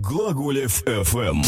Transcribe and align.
Глаголев 0.00 0.82
FM. 0.84 1.42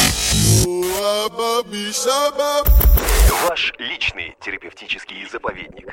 Ваш 3.48 3.72
личный 3.78 4.36
терапевтический 4.40 5.26
заповедник. 5.30 5.88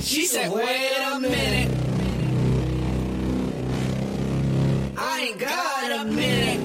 She 0.00 0.24
said, 0.24 0.50
wait 0.50 0.96
a 1.12 1.20
minute. 1.20 1.70
I 4.96 5.20
ain't 5.28 5.38
got 5.38 5.90
a 6.00 6.04
minute. 6.04 6.60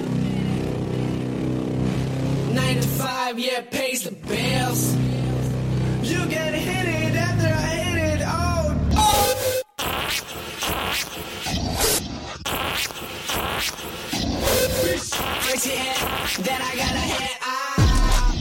Nine 2.54 2.80
to 2.80 2.88
five, 2.88 3.38
yeah, 3.38 3.60
pays 3.70 4.04
the 4.04 4.12
bills. 4.12 4.94
You 6.02 6.26
get 6.26 6.54
hit 6.54 6.73
Then 16.44 16.60
I 16.60 16.74
got 16.76 16.92
a 16.92 17.04
hit. 17.14 17.38
Ah, 17.40 18.34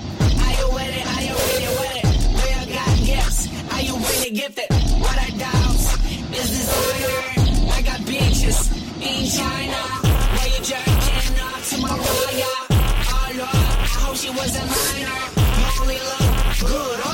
are 0.44 0.54
you 0.60 0.68
with 0.76 0.98
it? 0.98 1.06
Are 1.08 1.24
you 1.24 1.36
really 1.48 1.72
with 1.80 1.96
it? 2.00 2.08
Got 2.74 2.98
gifts? 3.06 3.48
Are 3.72 3.82
you 3.82 3.96
gifted? 4.32 4.68
What 5.00 5.18
I 5.18 5.30
doubt 5.38 5.80
is 6.36 6.50
designer. 6.52 7.20
I 7.72 7.82
got 7.84 8.00
bitches 8.02 8.60
in 9.00 9.24
China. 9.32 9.82
Where 10.36 10.50
you 10.50 10.60
jerking 10.64 11.40
off 11.40 11.70
to 11.70 11.76
Mariah? 11.80 12.58
Oh 13.08 13.32
Lord, 13.38 13.56
I 13.56 13.88
hope 14.04 14.18
she 14.18 14.30
was 14.30 14.52
a 14.58 14.66
minor. 14.66 15.20
Only 15.80 15.98
good 16.60 17.13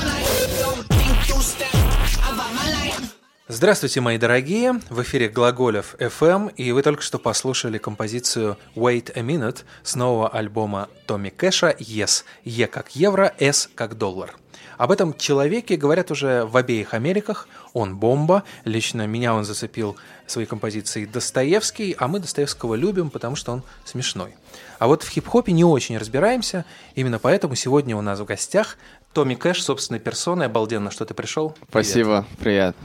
Здравствуйте, 3.52 4.00
мои 4.00 4.16
дорогие! 4.16 4.80
В 4.90 5.02
эфире 5.02 5.28
Глаголев 5.28 5.96
FM, 5.98 6.54
и 6.54 6.70
вы 6.70 6.82
только 6.82 7.02
что 7.02 7.18
послушали 7.18 7.78
композицию 7.78 8.56
Wait 8.76 9.10
a 9.16 9.22
Minute 9.22 9.64
с 9.82 9.96
нового 9.96 10.28
альбома 10.28 10.88
Томми 11.06 11.30
Кэша 11.30 11.74
Yes. 11.80 12.22
Е 12.44 12.68
как 12.68 12.94
евро, 12.94 13.34
S 13.40 13.68
как 13.74 13.98
доллар. 13.98 14.36
Об 14.78 14.92
этом 14.92 15.14
человеке 15.14 15.76
говорят 15.76 16.12
уже 16.12 16.44
в 16.44 16.56
обеих 16.56 16.94
Америках. 16.94 17.48
Он 17.72 17.96
бомба. 17.96 18.44
Лично 18.64 19.06
меня 19.08 19.34
он 19.34 19.44
зацепил 19.44 19.96
своей 20.26 20.46
композицией 20.46 21.06
Достоевский, 21.06 21.96
а 21.98 22.06
мы 22.06 22.20
Достоевского 22.20 22.76
любим, 22.76 23.10
потому 23.10 23.34
что 23.34 23.52
он 23.52 23.62
смешной. 23.84 24.36
А 24.78 24.86
вот 24.86 25.02
в 25.02 25.10
хип-хопе 25.10 25.52
не 25.52 25.64
очень 25.64 25.98
разбираемся, 25.98 26.64
именно 26.94 27.18
поэтому 27.18 27.56
сегодня 27.56 27.96
у 27.96 28.00
нас 28.00 28.20
в 28.20 28.24
гостях 28.24 28.78
Томми 29.12 29.34
Кэш, 29.34 29.64
собственной 29.64 29.98
персоной. 29.98 30.46
Обалденно, 30.46 30.92
что 30.92 31.04
ты 31.04 31.14
пришел. 31.14 31.50
Привет. 31.50 31.68
Спасибо, 31.70 32.24
привет. 32.38 32.76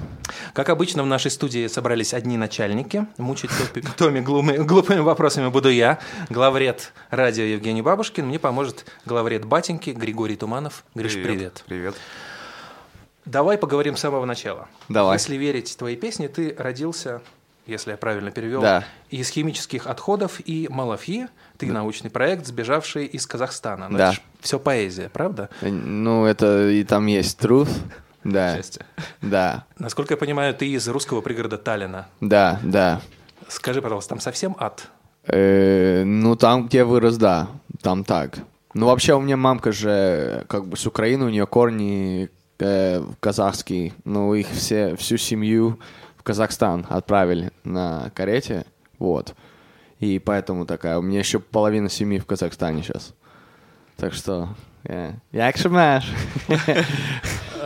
Как 0.53 0.69
обычно, 0.69 1.03
в 1.03 1.05
нашей 1.05 1.29
студии 1.29 1.67
собрались 1.67 2.15
одни 2.15 2.35
начальники. 2.35 3.05
Мучить 3.19 3.51
Томми 3.97 4.21
глумы- 4.21 4.57
глупыми 4.63 5.01
вопросами 5.01 5.49
буду 5.49 5.69
я, 5.69 5.99
главред 6.31 6.93
радио 7.11 7.43
Евгений 7.43 7.83
Бабушкин. 7.83 8.25
Мне 8.25 8.39
поможет 8.39 8.85
главред 9.05 9.45
батеньки 9.45 9.91
Григорий 9.91 10.35
Туманов. 10.35 10.83
Гриш, 10.95 11.13
привет. 11.13 11.63
Привет. 11.67 11.95
Давай 13.25 13.59
поговорим 13.59 13.95
с 13.95 13.99
самого 13.99 14.25
начала. 14.25 14.67
Давай. 14.89 15.17
Если 15.17 15.35
верить 15.35 15.77
твоей 15.77 15.95
песне, 15.95 16.27
ты 16.27 16.55
родился, 16.57 17.21
если 17.67 17.91
я 17.91 17.97
правильно 17.97 18.31
перевел, 18.31 18.61
Да. 18.61 18.83
из 19.11 19.29
химических 19.29 19.85
отходов 19.85 20.39
и 20.43 20.67
Малафьи. 20.71 21.27
Ты 21.59 21.67
научный 21.71 22.09
проект, 22.09 22.47
сбежавший 22.47 23.05
из 23.05 23.27
Казахстана. 23.27 23.89
Но 23.89 23.97
Да. 23.99 24.11
это 24.11 24.21
все 24.45 24.59
поэзия, 24.59 25.09
правда? 25.09 25.49
Э, 25.61 25.69
Ну, 25.69 26.25
это 26.25 26.69
и 26.69 26.83
там 26.83 27.05
есть 27.07 27.39
truth. 27.39 27.69
Да. 28.23 28.55
Счастье. 28.55 28.83
Да. 29.21 29.65
Насколько 29.77 30.13
я 30.13 30.17
понимаю, 30.17 30.55
ты 30.55 30.67
из 30.67 30.87
русского 30.87 31.21
пригорода 31.21 31.59
Таллина. 31.59 32.07
Да, 32.21 32.59
да. 32.63 32.99
Скажи, 33.49 33.83
пожалуйста, 33.83 34.09
там 34.09 34.19
совсем 34.19 34.55
ад? 34.57 34.87
Э, 35.27 36.03
ну, 36.03 36.35
там, 36.35 36.65
где 36.65 36.79
я 36.79 36.85
вырос, 36.85 37.17
да. 37.17 37.49
Там 37.83 38.03
так. 38.03 38.39
Ну, 38.73 38.87
вообще, 38.87 39.13
у 39.13 39.21
меня 39.21 39.37
мамка 39.37 39.71
же 39.71 40.43
как 40.47 40.65
бы 40.65 40.75
с 40.75 40.87
Украины, 40.87 41.25
у 41.25 41.29
нее 41.29 41.45
корни 41.45 42.29
э, 42.57 43.03
казахские. 43.19 43.93
Ну, 44.05 44.33
их 44.33 44.47
все, 44.49 44.95
всю 44.95 45.17
семью 45.17 45.79
в 46.17 46.23
Казахстан 46.23 46.87
отправили 46.89 47.51
на 47.63 48.09
карете. 48.15 48.65
Вот. 48.97 49.35
И 49.99 50.17
поэтому 50.17 50.65
такая. 50.65 50.97
У 50.97 51.03
меня 51.03 51.19
еще 51.19 51.37
половина 51.39 51.89
семьи 51.89 52.17
в 52.17 52.25
Казахстане 52.25 52.81
сейчас. 52.81 53.13
Так 53.97 54.13
что... 54.13 54.49
э, 54.83 55.13
Як 55.31 55.57
шумаш? 55.57 56.05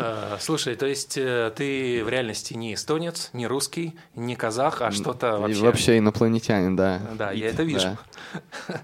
Э, 0.02 0.38
Слушай, 0.40 0.76
то 0.76 0.86
есть 0.86 1.18
э, 1.18 1.52
ты 1.54 2.04
в 2.06 2.10
реальности 2.10 2.54
не 2.54 2.74
эстонец, 2.74 3.32
не 3.34 3.48
русский, 3.48 3.98
не 4.16 4.38
казах, 4.38 4.82
а 4.82 4.92
что-то 4.92 5.38
вообще... 5.38 5.62
вообще 5.62 5.98
инопланетянин, 5.98 6.78
да. 6.78 7.02
Да, 7.16 7.32
я 7.32 7.50
это 7.50 7.64
вижу. 7.64 7.98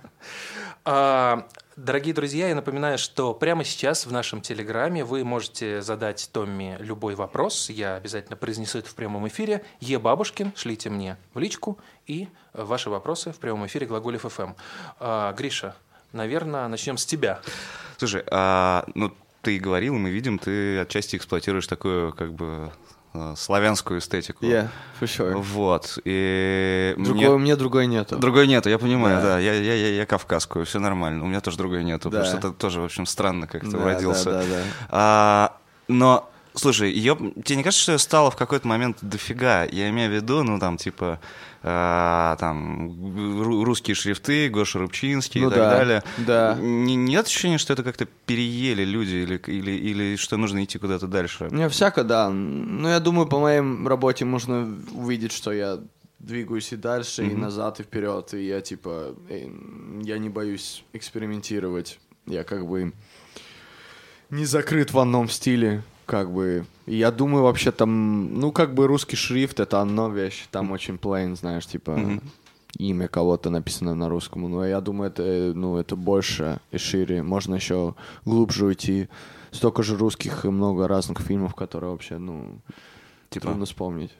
А, 0.87 1.47
Дорогие 1.77 2.13
друзья, 2.13 2.47
я 2.47 2.55
напоминаю, 2.55 2.97
что 2.97 3.33
прямо 3.33 3.65
сейчас 3.65 4.05
в 4.05 4.11
нашем 4.11 4.39
Телеграме 4.39 5.03
вы 5.03 5.25
можете 5.25 5.81
задать 5.81 6.29
Томми 6.31 6.77
любой 6.79 7.15
вопрос. 7.15 7.69
Я 7.69 7.95
обязательно 7.95 8.37
произнесу 8.37 8.79
это 8.79 8.87
в 8.89 8.95
прямом 8.95 9.27
эфире. 9.27 9.61
Е. 9.81 9.99
Бабушкин, 9.99 10.53
шлите 10.55 10.89
мне 10.89 11.17
в 11.33 11.39
личку 11.39 11.77
и 12.07 12.29
ваши 12.53 12.89
вопросы 12.89 13.33
в 13.33 13.39
прямом 13.39 13.65
эфире 13.65 13.87
Глаголев 13.87 14.21
ФМ. 14.21 14.53
А, 15.01 15.33
Гриша, 15.33 15.75
наверное, 16.15 16.67
начнем 16.67 16.97
с 16.97 17.05
тебя. 17.05 17.39
Слушай, 17.97 18.23
а, 18.31 18.85
ну 18.95 19.11
ты 19.41 19.59
говорил, 19.59 19.95
и 19.95 19.99
мы 19.99 20.09
видим, 20.09 20.39
ты 20.39 20.79
отчасти 20.79 21.15
эксплуатируешь 21.17 21.67
такую 21.67 22.13
как 22.13 22.33
бы 22.33 22.71
э, 23.13 23.33
славянскую 23.37 23.99
эстетику. 23.99 24.43
Yeah, 24.45 24.69
for 24.99 25.05
sure. 25.05 25.33
Вот. 25.35 25.99
И 26.03 26.95
Другой, 26.97 27.13
мне- 27.15 27.29
у 27.29 27.37
меня 27.37 27.55
другой 27.55 27.85
нету. 27.87 28.17
Другой 28.17 28.47
нету, 28.47 28.69
я 28.69 28.79
понимаю, 28.79 29.17
Да. 29.17 29.23
да. 29.35 29.39
Я, 29.39 29.53
я, 29.53 29.73
я, 29.75 29.89
я 29.97 30.05
кавказскую, 30.05 30.65
все 30.65 30.79
нормально. 30.79 31.23
У 31.23 31.27
меня 31.27 31.41
тоже 31.41 31.57
другой 31.57 31.83
нету, 31.83 32.09
Да. 32.09 32.19
потому 32.21 32.25
что 32.39 32.47
это 32.47 32.57
тоже, 32.57 32.81
в 32.81 32.85
общем, 32.85 33.05
странно 33.05 33.45
как-то 33.47 33.77
Да, 33.77 33.83
родился. 33.85 34.31
да, 34.31 34.39
да, 34.41 34.47
да. 34.47 34.63
А, 34.89 35.57
но, 35.87 36.29
слушай, 36.55 36.91
ее, 36.91 37.15
тебе 37.43 37.57
не 37.57 37.63
кажется, 37.63 37.81
что 37.83 37.91
ее 37.93 37.99
стало 37.99 38.31
в 38.31 38.35
какой-то 38.35 38.67
момент 38.67 38.97
дофига? 39.01 39.63
Я 39.65 39.89
имею 39.89 40.09
в 40.11 40.13
виду, 40.13 40.43
ну, 40.43 40.59
там, 40.59 40.77
типа, 40.77 41.19
а, 41.63 42.35
там, 42.37 42.89
ру- 42.91 43.63
русские 43.63 43.95
шрифты, 43.95 44.49
Гоша 44.49 44.79
Рубчинский 44.79 45.41
Ну 45.41 45.47
и 45.47 45.49
так 45.49 45.59
да, 45.59 45.69
далее. 45.69 46.03
да. 46.17 46.57
Не- 46.59 46.95
нет 46.95 47.25
ощущения, 47.25 47.57
что 47.57 47.73
это 47.73 47.83
как-то 47.83 48.05
переели 48.25 48.83
люди 48.83 49.15
или, 49.15 49.37
или, 49.47 49.71
или 49.71 50.15
что 50.15 50.37
нужно 50.37 50.63
идти 50.63 50.77
куда-то 50.77 51.07
дальше? 51.07 51.47
Меня 51.51 51.69
всяко, 51.69 52.03
да. 52.03 52.29
Ну, 52.29 52.87
я 52.87 52.99
думаю, 52.99 53.27
по 53.27 53.39
моей 53.39 53.61
работе 53.87 54.25
можно 54.25 54.77
увидеть, 54.93 55.31
что 55.31 55.51
я 55.51 55.79
двигаюсь 56.19 56.71
и 56.71 56.75
дальше, 56.75 57.23
и 57.25 57.33
назад, 57.35 57.79
и 57.79 57.83
вперед. 57.83 58.33
И 58.33 58.45
я, 58.47 58.61
типа, 58.61 59.15
э, 59.29 59.47
я 60.03 60.17
не 60.17 60.29
боюсь 60.29 60.83
экспериментировать. 60.93 61.99
Я 62.27 62.43
как 62.43 62.67
бы 62.67 62.93
не 64.29 64.45
закрыт 64.45 64.91
в 64.91 64.99
одном 64.99 65.29
стиле, 65.29 65.83
как 66.05 66.31
бы. 66.31 66.65
Я 66.85 67.11
думаю, 67.11 67.43
вообще 67.43 67.71
там, 67.71 68.39
ну, 68.39 68.51
как 68.51 68.73
бы 68.73 68.87
русский 68.87 69.15
шрифт— 69.15 69.59
это 69.61 69.81
одна 69.81 70.07
вещь. 70.09 70.47
Там 70.51 70.71
очень 70.71 70.95
plain, 70.95 71.35
знаешь, 71.35 71.65
типа... 71.65 71.99
имя 72.77 73.07
кого-то 73.07 73.49
написано 73.49 73.95
на 73.95 74.09
русском. 74.09 74.49
Но 74.49 74.65
я 74.65 74.81
думаю, 74.81 75.09
это, 75.09 75.53
ну, 75.55 75.77
это 75.77 75.95
больше 75.95 76.59
и 76.71 76.77
шире. 76.77 77.23
Можно 77.23 77.55
еще 77.55 77.95
глубже 78.25 78.65
уйти. 78.65 79.07
Столько 79.51 79.83
же 79.83 79.97
русских 79.97 80.45
и 80.45 80.49
много 80.49 80.87
разных 80.87 81.21
фильмов, 81.21 81.55
которые 81.55 81.91
вообще, 81.91 82.17
ну, 82.17 82.59
Типа? 83.29 83.47
трудно 83.47 83.65
вспомнить. 83.65 84.11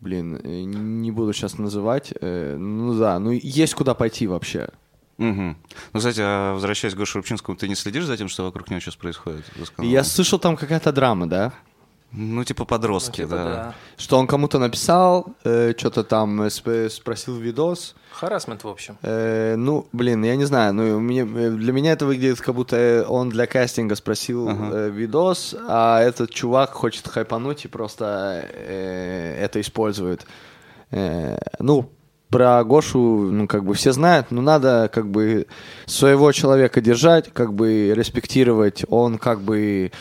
Блин, 0.00 0.40
э, 0.42 0.62
не 0.62 1.10
буду 1.10 1.32
сейчас 1.32 1.58
называть. 1.58 2.14
э, 2.20 2.56
Ну 2.56 2.96
да, 2.96 3.18
ну 3.18 3.32
есть 3.32 3.74
куда 3.74 3.94
пойти 3.94 4.28
вообще. 4.28 4.68
Мгм. 5.18 5.56
Ну, 5.92 5.98
кстати, 5.98 6.20
а 6.22 6.54
возвращаясь 6.54 6.94
к 6.94 6.96
Гоше 6.96 7.18
Рубчинскому, 7.18 7.56
ты 7.56 7.68
не 7.68 7.74
следишь 7.74 8.04
за 8.04 8.16
тем, 8.16 8.28
что 8.28 8.44
вокруг 8.44 8.70
него 8.70 8.80
сейчас 8.80 8.96
происходит? 8.96 9.44
Я 9.78 10.04
слышал, 10.04 10.38
там 10.38 10.56
какая-то 10.56 10.92
драма, 10.92 11.28
да? 11.28 11.52
Ну, 12.10 12.42
типа 12.42 12.64
подростки, 12.64 13.16
Типа, 13.16 13.28
да. 13.28 13.74
Что 13.98 14.18
он 14.18 14.26
кому-то 14.26 14.58
написал, 14.58 15.34
э, 15.44 15.74
что-то 15.76 16.04
там 16.04 16.40
сп- 16.44 16.88
спросил 16.88 17.36
видос. 17.36 17.94
Харасмент, 18.12 18.64
в 18.64 18.68
общем. 18.68 18.96
Э, 19.02 19.56
ну, 19.56 19.86
блин, 19.92 20.24
я 20.24 20.34
не 20.36 20.46
знаю, 20.46 20.72
ну, 20.72 20.98
мне, 21.00 21.20
э, 21.20 21.50
для 21.50 21.72
меня 21.72 21.92
это 21.92 22.06
выглядит, 22.06 22.40
как 22.40 22.54
будто 22.54 22.76
э, 22.76 23.04
он 23.04 23.28
для 23.28 23.46
кастинга 23.46 23.94
спросил 23.94 24.48
э, 24.48 24.88
видос, 24.88 25.54
а 25.68 26.00
этот 26.00 26.30
чувак 26.30 26.72
хочет 26.72 27.06
хайпануть 27.08 27.66
и 27.66 27.68
просто 27.68 28.42
э, 28.54 29.36
это 29.44 29.60
использует. 29.60 30.24
Э, 30.90 31.36
ну, 31.58 31.90
про 32.30 32.62
Гошу, 32.64 33.30
ну, 33.32 33.46
как 33.46 33.64
бы 33.64 33.74
все 33.74 33.92
знают, 33.92 34.30
но 34.30 34.42
надо, 34.42 34.90
как 34.92 35.08
бы, 35.10 35.46
своего 35.86 36.32
человека 36.32 36.80
держать, 36.80 37.32
как 37.32 37.54
бы, 37.54 37.92
респектировать. 37.94 38.84
Он, 38.88 39.18
как 39.18 39.40
бы, 39.40 39.92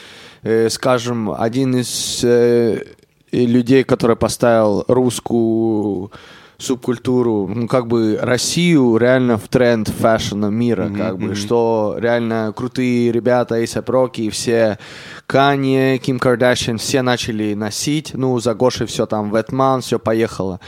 э, 0.43 0.69
скажем, 0.69 1.31
один 1.31 1.75
из 1.75 2.21
э, 2.23 2.83
людей, 3.31 3.83
который 3.83 4.15
поставил 4.15 4.83
русскую 4.87 6.11
субкультуру, 6.57 7.47
ну, 7.53 7.67
как 7.67 7.87
бы 7.87 8.17
Россию 8.19 8.97
реально 8.97 9.37
в 9.37 9.47
тренд 9.47 9.89
fashion 9.89 10.42
а 10.42 10.49
мира, 10.49 10.89
как 10.95 11.19
бы, 11.19 11.35
что 11.35 11.95
реально 11.99 12.51
крутые 12.55 13.11
ребята, 13.11 13.55
A$AP 13.55 13.89
Rocky 13.89 14.21
и 14.21 14.29
все, 14.31 14.79
Канье, 15.27 15.99
Ким 15.99 16.17
Кардашьян, 16.17 16.79
все 16.79 17.03
начали 17.03 17.53
носить, 17.53 18.11
ну, 18.15 18.39
за 18.39 18.55
Гошей 18.55 18.87
все 18.87 19.05
там, 19.05 19.33
Vetements, 19.33 19.81
все 19.81 19.99
поехало. 19.99 20.59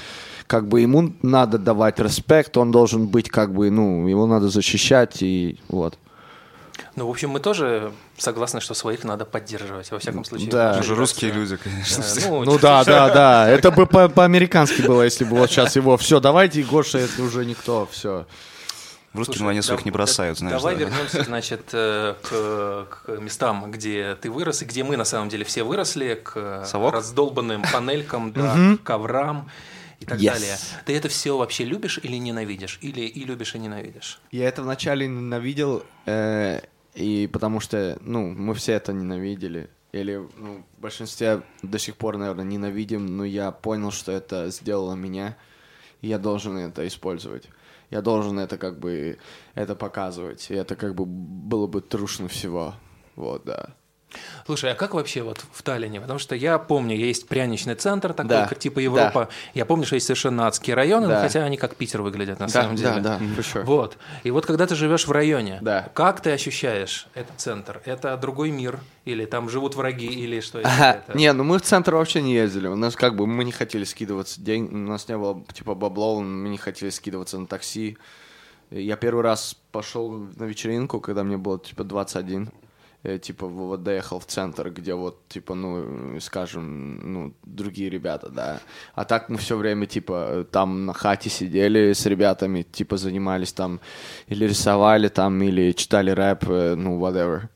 Как 0.49 0.67
бы 0.67 0.81
ему 0.81 1.13
надо 1.21 1.59
давать 1.59 1.99
респект, 1.99 2.57
он 2.57 2.71
должен 2.71 3.05
быть 3.05 3.29
как 3.29 3.53
бы, 3.53 3.69
ну, 3.69 4.07
его 4.07 4.25
надо 4.25 4.49
защищать 4.49 5.21
и 5.21 5.59
вот. 5.69 5.95
Ну, 6.95 7.05
в 7.05 7.09
общем, 7.11 7.29
мы 7.29 7.39
тоже 7.39 7.91
согласны, 8.17 8.59
что 8.59 8.73
своих 8.73 9.03
надо 9.03 9.25
поддерживать, 9.25 9.91
во 9.91 9.99
всяком 9.99 10.25
случае. 10.25 10.49
Да. 10.49 10.73
Кажется, 10.73 10.95
русские 10.95 11.31
люди, 11.33 11.55
конечно. 11.57 12.01
э, 12.01 12.27
Ну, 12.27 12.45
Ну 12.45 12.57
да, 12.57 12.83
да, 12.83 13.13
да. 13.13 13.47
Это 13.47 13.69
бы 13.69 13.85
по- 13.85 14.09
по-американски 14.09 14.81
было, 14.81 15.03
если 15.03 15.23
бы 15.23 15.37
вот 15.37 15.51
сейчас 15.51 15.75
его 15.75 15.97
все, 15.97 16.19
давайте, 16.19 16.63
Гоша, 16.63 16.97
это 16.97 17.21
уже 17.21 17.45
никто, 17.45 17.87
все. 17.91 18.25
В 19.13 19.19
русском 19.19 19.35
Слушай, 19.35 19.51
они 19.51 19.61
своих 19.61 19.81
да- 19.81 19.85
не 19.85 19.91
бросают, 19.91 20.37
да- 20.37 20.39
знаешь. 20.39 20.57
Давай 20.61 20.75
да. 20.77 20.85
вернемся, 20.85 21.23
значит, 21.25 21.61
э, 21.73 22.15
к, 22.23 22.87
к 23.05 23.19
местам, 23.21 23.69
где 23.71 24.15
ты 24.19 24.31
вырос, 24.31 24.63
и 24.63 24.65
где 24.65 24.83
мы, 24.83 24.97
на 24.97 25.05
самом 25.05 25.29
деле, 25.29 25.45
все 25.45 25.61
выросли, 25.61 26.19
к 26.23 26.63
Совок? 26.65 26.91
раздолбанным 26.95 27.61
панелькам, 27.71 28.33
да, 28.33 28.77
коврам 28.83 29.47
и 29.99 30.05
так 30.05 30.19
Yes. 30.19 30.25
далее. 30.33 30.55
Ты 30.85 30.95
это 30.95 31.09
все 31.09 31.37
вообще 31.37 31.65
любишь 31.65 31.99
или 32.01 32.17
ненавидишь? 32.17 32.79
Или 32.81 33.01
и 33.01 33.23
любишь, 33.25 33.55
и 33.55 33.59
ненавидишь? 33.59 34.21
Я 34.31 34.47
это 34.47 34.61
вначале 34.63 35.07
ненавидел, 35.07 35.83
э, 36.05 36.61
и 36.95 37.27
потому 37.31 37.59
что, 37.59 37.97
ну, 38.01 38.29
мы 38.29 38.53
все 38.55 38.73
это 38.73 38.93
ненавидели. 38.93 39.69
Или, 39.91 40.21
ну, 40.37 40.63
в 40.77 40.81
большинстве 40.81 41.41
до 41.63 41.79
сих 41.79 41.95
пор, 41.95 42.17
наверное, 42.17 42.45
ненавидим, 42.45 43.05
но 43.17 43.25
я 43.25 43.51
понял, 43.51 43.91
что 43.91 44.11
это 44.11 44.49
сделало 44.51 44.93
меня, 44.93 45.35
и 46.01 46.07
я 46.07 46.19
должен 46.19 46.57
это 46.57 46.87
использовать. 46.87 47.45
Я 47.89 48.01
должен 48.01 48.37
это 48.37 48.57
как 48.59 48.77
бы, 48.79 49.17
это 49.55 49.75
показывать, 49.75 50.51
и 50.51 50.53
это 50.53 50.75
как 50.75 50.93
бы 50.93 51.05
было 51.07 51.65
бы 51.65 51.81
трушно 51.81 52.27
всего. 52.27 52.75
Вот, 53.15 53.43
да. 53.45 53.75
Слушай, 54.45 54.71
а 54.71 54.75
как 54.75 54.93
вообще 54.95 55.21
вот 55.21 55.43
в 55.51 55.61
Таллине? 55.61 56.01
Потому 56.01 56.17
что 56.19 56.33
я 56.35 56.57
помню, 56.57 56.95
есть 56.95 57.27
пряничный 57.27 57.75
центр 57.75 58.13
такой, 58.13 58.29
Да, 58.29 58.47
как 58.47 58.57
типа 58.57 58.79
Европа. 58.79 59.29
Я 59.53 59.65
помню, 59.65 59.85
что 59.85 59.95
есть 59.95 60.07
совершенно 60.07 60.47
адские 60.47 60.75
районы, 60.75 61.07
Да. 61.07 61.21
хотя 61.21 61.43
они 61.43 61.57
как 61.57 61.75
Питер 61.75 62.01
выглядят 62.01 62.39
на 62.39 62.47
Да, 62.47 62.51
самом 62.51 62.75
деле. 62.75 63.01
да, 63.01 63.19
да, 63.19 63.19
sure. 63.41 63.63
Вот. 63.63 63.97
И 64.23 64.31
вот 64.31 64.45
когда 64.45 64.65
ты 64.65 64.75
живешь 64.75 65.05
в 65.07 65.11
районе, 65.11 65.59
Да. 65.61 65.89
как 65.93 66.21
ты 66.21 66.31
ощущаешь 66.31 67.07
этот 67.13 67.39
центр? 67.39 67.81
Это 67.85 68.17
другой 68.17 68.49
мир? 68.51 68.79
Или 69.05 69.25
там 69.25 69.49
живут 69.49 69.75
враги? 69.75 70.07
Или 70.07 70.39
что 70.39 70.59
это? 70.59 71.03
Не, 71.13 71.31
ну 71.33 71.43
мы 71.43 71.59
в 71.59 71.61
центр 71.61 71.93
вообще 71.95 72.21
не 72.21 72.33
ездили. 72.33 72.67
У 72.67 72.75
нас 72.75 72.95
как 72.95 73.15
бы 73.15 73.27
мы 73.27 73.43
не 73.43 73.51
хотели 73.51 73.83
скидываться 73.83 74.41
деньги, 74.41 74.73
у 74.73 74.77
нас 74.77 75.07
не 75.07 75.17
было 75.17 75.43
типа 75.53 75.75
бабло, 75.75 76.19
мы 76.21 76.49
не 76.49 76.57
хотели 76.57 76.89
скидываться 76.89 77.37
на 77.37 77.45
такси. 77.47 77.97
Я 78.71 78.97
первый 78.97 79.23
раз 79.23 79.55
пошел 79.71 80.11
на 80.11 80.43
вечеринку, 80.43 80.99
когда 80.99 81.23
мне 81.23 81.37
было 81.37 81.59
типа 81.59 81.83
21. 81.83 82.49
Я, 83.03 83.17
типа 83.17 83.47
вот 83.47 83.83
доехал 83.83 84.19
в 84.19 84.25
центр, 84.25 84.69
где 84.71 84.93
вот 84.93 85.25
типа 85.29 85.55
ну 85.55 86.19
скажем 86.19 87.13
ну 87.13 87.33
другие 87.43 87.89
ребята, 87.89 88.29
да. 88.29 88.59
А 88.93 89.05
так 89.05 89.29
мы 89.29 89.37
все 89.37 89.55
время 89.55 89.85
типа 89.85 90.45
там 90.51 90.85
на 90.85 90.93
хате 90.93 91.29
сидели 91.29 91.93
с 91.93 92.05
ребятами, 92.05 92.63
типа 92.63 92.97
занимались 92.97 93.53
там 93.53 93.79
или 94.27 94.45
рисовали 94.45 95.07
там 95.07 95.41
или 95.41 95.71
читали 95.71 96.11
рэп, 96.11 96.43
э, 96.49 96.75
ну 96.75 96.99
whatever. 96.99 97.47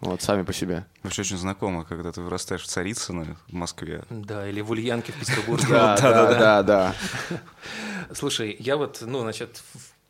Вот 0.00 0.20
сами 0.20 0.42
по 0.42 0.52
себе. 0.52 0.84
Вообще 1.04 1.22
очень 1.22 1.38
знакомо, 1.38 1.84
когда 1.84 2.10
ты 2.10 2.20
вырастаешь 2.20 2.62
в 2.62 2.66
Царицыно 2.66 3.36
в 3.46 3.52
Москве. 3.52 4.02
Да, 4.10 4.48
или 4.48 4.60
в 4.60 4.72
Ульянке 4.72 5.12
в 5.12 5.16
Петербурге. 5.20 5.68
Да, 5.68 5.96
да, 5.96 6.34
да, 6.34 6.62
да. 6.64 6.94
Слушай, 8.12 8.56
я 8.58 8.76
вот, 8.76 8.98
ну, 9.02 9.20
значит, 9.20 9.62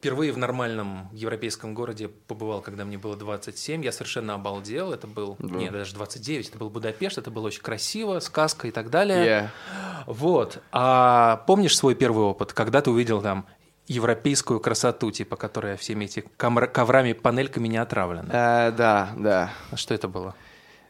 впервые 0.02 0.32
в 0.32 0.37
нормальном 0.38 1.08
европейском 1.12 1.75
городе 1.75 2.08
побывал, 2.08 2.60
когда 2.60 2.84
мне 2.84 2.99
было 2.99 3.14
27. 3.14 3.84
Я 3.84 3.93
совершенно 3.93 4.34
обалдел. 4.34 4.93
Это 4.93 5.06
был, 5.06 5.37
не, 5.38 5.70
даже 5.70 5.94
29, 5.94 6.49
это 6.49 6.58
был 6.58 6.70
Будапешт, 6.70 7.19
это 7.19 7.31
было 7.31 7.46
очень 7.46 7.62
красиво, 7.62 8.19
сказка 8.19 8.66
и 8.66 8.72
так 8.72 8.90
далее. 8.90 9.25
Yeah. 9.25 9.49
Вот. 10.08 10.60
А 10.72 11.44
помнишь 11.46 11.76
свой 11.76 11.94
первый 11.94 12.25
опыт, 12.25 12.52
когда 12.52 12.81
ты 12.81 12.90
увидел 12.90 13.22
там 13.22 13.46
европейскую 13.87 14.58
красоту, 14.58 15.12
типа, 15.12 15.37
которая 15.37 15.76
всеми 15.76 16.06
этими 16.06 16.25
камра- 16.37 16.66
коврами, 16.66 17.12
панельками 17.12 17.69
не 17.69 17.76
отравлена? 17.76 18.28
Э, 18.69 18.72
да, 18.72 19.10
да. 19.16 19.50
А 19.70 19.76
Что 19.76 19.94
это 19.94 20.08
было? 20.08 20.34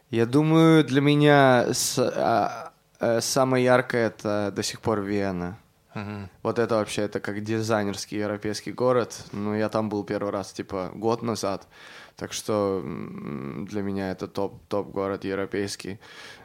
Я 0.09 0.25
думаю, 0.25 0.83
для 0.83 1.01
меня 1.01 1.67
с- 1.71 1.99
а, 1.99 2.71
э, 2.99 3.21
самое 3.21 3.63
яркое 3.63 4.07
это 4.07 4.51
до 4.55 4.63
сих 4.63 4.81
пор 4.81 5.01
Вена. 5.01 5.59
Мгм. 5.95 6.29
Вот 6.41 6.59
это 6.59 6.75
вообще, 6.75 7.03
это 7.03 7.19
как 7.19 7.43
дизайнерский 7.43 8.17
европейский 8.17 8.71
город. 8.71 9.25
Ну, 9.31 9.53
я 9.55 9.69
там 9.69 9.89
был 9.89 10.03
первый 10.03 10.31
раз, 10.31 10.51
типа, 10.51 10.91
год 10.95 11.21
назад. 11.21 11.67
Так 12.15 12.31
что 12.33 12.81
для 12.83 13.81
меня 13.81 14.11
это 14.11 14.27
топ, 14.27 14.61
топ 14.67 14.89
город 14.91 15.23
европейский. 15.25 15.99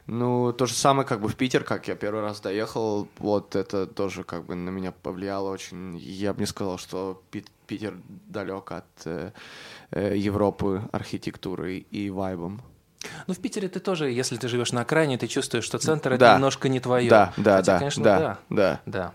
Ну, 0.06 0.52
то 0.52 0.64
же 0.66 0.72
самое 0.72 1.06
как 1.06 1.20
бы 1.20 1.28
в 1.28 1.36
Питер, 1.36 1.62
как 1.64 1.88
я 1.88 1.94
первый 1.94 2.22
раз 2.22 2.40
доехал. 2.40 3.06
Вот 3.18 3.54
это 3.54 3.86
тоже 3.86 4.24
как 4.24 4.44
бы 4.46 4.54
на 4.54 4.70
меня 4.70 4.92
повлияло 4.92 5.50
очень. 5.50 5.96
Я 5.98 6.32
бы 6.32 6.40
не 6.40 6.46
сказал, 6.46 6.78
что 6.78 7.22
Пит- 7.30 7.50
Питер 7.66 7.94
далек 8.26 8.72
от 8.72 8.86
э, 9.04 9.32
э, 9.90 10.16
Европы 10.16 10.82
архитектурой 10.92 11.86
и 11.90 12.08
вайбом. 12.08 12.62
Ну, 13.26 13.34
в 13.34 13.38
Питере 13.38 13.68
ты 13.68 13.78
тоже, 13.80 14.10
если 14.10 14.36
ты 14.38 14.48
живешь 14.48 14.72
на 14.72 14.80
окраине, 14.80 15.18
ты 15.18 15.26
чувствуешь, 15.28 15.64
что 15.64 15.78
центр 15.78 16.12
это 16.14 16.20
Да. 16.20 16.34
немножко 16.34 16.68
не 16.70 16.80
твое. 16.80 17.08
Да, 17.10 17.32
да, 17.36 17.56
Хотя, 17.58 17.72
да, 17.74 17.78
конечно, 17.78 18.04
да, 18.04 18.18
да. 18.18 18.38
да. 18.48 18.80
Да. 18.86 19.12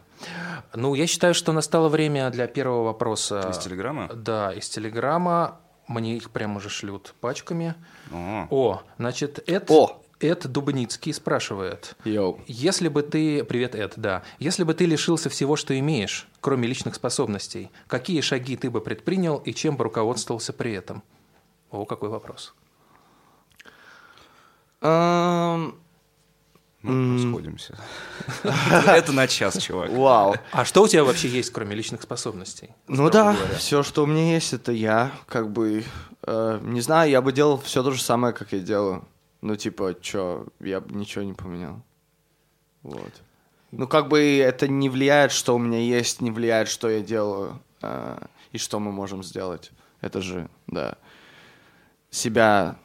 Ну, 0.73 0.95
я 0.95 1.07
считаю, 1.07 1.33
что 1.33 1.51
настало 1.51 1.89
время 1.89 2.29
для 2.29 2.47
первого 2.47 2.83
вопроса. 2.83 3.49
Из 3.49 3.57
Телеграма? 3.57 4.09
Да, 4.13 4.51
из 4.53 4.69
Телеграма. 4.69 5.59
Мне 5.87 6.15
их 6.15 6.31
прямо 6.31 6.57
уже 6.57 6.69
шлют 6.69 7.13
пачками. 7.19 7.75
О, 8.11 8.47
О, 8.49 8.81
значит, 8.97 9.43
Эд, 9.47 9.69
О! 9.69 10.01
Эд 10.19 10.47
Дубницкий 10.47 11.13
спрашивает. 11.13 11.95
Йоу. 12.05 12.39
Если 12.47 12.87
бы 12.87 13.03
ты... 13.03 13.43
Привет, 13.43 13.75
Эд, 13.75 13.93
да. 13.97 14.23
Если 14.39 14.63
бы 14.63 14.73
ты 14.73 14.85
лишился 14.85 15.29
всего, 15.29 15.57
что 15.57 15.77
имеешь, 15.77 16.27
кроме 16.39 16.67
личных 16.67 16.95
способностей, 16.95 17.69
какие 17.87 18.21
шаги 18.21 18.55
ты 18.55 18.69
бы 18.69 18.79
предпринял 18.79 19.37
и 19.37 19.53
чем 19.53 19.75
бы 19.75 19.83
руководствовался 19.83 20.53
при 20.53 20.73
этом? 20.73 21.03
О, 21.71 21.85
какой 21.85 22.09
вопрос. 22.09 22.53
Мы 26.83 27.24
расходимся. 27.24 27.77
Это 28.44 29.13
на 29.13 29.27
час, 29.27 29.57
чувак. 29.57 29.89
Вау. 29.89 30.35
А 30.51 30.65
что 30.65 30.83
у 30.83 30.88
тебя 30.88 31.03
вообще 31.03 31.30
есть, 31.30 31.51
кроме 31.51 31.75
личных 31.75 32.01
способностей? 32.01 32.69
Ну 32.88 33.09
да, 33.09 33.35
все, 33.57 33.83
что 33.83 34.03
у 34.03 34.06
меня 34.06 34.33
есть, 34.33 34.53
это 34.53 34.71
я. 34.71 35.12
Как 35.27 35.50
бы, 35.50 35.85
э, 36.24 36.59
не 36.62 36.81
знаю, 36.81 37.09
я 37.09 37.21
бы 37.21 37.31
делал 37.31 37.59
все 37.59 37.83
то 37.83 37.91
же 37.91 38.01
самое, 38.01 38.33
как 38.33 38.51
я 38.51 38.59
делаю. 38.59 39.06
Ну, 39.41 39.56
типа, 39.56 39.95
чё, 40.01 40.47
я 40.59 40.81
бы 40.81 40.94
ничего 40.94 41.24
не 41.24 41.33
поменял. 41.33 41.81
Вот. 42.81 43.12
Ну, 43.71 43.88
как 43.88 44.09
бы 44.09 44.38
это 44.38 44.68
не 44.68 44.90
влияет, 44.90 45.31
что 45.31 45.56
у 45.56 45.59
меня 45.59 45.80
есть, 45.80 46.21
не 46.21 46.31
влияет, 46.31 46.68
что 46.68 46.90
я 46.90 46.99
делаю 46.99 47.59
э, 47.81 48.18
и 48.52 48.57
что 48.57 48.80
мы 48.80 48.92
можем 48.92 49.23
сделать. 49.23 49.71
Это 50.02 50.21
же, 50.21 50.49
да. 50.68 50.95
Себя 52.11 52.75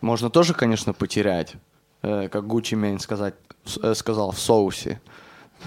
можно 0.00 0.30
тоже, 0.30 0.54
конечно, 0.54 0.94
потерять. 0.94 1.54
Э, 2.02 2.28
как 2.28 2.46
Гуччи 2.46 2.74
Мейн 2.74 2.98
сказать, 2.98 3.34
э, 3.82 3.94
сказал 3.94 4.32
в 4.32 4.38
соусе. 4.38 5.00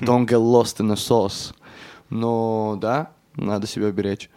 Don't 0.01 0.27
get 0.27 0.39
lost 0.39 0.79
in 0.79 0.91
the 0.91 0.95
sauce. 0.95 1.55
Но, 2.09 2.77
да, 2.79 3.11
надо 3.35 3.67
себя 3.67 3.91
беречь. 3.91 4.29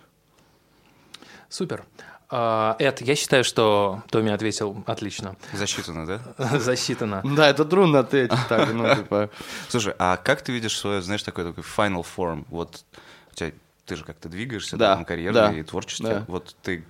Супер. 1.49 1.85
А, 2.31 2.77
Эд, 2.79 3.01
я 3.01 3.15
считаю, 3.17 3.43
что 3.43 4.03
Томми 4.11 4.31
ответил 4.31 4.83
отлично. 4.87 5.37
Засчитано, 5.55 6.07
да? 6.07 6.21
Засчитано. 6.59 7.23
Да, 7.25 7.49
это 7.49 7.65
трудно 7.65 8.01
ответить 8.01 8.39
так, 8.49 8.73
ну, 8.73 8.95
типа... 8.95 9.31
Слушай, 9.69 9.95
а 9.99 10.19
как 10.19 10.43
ты 10.43 10.53
видишь 10.53 10.79
свое, 10.79 11.01
знаешь, 11.01 11.23
такой 11.23 11.45
такой 11.45 11.65
final 11.65 12.05
form? 12.17 12.45
Вот 12.51 12.85
у 13.33 13.35
тебя, 13.35 13.53
ты 13.87 13.97
же 13.97 14.05
как-то 14.05 14.29
двигаешься, 14.29 14.77
Да, 14.77 14.97
там, 14.97 15.05
карьерой 15.07 15.35
да, 15.35 15.53
и 15.53 15.63
творчестве. 15.63 16.07
да. 16.07 16.25
Вот 16.29 16.55
ты 16.63 16.85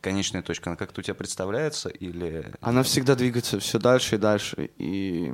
конечная 0.00 0.42
точка, 0.42 0.70
она 0.70 0.76
как-то 0.76 1.00
у 1.00 1.02
тебя 1.02 1.14
представляется 1.14 1.88
или... 1.88 2.52
Она 2.60 2.82
всегда 2.82 3.14
двигается 3.14 3.58
все 3.58 3.78
дальше 3.78 4.16
и 4.16 4.18
дальше, 4.18 4.70
и 4.78 5.32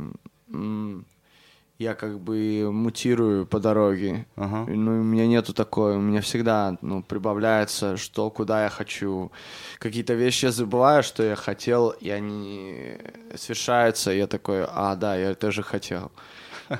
я 1.78 1.94
как 1.94 2.18
бы 2.20 2.70
мутирую 2.72 3.46
по 3.46 3.60
дороге. 3.60 4.26
Ага. 4.36 4.70
Ну, 4.70 5.00
у 5.00 5.04
меня 5.04 5.26
нету 5.26 5.52
такой, 5.52 5.96
у 5.96 6.00
меня 6.00 6.20
всегда, 6.22 6.78
ну, 6.80 7.02
прибавляется, 7.02 7.96
что, 7.96 8.30
куда 8.30 8.64
я 8.64 8.70
хочу. 8.70 9.30
Какие-то 9.78 10.14
вещи 10.14 10.46
я 10.46 10.52
забываю, 10.52 11.02
что 11.02 11.22
я 11.22 11.36
хотел, 11.36 11.90
и 11.90 12.08
они 12.08 12.98
совершаются, 13.34 14.12
и 14.12 14.18
я 14.18 14.26
такой, 14.26 14.64
а, 14.66 14.96
да, 14.96 15.16
я 15.16 15.34
тоже 15.34 15.62
хотел. 15.62 16.10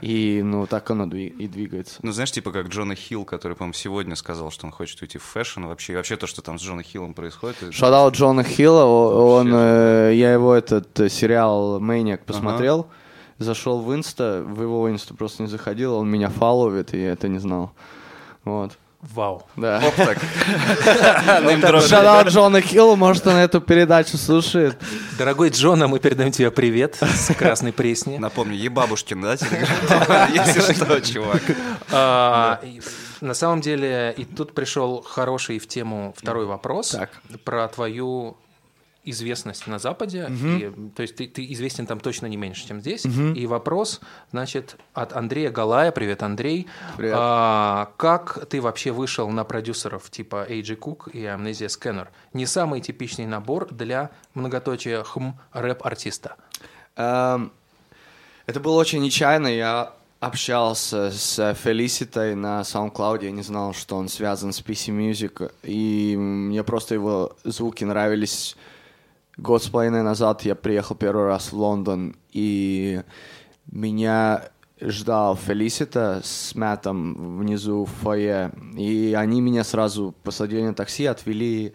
И, 0.01 0.43
ну, 0.45 0.67
так 0.67 0.91
оно 0.91 1.07
и 1.15 1.47
двигается. 1.47 1.99
Ну, 2.03 2.13
знаешь, 2.13 2.33
типа 2.33 2.51
как 2.53 2.69
Джона 2.69 2.95
Хилл, 2.95 3.25
который, 3.25 3.57
по-моему, 3.57 3.75
сегодня 3.75 4.17
сказал, 4.17 4.51
что 4.51 4.67
он 4.67 4.73
хочет 4.73 5.01
уйти 5.03 5.19
в 5.19 5.23
fashion. 5.23 5.65
Вообще, 5.65 5.93
и 5.93 5.97
вообще 5.97 6.17
то, 6.17 6.27
что 6.27 6.43
там 6.43 6.59
с 6.59 6.63
Джоном 6.63 6.85
Хиллом 6.85 7.15
происходит. 7.15 7.57
Shoutout 7.73 8.15
Джона 8.15 8.43
Хилла, 8.43 8.85
он, 8.85 9.53
э, 9.53 10.13
я 10.15 10.33
его 10.33 10.55
этот 10.55 10.99
э, 11.01 11.09
сериал 11.09 11.81
«Maniac» 11.81 12.25
посмотрел, 12.25 12.89
зашел 13.39 13.81
в 13.81 13.95
инста, 13.95 14.43
в 14.47 14.63
его 14.63 14.91
инсту 14.91 15.15
просто 15.15 15.43
не 15.43 15.49
заходил, 15.49 15.95
он 15.95 16.11
меня 16.11 16.31
фолловит, 16.31 16.95
и 16.95 17.01
я 17.01 17.13
это 17.13 17.29
не 17.29 17.39
знал. 17.39 17.73
Вот. 18.45 18.79
Вау. 19.01 19.47
Да. 19.57 19.83
Оп, 19.87 19.95
так. 19.95 20.19
Shoutout 21.87 22.29
Джона 22.29 22.61
Хилл, 22.61 22.97
может, 22.97 23.27
он 23.27 23.37
эту 23.37 23.61
передачу 23.61 24.17
слушает. 24.17 24.77
Дорогой 25.19 25.51
Джона, 25.51 25.87
мы 25.87 25.99
передаем 25.99 26.33
тебе 26.33 26.51
привет 26.51 26.97
с 27.01 27.33
Красной 27.35 27.73
Пресни. 27.73 28.17
Напомню, 28.17 28.57
Ебабушкин, 28.57 29.21
да, 29.21 29.37
телеграм? 29.37 30.33
Если 30.33 30.73
что, 30.73 31.01
чувак. 31.01 31.43
А, 31.93 32.61
На 33.21 33.35
самом 33.35 33.61
деле, 33.61 34.15
и 34.17 34.25
тут 34.25 34.55
пришел 34.55 35.03
хороший 35.03 35.59
в 35.59 35.67
тему 35.67 36.15
второй 36.17 36.47
вопрос 36.47 36.97
про 37.45 37.69
твою 37.69 38.37
известность 39.07 39.67
на 39.67 39.79
Западе. 39.79 40.29
И, 40.31 40.91
то 40.95 41.03
есть 41.03 41.17
ты, 41.17 41.27
ты 41.27 41.51
известен 41.53 41.87
там 41.87 42.01
точно 42.01 42.27
не 42.27 42.37
меньше, 42.37 42.67
чем 42.67 42.81
здесь. 42.81 43.05
И 43.07 43.47
вопрос, 43.47 44.01
значит, 44.33 44.77
от 44.93 45.15
Андрея 45.15 45.51
Галая. 45.51 45.93
Привет, 45.93 46.23
Андрей. 46.23 46.67
Привет. 46.97 47.15
А, 47.17 47.93
как 47.97 48.47
ты 48.47 48.61
вообще 48.61 48.91
вышел 48.91 49.29
на 49.31 49.45
продюсеров 49.45 50.11
типа 50.11 50.47
AJ 50.49 50.79
Cook 50.79 51.11
и 51.13 51.21
Amnesia 51.21 51.69
Scanner? 51.69 52.09
Не 52.33 52.47
самый 52.47 52.81
типичный 52.81 53.27
набор 53.27 53.73
для 53.73 54.11
многоточия 54.35 55.03
хм 55.03 55.33
рэп-артиста. 55.53 56.37
Эм, 56.97 57.53
Это 58.47 58.61
было 58.61 58.79
очень 58.79 59.01
нечаянно. 59.01 59.49
Я 59.49 59.93
общался 60.21 61.11
с 61.11 61.55
Фелиситой 61.55 62.35
на 62.35 62.63
SoundCloud. 62.63 63.25
Я 63.25 63.31
не 63.31 63.43
знал, 63.43 63.75
что 63.75 63.97
он 63.97 64.09
связан 64.09 64.53
с 64.53 64.61
PC 64.61 64.93
Music. 64.97 65.53
И 65.63 66.17
мне 66.17 66.63
просто 66.65 66.95
его 66.95 67.37
звуки 67.45 67.85
нравились. 67.85 68.57
Год 69.39 69.63
с 69.63 69.69
половиной 69.69 70.03
назад 70.03 70.43
я 70.47 70.55
приехал 70.55 70.97
первый 70.97 71.27
раз 71.27 71.53
в 71.53 71.59
Лондон. 71.59 72.17
И 72.33 73.03
меня 73.71 74.49
ждал 74.81 75.37
Фелисита 75.37 76.23
с 76.25 76.55
Мэттом 76.55 77.39
внизу 77.39 77.85
в 77.85 77.91
фойе. 77.91 78.51
И 78.79 79.15
они 79.15 79.43
меня 79.43 79.63
сразу 79.63 80.15
посадили 80.23 80.63
на 80.63 80.75
такси, 80.75 81.05
отвели 81.05 81.75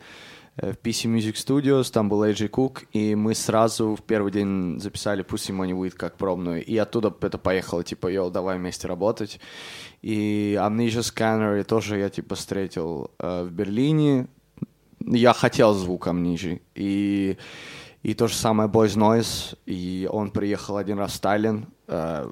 э, 0.55 0.73
в 0.73 0.77
PC 0.77 1.15
Music 1.15 1.33
Studios, 1.33 1.91
там 1.91 2.09
был 2.09 2.23
AJ 2.23 2.49
Cook, 2.49 2.87
и 2.93 3.13
мы 3.13 3.35
сразу 3.35 3.95
в 3.95 4.01
первый 4.01 4.31
день 4.31 4.79
записали 4.79 5.23
Pussy 5.23 5.55
Money 5.55 5.79
Weed 5.79 5.91
как 5.91 6.17
пробную, 6.17 6.65
и 6.65 6.75
оттуда 6.77 7.13
это 7.21 7.37
поехало, 7.37 7.83
типа, 7.83 8.07
йоу, 8.07 8.31
давай 8.31 8.57
вместе 8.57 8.87
работать. 8.87 9.39
И 10.01 10.57
Amnesia 10.59 11.01
Scanner 11.01 11.63
тоже 11.63 11.99
я, 11.99 12.09
типа, 12.09 12.33
встретил 12.33 13.11
э, 13.19 13.43
в 13.43 13.51
Берлине, 13.51 14.27
я 15.07 15.33
хотел 15.33 15.73
звук 15.73 16.07
Amnesia, 16.07 16.61
и, 16.75 17.37
и 18.03 18.13
то 18.13 18.27
же 18.27 18.35
самое 18.35 18.69
Boys 18.69 18.97
Noise, 18.97 19.57
и 19.65 20.07
он 20.11 20.31
приехал 20.31 20.77
один 20.77 20.99
раз 20.99 21.11
в 21.11 21.15
Сталин, 21.15 21.67
э, 21.87 22.31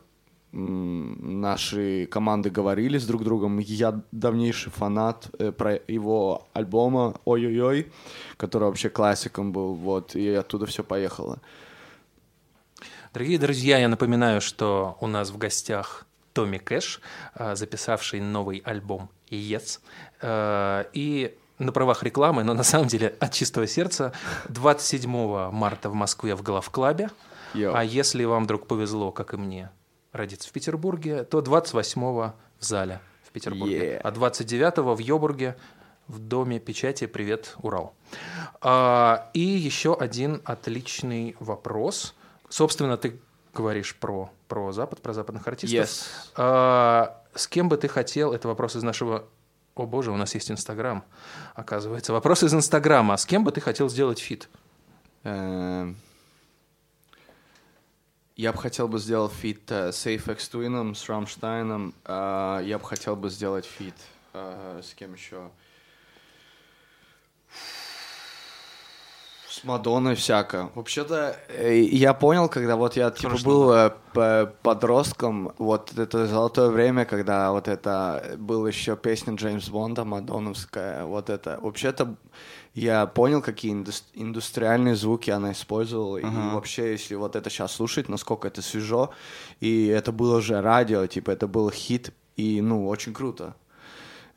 наши 0.52 2.08
команды 2.08 2.50
говорили 2.50 2.98
с 2.98 3.06
друг 3.06 3.24
другом. 3.24 3.60
Я 3.60 4.02
давнейший 4.12 4.72
фанат 4.72 5.30
э, 5.38 5.52
про 5.52 5.76
его 5.88 6.48
альбома 6.54 7.20
«Ой-ой-ой», 7.26 7.92
который 8.38 8.64
вообще 8.64 8.90
классиком 8.90 9.52
был, 9.52 9.76
вот, 9.76 10.16
и 10.16 10.30
оттуда 10.30 10.66
все 10.66 10.84
поехало. 10.84 11.40
Дорогие 13.14 13.40
друзья, 13.40 13.78
я 13.78 13.88
напоминаю, 13.88 14.42
что 14.42 14.98
у 15.02 15.08
нас 15.08 15.30
в 15.30 15.38
гостях 15.38 16.06
Томми 16.34 16.58
Кэш, 16.58 17.02
э, 17.36 17.56
записавший 17.56 18.20
новый 18.20 18.60
альбом 18.66 19.10
«Yes». 19.30 19.80
Э, 20.22 20.86
И 20.94 21.36
на 21.60 21.72
правах 21.72 22.04
рекламы, 22.04 22.44
но 22.44 22.54
на 22.54 22.64
самом 22.64 22.88
деле 22.88 23.16
от 23.20 23.34
чистого 23.34 23.68
сердца, 23.68 24.14
27 24.50 25.52
марта 25.52 25.90
в 25.90 25.94
Москве 25.94 26.36
в 26.36 26.42
Главклабе. 26.42 27.10
Йоу. 27.54 27.76
А 27.76 27.84
если 27.84 28.24
вам 28.24 28.46
вдруг 28.46 28.68
повезло, 28.68 29.12
как 29.12 29.34
и 29.34 29.38
мне, 29.38 29.70
родиться 30.12 30.50
в 30.50 30.52
Петербурге, 30.52 31.24
то 31.24 31.42
28 31.42 32.02
в 32.02 32.34
зале 32.60 33.02
в 33.24 33.32
Петербурге. 33.32 33.96
Yeah. 33.96 34.02
А 34.04 34.12
29 34.12 34.78
в 34.78 35.00
Йобурге 35.00 35.56
в 36.08 36.20
Доме 36.20 36.60
печати 36.60 37.06
«Привет, 37.06 37.56
Урал». 37.62 37.94
А, 38.62 39.30
и 39.34 39.42
еще 39.42 39.96
один 39.96 40.42
отличный 40.46 41.36
вопрос. 41.40 42.16
Собственно, 42.50 42.98
ты 42.98 43.20
говоришь 43.54 43.96
про, 43.96 44.32
про 44.48 44.72
Запад, 44.72 45.02
про 45.02 45.14
западных 45.14 45.48
артистов. 45.48 45.80
Yes. 45.80 46.08
А, 46.36 47.24
с 47.36 47.48
кем 47.48 47.70
бы 47.70 47.78
ты 47.78 47.88
хотел, 47.88 48.34
это 48.34 48.48
вопрос 48.48 48.76
из 48.76 48.84
нашего... 48.84 49.26
О 49.80 49.86
боже, 49.86 50.12
у 50.12 50.18
нас 50.18 50.36
есть 50.36 50.52
Инстаграм, 50.52 51.06
оказывается. 51.56 52.12
Вопрос 52.12 52.44
из 52.44 52.54
Инстаграма. 52.54 53.16
С 53.16 53.26
кем 53.26 53.46
бы 53.46 53.54
ты 53.54 53.62
хотел 53.62 53.88
сделать 53.90 54.20
feat? 54.20 54.50
Эм, 55.24 55.96
Я 58.36 58.52
бы 58.52 58.58
хотел 58.58 58.90
бы 58.90 59.00
сделать 59.00 59.32
feat 59.32 59.72
э, 59.72 59.94
с 59.94 60.06
Aphex 60.06 60.38
Twin, 60.52 60.94
с 60.94 61.08
Рамштайном. 61.08 61.94
Э, 62.04 62.60
Я 62.62 62.78
бы 62.78 62.84
хотел 62.84 63.16
бы 63.16 63.30
сделать 63.30 63.66
feat 63.66 63.96
э, 64.34 64.82
с 64.84 64.94
кем 64.96 65.14
еще? 65.14 65.50
С 69.50 69.64
Мадонной 69.64 70.14
всяко. 70.14 70.70
Вообще-то, 70.76 71.36
э, 71.48 71.80
я 71.82 72.14
понял, 72.14 72.50
когда 72.50 72.76
вот 72.76 72.96
я 72.96 73.10
типа 73.10 73.30
Хорошо, 73.30 73.46
был 73.46 73.72
э, 73.74 73.92
п- 74.14 74.52
подростком, 74.62 75.54
вот 75.58 75.98
это 75.98 76.28
золотое 76.28 76.70
время, 76.70 77.06
когда 77.06 77.52
вот 77.52 77.68
это 77.68 78.36
был 78.38 78.68
еще 78.68 78.96
песня 78.96 79.34
Джеймс 79.34 79.70
Бонда, 79.70 80.06
Мадоновская, 80.06 81.04
вот 81.06 81.32
это. 81.32 81.58
Вообще-то 81.62 82.16
я 82.76 83.08
понял, 83.08 83.42
какие 83.42 83.74
индус- 83.74 84.04
индустриальные 84.14 84.96
звуки 84.96 85.32
она 85.32 85.52
использовала, 85.54 86.18
и 86.18 86.26
вообще, 86.54 86.92
если 86.92 87.16
вот 87.16 87.36
это 87.36 87.50
сейчас 87.50 87.72
слушать, 87.72 88.08
насколько 88.08 88.48
это 88.48 88.62
свежо, 88.62 89.10
и 89.60 89.88
это 89.88 90.12
было 90.12 90.42
же 90.42 90.62
радио, 90.62 91.08
типа 91.08 91.32
это 91.32 91.48
был 91.48 91.72
хит, 91.72 92.12
и 92.36 92.62
ну 92.62 92.88
очень 92.88 93.14
круто. 93.16 93.56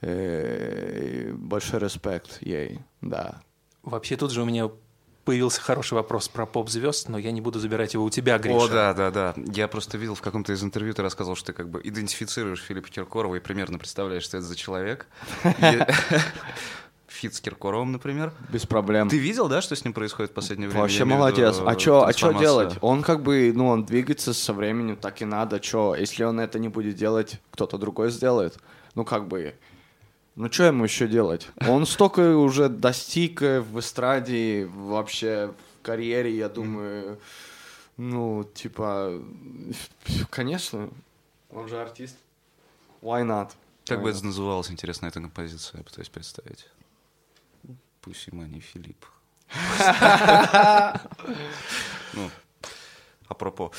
Э, 0.00 1.32
Большой 1.34 1.80
респект 1.80 2.38
ей, 2.40 2.80
да. 3.02 3.42
Вообще 3.82 4.16
тут 4.16 4.30
же 4.30 4.42
у 4.42 4.44
меня 4.44 4.70
появился 5.24 5.60
хороший 5.60 5.94
вопрос 5.94 6.28
про 6.28 6.46
поп-звезд, 6.46 7.08
но 7.08 7.18
я 7.18 7.32
не 7.32 7.40
буду 7.40 7.58
забирать 7.58 7.94
его 7.94 8.04
у 8.04 8.10
тебя, 8.10 8.38
Гриша. 8.38 8.64
О, 8.64 8.68
да, 8.68 8.94
да, 8.94 9.10
да. 9.10 9.34
Я 9.36 9.68
просто 9.68 9.98
видел 9.98 10.14
в 10.14 10.22
каком-то 10.22 10.52
из 10.52 10.62
интервью, 10.62 10.94
ты 10.94 11.02
рассказывал, 11.02 11.36
что 11.36 11.48
ты 11.48 11.52
как 11.52 11.68
бы 11.68 11.80
идентифицируешь 11.82 12.60
Филиппа 12.60 12.88
Киркорова 12.88 13.36
и 13.36 13.40
примерно 13.40 13.78
представляешь, 13.78 14.24
что 14.24 14.38
это 14.38 14.46
за 14.46 14.56
человек. 14.56 15.06
Фит 17.12 17.34
с 17.34 17.40
Киркоровым, 17.40 17.92
например. 17.92 18.32
Без 18.48 18.66
проблем. 18.66 19.08
Ты 19.08 19.18
видел, 19.18 19.48
да, 19.48 19.60
что 19.60 19.76
с 19.76 19.84
ним 19.84 19.92
происходит 19.92 20.32
в 20.32 20.34
последнее 20.34 20.68
время? 20.68 20.82
Вообще 20.82 21.04
молодец. 21.04 21.60
А 21.64 21.76
чё, 21.76 22.02
а 22.02 22.12
чё 22.12 22.28
трансформацию. 22.28 22.40
делать? 22.40 22.78
Он 22.80 23.02
как 23.02 23.22
бы, 23.22 23.52
ну, 23.54 23.68
он 23.68 23.84
двигается 23.84 24.34
со 24.34 24.52
временем, 24.52 24.96
так 24.96 25.22
и 25.22 25.24
надо. 25.24 25.60
Чё, 25.60 25.94
если 25.94 26.24
он 26.24 26.40
это 26.40 26.58
не 26.58 26.68
будет 26.68 26.96
делать, 26.96 27.40
кто-то 27.50 27.78
другой 27.78 28.10
сделает. 28.10 28.58
Ну, 28.94 29.04
как 29.04 29.28
бы, 29.28 29.54
ну, 30.34 30.50
что 30.50 30.64
ему 30.64 30.84
еще 30.84 31.06
делать? 31.06 31.48
Он 31.68 31.84
столько 31.86 32.36
уже 32.36 32.68
достиг 32.68 33.42
э, 33.42 33.60
в 33.60 33.78
эстраде, 33.78 34.66
вообще 34.66 35.52
в 35.78 35.82
карьере, 35.82 36.34
я 36.36 36.48
думаю, 36.48 37.20
ну, 37.96 38.44
типа, 38.54 39.20
конечно, 40.30 40.88
он 41.50 41.68
же 41.68 41.80
артист. 41.80 42.16
Why 43.02 43.24
not? 43.24 43.50
Как 43.86 43.98
Why 43.98 44.02
бы 44.02 44.10
not? 44.10 44.16
это 44.16 44.26
называлось, 44.26 44.70
интересно, 44.70 45.06
эта 45.06 45.20
композиция, 45.20 45.78
я 45.78 45.84
пытаюсь 45.84 46.08
представить. 46.08 46.66
Пусть 48.00 48.32
Мани 48.32 48.60
Филипп. 48.60 49.04
Ну, 52.14 52.30
апропо. 53.32 53.72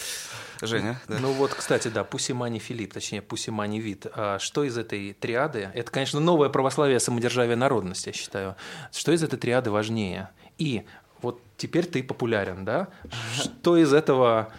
Женя, 0.62 1.02
да? 1.08 1.20
Ну 1.20 1.32
вот, 1.32 1.54
кстати, 1.54 1.88
да, 1.88 2.04
Пусимани 2.04 2.60
Филипп, 2.60 2.94
точнее, 2.94 3.22
Пусимани 3.22 3.80
Вит. 3.80 4.06
А 4.14 4.40
что 4.40 4.64
из 4.64 4.78
этой 4.78 5.14
триады? 5.14 5.72
Это, 5.74 5.92
конечно, 5.92 6.20
новое 6.20 6.50
православие 6.50 7.00
самодержавие 7.00 7.56
народности, 7.56 8.10
я 8.10 8.14
считаю. 8.14 8.56
Что 8.92 9.12
из 9.12 9.24
этой 9.24 9.38
триады 9.38 9.72
важнее? 9.72 10.30
И 10.58 10.84
вот 11.22 11.42
теперь 11.58 11.86
ты 11.86 12.04
популярен, 12.04 12.66
да? 12.66 12.90
Что 13.36 13.78
из 13.78 13.94
этого... 13.94 14.52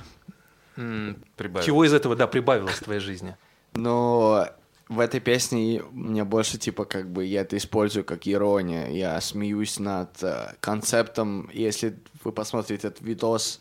Чего 0.77 1.85
из 1.85 1.93
этого, 1.93 2.17
да, 2.17 2.27
прибавилось 2.27 2.75
в 2.75 2.85
твоей 2.85 3.01
жизни? 3.01 3.37
Но 3.75 4.49
в 4.89 5.01
этой 5.01 5.21
песне 5.21 5.83
мне 5.93 6.25
больше 6.25 6.59
типа 6.59 6.85
как 6.85 7.11
бы 7.11 7.25
я 7.25 7.43
это 7.43 7.57
использую 7.57 8.05
как 8.05 8.27
ирония. 8.27 8.89
Я 8.89 9.21
смеюсь 9.21 9.79
над 9.79 10.23
э, 10.23 10.55
концептом. 10.61 11.49
Если 11.53 11.97
вы 12.23 12.33
посмотрите 12.33 12.89
этот 12.89 13.01
видос, 13.01 13.61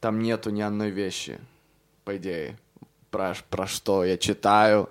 там 0.00 0.20
нету 0.20 0.50
ни 0.50 0.60
одной 0.60 0.90
вещи, 0.90 1.38
по 2.04 2.16
идее, 2.16 2.56
про, 3.10 3.34
про 3.50 3.66
что 3.66 4.04
я 4.04 4.16
читаю. 4.16 4.90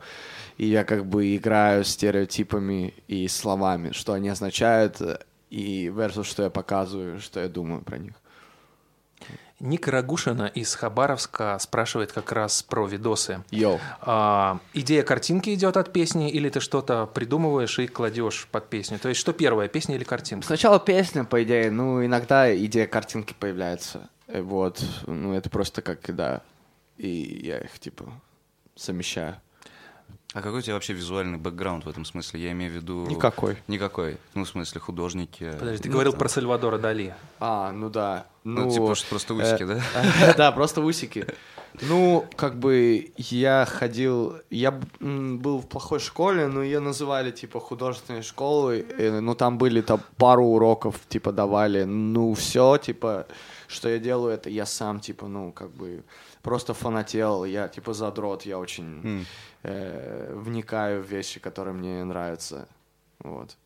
И 0.58 0.68
я 0.68 0.84
как 0.86 1.06
бы 1.06 1.36
играю 1.36 1.84
стереотипами 1.84 2.94
и 3.08 3.28
словами, 3.28 3.92
что 3.92 4.14
они 4.14 4.30
означают, 4.30 5.02
и 5.50 5.92
versus 5.94 6.24
что 6.24 6.44
я 6.44 6.50
показываю, 6.50 7.20
что 7.20 7.42
я 7.42 7.50
думаю 7.50 7.82
про 7.82 7.98
них. 7.98 8.14
Ника 9.62 9.90
Рагушина 9.90 10.48
из 10.48 10.76
Хабаровска 10.76 11.58
спрашивает 11.60 12.12
как 12.12 12.32
раз 12.34 12.62
про 12.62 12.86
видосы. 12.86 13.42
Йоу. 13.52 13.80
А, 14.02 14.60
идея 14.74 15.04
картинки 15.04 15.54
идет 15.54 15.78
от 15.78 15.94
песни, 15.94 16.30
или 16.30 16.50
ты 16.50 16.60
что-то 16.60 17.06
придумываешь 17.06 17.80
и 17.80 17.88
кладешь 17.88 18.48
под 18.52 18.70
песню? 18.70 19.00
То 19.00 19.08
есть 19.10 19.22
что 19.22 19.32
первое, 19.32 19.70
песня 19.70 19.96
или 19.96 20.04
картинка? 20.04 20.46
Сначала 20.46 20.80
песня, 20.80 21.24
по 21.24 21.42
идее, 21.42 21.72
ну, 21.72 22.06
иногда 22.06 22.54
идея 22.54 22.86
картинки 22.86 23.34
появляется. 23.40 24.10
Э, 24.28 24.42
Вот, 24.42 24.84
ну, 25.08 25.34
это 25.34 25.50
просто 25.50 25.82
как, 25.82 26.00
да, 26.16 26.42
и 26.98 27.42
я 27.44 27.60
их, 27.60 27.80
типа, 27.80 28.06
совмещаю. 28.76 29.36
А 30.34 30.42
какой 30.42 30.60
у 30.60 30.62
тебя 30.62 30.74
вообще 30.74 30.92
визуальный 30.92 31.38
бэкграунд 31.38 31.86
в 31.86 31.90
этом 31.90 32.04
смысле? 32.04 32.42
Я 32.42 32.52
имею 32.52 32.70
в 32.72 32.76
виду... 32.76 33.06
Никакой. 33.08 33.56
Никакой. 33.68 34.18
Ну, 34.34 34.44
в 34.44 34.50
смысле, 34.50 34.82
художники. 34.82 35.50
Подожди, 35.58 35.84
ты 35.84 35.88
Ну, 35.88 35.94
говорил 35.94 36.12
там. 36.12 36.20
про 36.20 36.28
Сальвадора 36.28 36.78
Дали. 36.78 37.16
А, 37.40 37.72
ну 37.72 37.90
да. 37.90 38.26
Ну, 38.44 38.66
Ну, 38.66 38.72
типа, 38.72 38.96
что 38.96 39.08
просто 39.12 39.34
усики, 39.34 39.64
э, 39.64 39.66
да? 39.66 40.34
Да, 40.38 40.52
просто 40.52 40.82
усики. 40.82 41.26
Ну, 41.82 42.26
как 42.36 42.60
бы 42.60 43.12
я 43.18 43.66
ходил, 43.66 44.36
я 44.50 44.72
был 45.00 45.60
в 45.60 45.68
плохой 45.68 46.00
школе, 46.00 46.48
но 46.48 46.62
ее 46.64 46.80
называли 46.82 47.32
типа 47.32 47.60
художественной 47.62 48.22
школой, 48.22 48.86
э, 48.98 49.20
ну 49.22 49.36
там 49.36 49.58
были 49.58 49.82
там 49.82 50.02
пару 50.18 50.44
уроков 50.46 51.00
типа 51.08 51.32
давали, 51.32 51.84
ну 51.84 52.34
все 52.34 52.78
типа, 52.78 53.28
что 53.76 53.90
я 53.90 54.00
делаю, 54.00 54.34
это 54.34 54.50
я 54.50 54.66
сам 54.66 55.00
типа, 55.00 55.28
ну 55.28 55.52
как 55.52 55.70
бы 55.70 56.04
просто 56.42 56.74
фанател, 56.74 57.46
я 57.46 57.68
типа 57.68 57.94
задрот, 57.94 58.44
я 58.44 58.58
очень 58.58 59.02
М. 59.04 59.26
э, 59.64 60.34
вникаю 60.34 61.04
в 61.04 61.06
вещи, 61.08 61.40
которые 61.40 61.74
мне 61.74 62.04
нравятся, 62.04 62.68
вот. 63.20 63.58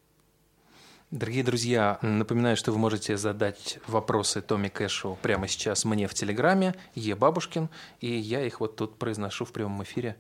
Дорогие 1.12 1.44
друзья, 1.44 1.98
напоминаю, 2.04 2.56
что 2.56 2.72
вы 2.72 2.78
можете 2.78 3.18
задать 3.18 3.80
вопросы 3.88 4.42
Томми 4.42 4.68
Кэшу 4.68 5.18
прямо 5.24 5.48
сейчас 5.48 5.84
мне 5.86 6.08
в 6.08 6.14
Телеграме, 6.14 6.76
Е. 6.94 7.16
Бабушкин, 7.16 7.68
и 8.00 8.14
я 8.14 8.46
их 8.46 8.60
вот 8.60 8.76
тут 8.76 8.96
произношу 9.00 9.44
в 9.46 9.52
прямом 9.52 9.82
эфире, 9.82 10.18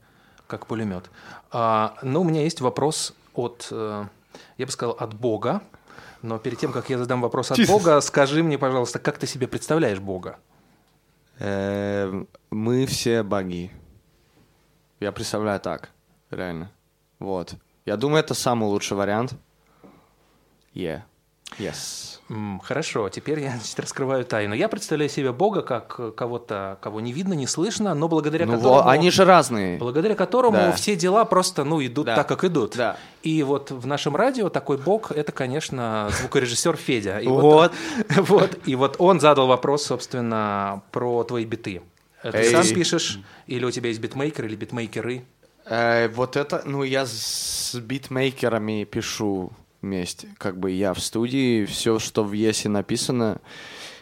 как 0.48 0.65
пулемет. 0.65 1.12
А, 1.51 1.96
но 2.01 2.22
у 2.22 2.24
меня 2.24 2.41
есть 2.41 2.60
вопрос 2.62 3.13
от, 3.36 3.67
э, 3.69 4.05
я 4.58 4.65
бы 4.65 4.72
сказал, 4.72 4.96
от 5.00 5.13
Бога. 5.13 5.62
Но 6.22 6.39
перед 6.39 6.58
тем, 6.60 6.72
как 6.72 6.89
я 6.89 6.98
задам 6.98 7.22
вопрос 7.22 7.51
от 7.51 7.65
Бога, 7.68 8.00
скажи 8.01 8.44
мне, 8.44 8.58
пожалуйста, 8.58 9.00
как 9.00 9.18
ты 9.18 9.27
себе 9.27 9.48
представляешь 9.48 10.00
Бога? 10.00 10.38
Э, 11.39 12.25
мы 12.50 12.86
все 12.86 13.24
боги. 13.24 13.72
Я 15.00 15.12
представляю 15.12 15.60
так, 15.60 15.89
реально. 16.29 16.72
Вот. 17.20 17.56
Я 17.86 17.98
думаю, 17.98 18.20
это 18.20 18.34
самый 18.34 18.65
лучший 18.65 18.98
вариант. 18.98 19.34
Yeah. 20.74 21.01
Yes. 21.58 22.20
Хорошо, 22.63 23.10
теперь 23.10 23.39
я 23.39 23.51
значит, 23.58 23.79
раскрываю 23.79 24.24
тайну. 24.24 24.53
Я 24.53 24.70
представляю 24.70 25.10
себе 25.10 25.32
Бога 25.32 25.63
как 25.63 25.96
э, 25.98 26.12
кого-то, 26.15 26.77
кого 26.82 27.01
не 27.01 27.12
видно, 27.12 27.34
не 27.34 27.48
слышно, 27.48 27.96
но 27.96 28.08
благодаря 28.08 28.46
Ну, 28.46 28.58
которому... 28.58 28.88
они 28.88 29.10
же 29.10 29.25
разные. 29.25 29.79
Благодаря 29.79 30.13
которому 30.13 30.58
Да. 30.58 30.72
все 30.74 30.96
дела 30.96 31.25
просто, 31.25 31.63
ну, 31.63 31.84
идут 31.84 32.06
Да. 32.06 32.15
так, 32.18 32.27
как 32.27 32.44
идут. 32.44 32.75
Да. 32.77 32.98
И 33.24 33.41
вот 33.41 33.72
в 33.72 33.88
нашем 33.88 34.15
радио 34.15 34.50
такой 34.50 34.77
бог– 34.77 35.12
это, 35.13 35.32
конечно, 35.32 36.10
звукорежиссер 36.20 36.75
Федя. 36.77 37.18
И 37.18 37.27
Вот. 37.27 37.72
вот. 38.18 38.60
И 38.65 38.75
вот 38.75 38.98
он 39.00 39.20
задал 39.20 39.48
вопрос, 39.48 39.86
собственно, 39.88 40.84
про 40.91 41.24
твои 41.24 41.46
биты. 41.46 41.82
Ты 42.22 42.29
Эй. 42.38 42.51
сам 42.51 42.68
пишешь? 42.68 43.20
Или 43.48 43.65
у 43.65 43.72
тебя 43.72 43.88
есть 43.89 44.01
битмейкер 44.01 44.46
или 44.46 44.56
битмейкеры? 44.56 45.24
Э, 45.65 46.10
вот 46.10 46.36
это, 46.36 46.62
ну, 46.65 46.84
я 46.84 47.06
с 47.08 47.74
битмейкерами 47.75 48.84
пишу 48.84 49.51
вместе. 49.81 50.29
Как 50.38 50.57
бы 50.57 50.71
я 50.71 50.93
в 50.93 51.00
студии, 51.00 51.65
все, 51.65 52.00
что 52.00 52.24
в 52.24 52.33
Есе 52.33 52.69
написано, 52.69 53.39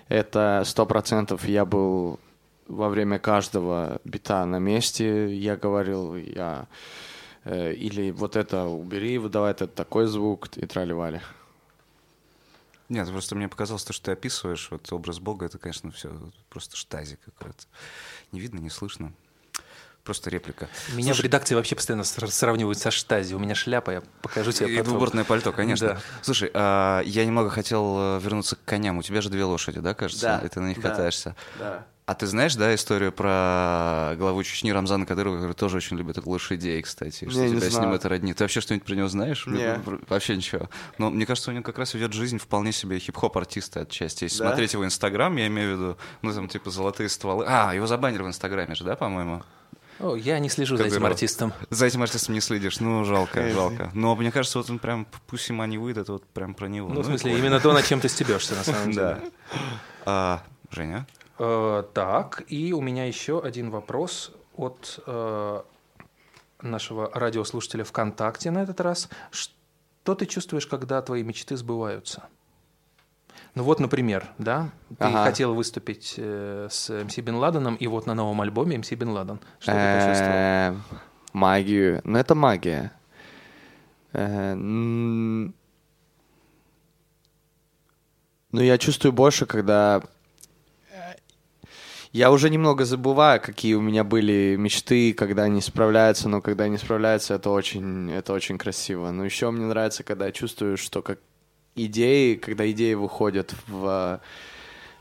это 0.07 0.63
сто 0.65 0.85
процентов 0.85 1.47
я 1.47 1.65
был 1.65 2.19
во 2.67 2.89
время 2.89 3.19
каждого 3.19 4.01
бита 4.03 4.45
на 4.45 4.59
месте. 4.59 5.35
Я 5.35 5.55
говорил, 5.55 6.15
я... 6.15 6.67
э, 7.43 7.73
или 7.73 8.11
вот 8.11 8.35
это 8.35 8.65
убери, 8.65 9.17
вот 9.17 9.31
давай 9.31 9.51
это 9.51 9.67
такой 9.67 10.07
звук, 10.07 10.49
и 10.57 10.65
трали-вали. 10.65 11.21
Нет, 12.89 13.09
просто 13.09 13.35
мне 13.35 13.49
показалось, 13.49 13.83
то, 13.83 13.93
что 13.93 14.05
ты 14.05 14.11
описываешь, 14.11 14.69
вот 14.71 14.91
образ 14.93 15.19
Бога, 15.19 15.45
это, 15.45 15.57
конечно, 15.57 15.91
все 15.91 16.09
просто 16.49 16.77
штази 16.77 17.17
какой-то. 17.23 17.65
Не 18.31 18.39
видно, 18.39 18.59
не 18.59 18.69
слышно. 18.69 19.11
Просто 20.07 20.29
реплика. 20.29 20.69
Меня 20.93 21.13
в 21.13 21.19
редакции 21.19 21.53
вообще 21.53 21.75
постоянно 21.75 22.03
сра- 22.03 22.27
сравнивают 22.31 22.79
со 22.79 22.91
штази. 22.91 23.33
У 23.33 23.39
меня 23.39 23.55
шляпа, 23.55 23.91
я 23.91 24.03
покажу 24.21 24.53
тебе 24.53 24.73
И 24.73 24.81
двубортное 24.81 25.25
пальто, 25.25 25.51
конечно. 25.51 25.87
Да. 25.89 25.97
Слушай, 26.21 26.49
а, 26.53 27.01
я 27.01 27.25
немного 27.25 27.49
хотел 27.49 27.97
э, 27.99 28.19
вернуться 28.23 28.55
к 28.55 28.63
коням. 28.63 28.99
У 28.99 29.01
тебя 29.03 29.19
же 29.19 29.29
две 29.29 29.43
лошади, 29.43 29.81
да, 29.81 29.93
кажется? 29.93 30.39
Да, 30.41 30.45
И 30.45 30.49
ты 30.49 30.61
на 30.61 30.67
них 30.69 30.79
да. 30.81 30.89
катаешься. 30.91 31.35
Да. 31.59 31.85
А 32.05 32.15
ты 32.15 32.25
знаешь, 32.25 32.55
да, 32.55 32.73
историю 32.73 33.11
про 33.11 34.13
главу 34.17 34.41
Чечни 34.43 34.71
Рамзана 34.71 35.05
Кадырова, 35.05 35.35
который 35.35 35.51
тоже 35.51 35.75
очень 35.75 35.97
любит 35.97 36.25
лошадей, 36.25 36.81
кстати, 36.81 37.29
что 37.29 37.37
Не, 37.41 37.49
не 37.51 37.57
тебя 37.59 37.69
с 37.69 37.73
ним 37.73 37.81
знаю. 37.81 37.95
это 37.95 38.07
роднит? 38.07 38.37
Ты 38.37 38.45
вообще 38.45 38.61
что-нибудь 38.61 38.85
про 38.87 38.95
него 38.95 39.09
знаешь? 39.09 39.45
Не. 39.45 39.81
Вообще 40.07 40.37
ничего. 40.37 40.69
Но 40.97 41.09
мне 41.09 41.25
кажется, 41.25 41.51
у 41.51 41.53
него 41.53 41.65
как 41.65 41.77
раз 41.77 41.93
ведет 41.95 42.13
жизнь 42.13 42.37
вполне 42.37 42.71
себе 42.71 42.97
хип-хоп 42.97 43.35
артиста 43.35 43.81
отчасти. 43.81 44.23
Если 44.23 44.39
Да? 44.39 44.47
смотреть 44.47 44.71
его 44.71 44.85
инстаграм, 44.85 45.35
я 45.35 45.47
имею 45.47 45.75
в 45.75 45.79
виду, 45.81 45.97
ну 46.21 46.31
там 46.33 46.47
типа 46.47 46.69
золотые 46.69 47.09
стволы. 47.09 47.43
А, 47.45 47.73
его 47.75 47.85
забанили 47.87 48.21
в 48.21 48.27
инстаграме 48.27 48.73
же, 48.73 48.85
да, 48.85 48.95
по-моему? 48.95 49.43
О, 49.99 50.15
я 50.15 50.39
не 50.39 50.49
слежу 50.49 50.77
за 50.77 50.85
этим 50.85 51.05
артистом. 51.05 51.53
За 51.69 51.85
этим 51.85 52.01
артистом 52.03 52.35
не 52.35 52.41
следишь, 52.41 52.79
ну 52.79 53.03
жалко, 53.03 53.49
жалко. 53.49 53.91
Но 53.93 54.15
мне 54.15 54.31
кажется, 54.31 54.59
вот 54.59 54.69
он 54.69 54.79
прям 54.79 55.07
Пусть 55.27 55.49
Мани 55.49 55.77
выйдет, 55.77 56.03
это 56.03 56.13
вот 56.13 56.25
прям 56.25 56.53
про 56.53 56.67
него. 56.67 56.89
Ну, 56.89 57.01
в 57.01 57.03
и 57.03 57.03
смысле, 57.05 57.37
именно 57.37 57.59
то, 57.59 57.73
над 57.73 57.85
чем 57.85 57.99
ты 57.99 58.09
стебешься, 58.09 58.55
на 58.55 58.63
самом 58.63 58.91
Да. 58.93 59.15
деле. 59.15 59.31
А, 60.05 60.43
Женя? 60.71 61.07
Э, 61.39 61.83
Так, 61.93 62.43
и 62.47 62.73
у 62.73 62.81
меня 62.81 63.05
еще 63.05 63.41
один 63.41 63.69
вопрос 63.71 64.31
от 64.55 64.99
э, 65.05 65.61
нашего 66.61 67.11
радиослушателя 67.13 67.83
ВКонтакте 67.83 68.51
на 68.51 68.63
этот 68.63 68.79
раз. 68.81 69.09
Что 69.31 70.15
ты 70.15 70.25
чувствуешь, 70.25 70.67
когда 70.67 71.01
твои 71.01 71.23
мечты 71.23 71.57
сбываются? 71.57 72.23
Ну 73.57 73.63
вот, 73.63 73.79
например, 73.79 74.27
да, 74.37 74.69
ты 74.99 75.05
Ага. 75.05 75.23
хотел 75.23 75.55
выступить 75.55 76.13
э, 76.17 76.67
с 76.69 76.89
МС 77.03 77.17
Бен 77.17 77.35
Ладеном, 77.37 77.75
и 77.75 77.87
вот 77.87 78.05
на 78.05 78.13
новом 78.13 78.39
альбоме 78.41 78.77
МС 78.77 78.91
Бен 78.91 79.09
Ладен. 79.09 79.39
Что 79.59 79.71
ты 79.71 79.99
почувствовал? 79.99 80.37
Эм, 80.37 80.83
Магию. 81.33 82.01
Ну, 82.03 82.19
это 82.19 82.35
магия. 82.35 82.91
Ну, 84.13 85.51
я 88.61 88.77
чувствую 88.77 89.11
больше, 89.11 89.47
когда... 89.47 90.03
э, 90.91 91.15
Я 92.13 92.31
уже 92.31 92.51
немного 92.51 92.85
забываю, 92.85 93.41
какие 93.41 93.73
у 93.73 93.81
меня 93.81 94.03
были 94.03 94.55
мечты, 94.55 95.13
когда 95.13 95.43
они 95.43 95.61
справляются, 95.61 96.29
но 96.29 96.41
когда 96.41 96.65
они 96.65 96.77
справляются, 96.77 97.33
это 97.33 97.49
очень, 97.49 98.11
это 98.11 98.33
очень 98.33 98.59
красиво. 98.59 99.09
Но 99.09 99.25
еще 99.25 99.49
мне 99.49 99.65
нравится, 99.65 100.03
когда 100.03 100.27
я 100.27 100.31
чувствую, 100.31 100.77
что 100.77 101.01
как 101.01 101.17
идеи, 101.77 102.35
когда 102.35 102.69
идеи 102.71 102.93
выходят 102.95 103.53
в, 103.67 104.19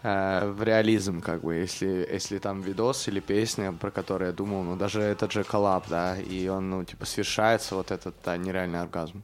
э, 0.02 0.52
в 0.52 0.62
реализм, 0.62 1.20
как 1.20 1.42
бы, 1.42 1.54
если, 1.54 2.08
если 2.12 2.38
там 2.38 2.62
видос 2.62 3.08
или 3.08 3.20
песня, 3.20 3.72
про 3.72 3.90
которую 3.90 4.28
я 4.30 4.36
думал, 4.36 4.62
ну, 4.62 4.76
даже 4.76 5.00
этот 5.00 5.32
же 5.32 5.44
коллаб, 5.44 5.84
да, 5.88 6.16
и 6.16 6.48
он, 6.48 6.70
ну, 6.70 6.84
типа, 6.84 7.06
совершается, 7.06 7.74
вот 7.74 7.90
этот, 7.90 8.14
да, 8.24 8.36
нереальный 8.36 8.80
оргазм. 8.80 9.22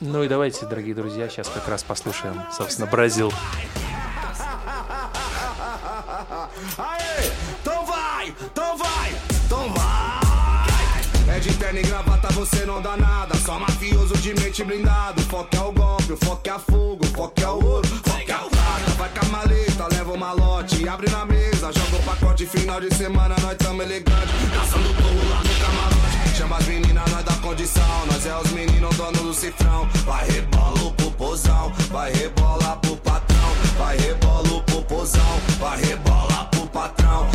Ну 0.00 0.22
и 0.22 0.28
давайте, 0.28 0.66
дорогие 0.66 0.94
друзья, 0.94 1.28
сейчас 1.28 1.48
как 1.48 1.66
раз 1.68 1.82
послушаем, 1.82 2.40
собственно, 2.52 2.86
Бразил. 2.90 3.32
Aê, 6.78 8.28
então 8.28 8.63
de 11.44 11.52
terno 11.56 11.78
e 11.78 11.82
gravata, 11.82 12.28
você 12.32 12.64
não 12.64 12.80
dá 12.80 12.96
nada. 12.96 13.36
Só 13.36 13.58
mafioso 13.58 14.16
de 14.16 14.34
mente 14.34 14.64
blindado. 14.64 15.20
Foco 15.24 15.54
é 15.54 15.60
o 15.60 15.72
golpe, 15.72 16.12
o 16.12 16.40
é 16.42 16.50
a 16.50 16.58
fogo, 16.58 17.04
foco 17.14 17.40
é 17.40 17.48
o 17.48 17.64
ouro, 17.64 17.88
foco 18.02 18.30
é 18.30 18.36
o 18.36 18.48
prata. 18.48 18.90
Vai 18.96 19.10
com 19.10 19.26
a 19.26 19.28
maleta, 19.28 19.88
leva 19.92 20.12
o 20.12 20.18
malote, 20.18 20.88
abre 20.88 21.10
na 21.10 21.26
mesa, 21.26 21.70
joga 21.70 21.96
o 21.96 22.02
pacote. 22.02 22.46
Final 22.46 22.80
de 22.80 22.94
semana, 22.94 23.36
nós 23.42 23.56
tamo 23.58 23.82
elegante. 23.82 24.32
Caçando 24.54 24.94
porro 24.94 25.28
lá 25.28 25.42
no 25.42 25.54
camarote. 25.60 26.36
Chama 26.36 26.56
as 26.56 26.66
meninas, 26.66 27.10
nós 27.10 27.24
dá 27.24 27.34
condição. 27.34 28.06
Nós 28.10 28.26
é 28.26 28.36
os 28.38 28.50
meninos, 28.52 28.96
dono 28.96 29.22
do 29.24 29.34
cifrão. 29.34 29.86
Vai 30.06 30.26
rebola 30.26 30.82
o 30.82 30.92
popozão, 30.92 31.72
vai 31.90 32.10
rebola 32.10 32.76
pro 32.76 32.96
patrão. 32.96 33.50
Vai 33.76 33.98
rebola 33.98 34.48
o 34.48 34.62
popozão, 34.62 35.40
vai 35.60 35.78
rebola 35.78 36.48
pro 36.50 36.66
patrão. 36.68 37.28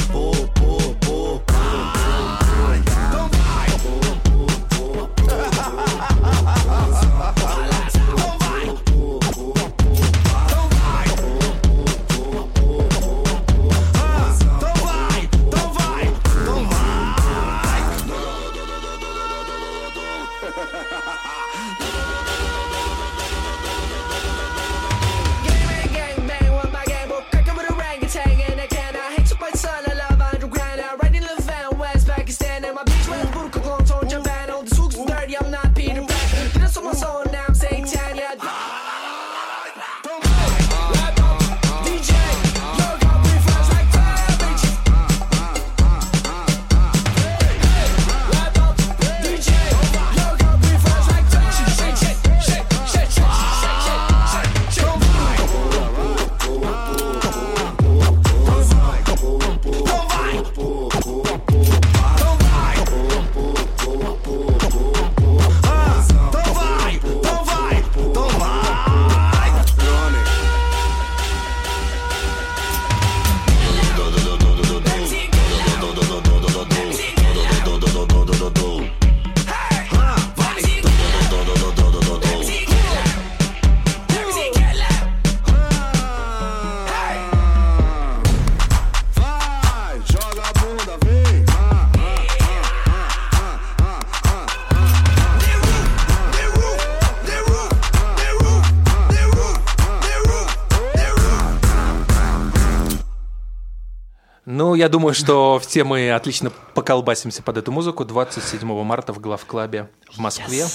Я 104.80 104.88
думаю, 104.88 105.14
что 105.14 105.60
все 105.60 105.84
мы 105.84 106.12
отлично 106.12 106.52
поколбасимся 106.74 107.44
под 107.44 107.58
эту 107.58 107.70
музыку 107.70 108.06
27 108.06 108.66
марта 108.84 109.12
в 109.12 109.20
главклабе 109.20 109.90
в 110.10 110.20
Москве. 110.20 110.66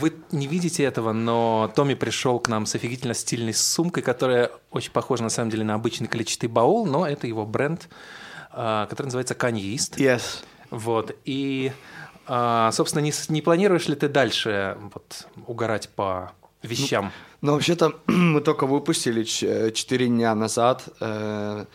Вы 0.00 0.14
не 0.32 0.48
видите 0.48 0.82
этого, 0.82 1.12
но 1.12 1.70
Томми 1.76 1.94
пришел 1.94 2.40
к 2.40 2.48
нам 2.48 2.66
с 2.66 2.74
офигительно 2.74 3.14
стильной 3.14 3.54
сумкой, 3.54 4.02
которая 4.02 4.50
очень 4.72 4.90
похожа 4.90 5.22
на 5.22 5.28
самом 5.28 5.50
деле 5.50 5.62
на 5.62 5.74
обычный 5.74 6.08
клетчатый 6.08 6.48
баул, 6.48 6.86
но 6.86 7.06
это 7.06 7.28
его 7.28 7.46
бренд, 7.46 7.88
а, 8.50 8.86
который 8.86 9.06
называется 9.06 9.34
East. 9.34 9.96
Yes. 9.98 10.42
Вот. 10.70 11.16
И, 11.24 11.70
а, 12.26 12.72
собственно, 12.72 13.02
не, 13.02 13.12
не 13.28 13.42
планируешь 13.42 13.86
ли 13.86 13.94
ты 13.94 14.08
дальше 14.08 14.76
вот, 14.92 15.28
угорать 15.46 15.88
по 15.90 16.32
вещам? 16.62 17.12
Ну, 17.42 17.52
вообще-то, 17.52 17.92
мы 18.06 18.40
только 18.40 18.66
выпустили 18.66 19.22
4 19.22 20.06
дня 20.08 20.34
назад 20.34 20.88
э, 20.98 21.66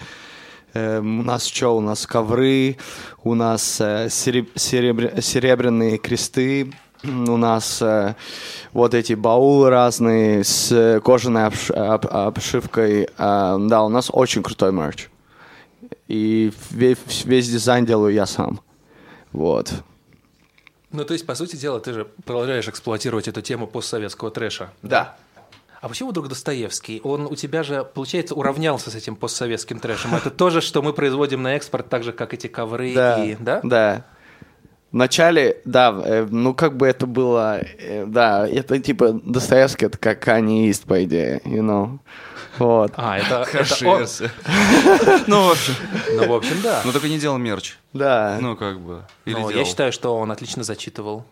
э, 0.75 0.99
у 1.01 1.23
нас 1.23 1.45
что? 1.47 1.77
У 1.77 1.81
нас 1.81 2.07
ковры, 2.07 2.77
у 3.25 3.35
нас 3.35 3.81
э, 3.81 4.07
сереб- 4.09 4.55
серебр- 4.55 5.21
серебряные 5.21 5.99
кресты, 5.99 6.73
у 7.05 7.37
нас 7.37 7.83
вот 8.73 8.95
эти 8.95 9.15
баулы 9.15 9.71
разные 9.71 10.45
с 10.45 11.01
кожаной 11.05 11.47
обш- 11.49 11.73
об- 11.73 12.07
обшивкой. 12.07 13.09
Э, 13.19 13.59
да, 13.61 13.83
у 13.83 13.89
нас 13.89 14.11
очень 14.13 14.43
крутой 14.43 14.73
мерч. 14.73 15.09
И 16.09 16.53
весь, 16.71 17.25
весь 17.25 17.49
дизайн 17.49 17.85
делаю 17.87 18.13
я 18.15 18.27
сам. 18.27 18.61
Вот. 19.33 19.73
Ну, 20.91 21.05
то 21.05 21.15
есть, 21.15 21.27
по 21.27 21.35
сути 21.35 21.57
дела, 21.57 21.81
ты 21.81 21.93
же 21.93 22.05
продолжаешь 22.25 22.69
эксплуатировать 22.69 23.29
эту 23.29 23.41
тему 23.41 23.67
постсоветского 23.67 24.31
трэша. 24.31 24.71
Да. 24.83 25.17
А 25.81 25.89
почему 25.89 26.11
вдруг 26.11 26.29
Достоевский? 26.29 27.01
Он 27.03 27.27
у 27.27 27.35
тебя 27.35 27.65
же, 27.65 27.83
получается, 27.83 28.35
уравнялся 28.37 28.91
с 28.91 28.95
этим 28.95 29.17
постсоветским 29.17 29.81
трэшем. 29.81 30.15
Это 30.15 30.31
то 30.31 30.51
же, 30.51 30.61
что 30.61 30.81
мы 30.81 30.93
производим 30.93 31.43
на 31.43 31.57
экспорт, 31.57 31.89
так 31.89 32.05
же, 32.05 32.13
как 32.13 32.35
эти 32.35 32.47
ковры 32.47 32.95
Да, 32.95 33.25
и... 33.25 33.37
Да? 33.41 33.61
да. 33.65 34.05
Вначале, 34.93 35.57
да, 35.65 35.99
э, 36.05 36.27
ну 36.31 36.55
как 36.55 36.77
бы 36.77 36.87
это 36.87 37.07
было, 37.07 37.61
э, 37.61 38.05
да, 38.07 38.47
это 38.47 38.79
типа 38.79 39.19
Достоевский, 39.25 39.87
это 39.87 39.97
как 39.97 40.27
Kanye 40.27 40.69
East, 40.69 40.87
по 40.87 41.03
идее, 41.03 41.41
you 41.45 41.63
know. 41.63 41.99
Вот. 42.59 42.93
А, 42.97 43.19
это, 43.19 43.47
версия. 43.51 44.31
Ну, 45.27 45.49
в 45.49 45.53
общем. 45.53 45.75
Ну, 46.15 46.29
в 46.29 46.33
общем, 46.35 46.57
да. 46.63 46.83
Ну, 46.85 46.93
только 46.93 47.09
не 47.09 47.19
делал 47.19 47.39
мерч. 47.39 47.79
Да. 47.95 48.37
Ну, 48.41 48.57
как 48.57 48.81
бы. 48.81 49.05
Но 49.25 49.51
я 49.51 49.65
считаю, 49.65 49.93
что 49.93 50.15
он 50.17 50.31
отлично 50.31 50.63
зачитывал. 50.63 51.25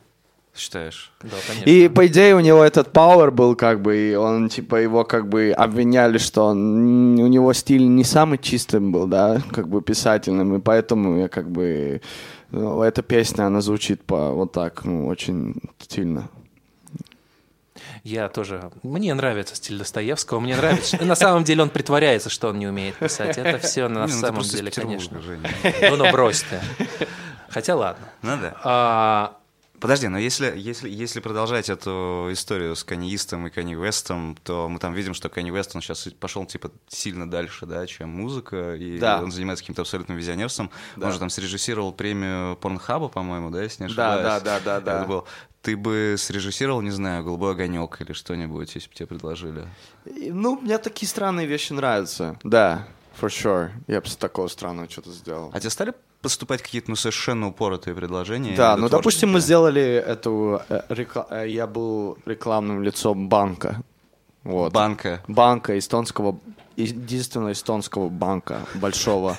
Считаешь? 0.57 1.13
Да, 1.23 1.37
конечно. 1.47 1.71
И 1.71 1.89
по 1.89 2.07
идее 2.07 2.35
у 2.35 2.41
него 2.41 2.65
этот 2.65 2.89
power 2.89 3.31
был 3.31 3.55
как 3.55 3.81
бы, 3.83 3.97
и 3.97 4.15
он 4.15 4.49
типа 4.49 4.77
его 4.77 5.05
как 5.05 5.29
бы 5.29 5.55
обвиняли, 5.57 6.19
что 6.19 6.47
он, 6.47 7.21
у 7.21 7.27
него 7.29 7.53
стиль 7.53 7.87
не 7.87 8.03
самый 8.03 8.39
чистым 8.39 8.91
был, 8.91 9.07
да, 9.07 9.41
как 9.53 9.69
бы 9.69 9.81
писательным, 9.81 10.57
и 10.57 10.61
поэтому 10.61 11.19
я 11.19 11.29
как 11.29 11.49
бы 11.51 12.03
ну, 12.03 12.40
эта 12.53 13.03
песня 13.03 13.45
она 13.45 13.61
звучит 13.61 14.03
по 14.03 14.33
вот 14.33 14.53
так, 14.53 14.85
ну 14.85 15.07
очень 15.07 15.55
стильно. 15.79 16.29
Я 18.03 18.29
тоже... 18.29 18.71
Мне 18.83 19.13
нравится 19.15 19.55
стиль 19.55 19.79
Достоевского. 19.79 20.41
Мне 20.41 20.57
нравится... 20.57 21.03
На 21.05 21.15
самом 21.15 21.45
деле 21.45 21.63
он 21.63 21.71
притворяется, 21.71 22.31
что 22.31 22.49
он 22.49 22.59
не 22.59 22.67
умеет 22.67 22.97
писать. 22.97 23.37
Это 23.37 23.59
все 23.67 23.89
на 23.89 24.03
ну 24.03 24.09
самом 24.09 24.43
деле, 24.43 24.71
конечно. 24.71 25.21
Ну, 25.83 25.97
ну, 25.97 26.11
брось 26.11 26.43
ты. 26.43 26.61
Хотя 27.49 27.77
ладно. 27.77 28.07
Ну 28.23 28.39
да. 28.41 29.37
Подожди, 29.81 30.09
но 30.09 30.19
если, 30.19 30.53
если, 30.57 30.89
если 30.91 31.21
продолжать 31.21 31.71
эту 31.71 32.29
историю 32.33 32.77
с 32.77 32.85
Каньистом 32.85 33.47
и 33.47 33.51
Канни 33.51 33.75
Вестом, 33.75 34.37
то 34.45 34.69
мы 34.69 34.79
там 34.79 34.93
видим, 34.93 35.15
что 35.15 35.29
Канни 35.29 35.51
Вест, 35.51 35.75
он 35.75 35.81
сейчас 35.83 36.07
пошел 36.21 36.45
типа 36.45 36.71
сильно 36.89 37.29
дальше, 37.31 37.65
да, 37.67 37.87
чем 37.87 38.11
музыка, 38.11 38.75
и 38.75 38.99
Да. 38.99 39.23
он 39.23 39.33
занимается 39.33 39.63
каким-то 39.63 39.83
абсолютным 39.83 40.19
визионерством. 40.19 40.71
Да. 40.97 41.07
Он 41.07 41.13
же 41.13 41.19
там 41.19 41.31
срежиссировал 41.31 41.93
премию 41.93 42.57
Порнхаба, 42.57 43.09
по-моему, 43.09 43.51
да, 43.51 43.63
если 43.63 43.85
не 43.85 43.95
Да, 43.95 44.15
ошибаюсь. 44.15 44.43
да, 44.43 44.59
да, 44.59 44.61
да, 44.61 44.81
да. 44.81 44.99
Это 45.01 45.09
был. 45.09 45.25
Ты 45.63 45.77
бы 45.77 46.15
срежиссировал, 46.17 46.81
не 46.81 46.91
знаю, 46.91 47.23
«Голубой 47.23 47.53
огонек» 47.53 48.01
или 48.01 48.15
что-нибудь, 48.15 48.75
если 48.75 48.89
бы 48.89 48.95
тебе 48.95 49.07
предложили? 49.07 49.67
Ну, 50.07 50.59
мне 50.59 50.79
такие 50.79 51.07
странные 51.09 51.47
вещи 51.47 51.75
нравятся. 51.75 52.39
Да, 52.45 52.87
for 53.21 53.29
sure. 53.29 53.71
Я 53.87 54.01
бы 54.01 54.07
с 54.09 54.17
такого 54.17 54.49
странного 54.49 54.89
что-то 54.91 55.11
сделал. 55.11 55.51
А 55.53 55.61
тебе 55.61 55.71
стали 55.71 55.93
поступать 56.23 56.63
какие-то, 56.63 56.91
ну, 56.91 56.97
совершенно 56.97 57.49
упоротые 57.49 57.95
предложения? 57.95 58.57
Да, 58.57 58.77
ну, 58.77 58.89
допустим, 58.89 59.33
мы 59.33 59.41
сделали 59.41 59.83
эту... 59.83 60.61
э, 60.69 60.83
рекла- 60.89 61.27
э, 61.31 61.49
Я 61.49 61.67
был 61.67 62.19
рекламным 62.27 62.83
лицом 62.83 63.29
банка. 63.29 63.83
Вот. 64.45 64.73
Банка. 64.73 65.23
Банка 65.29 65.79
эстонского... 65.79 66.39
Единственного 66.83 67.53
эстонского 67.53 68.09
банка 68.09 68.61
большого. 68.75 69.37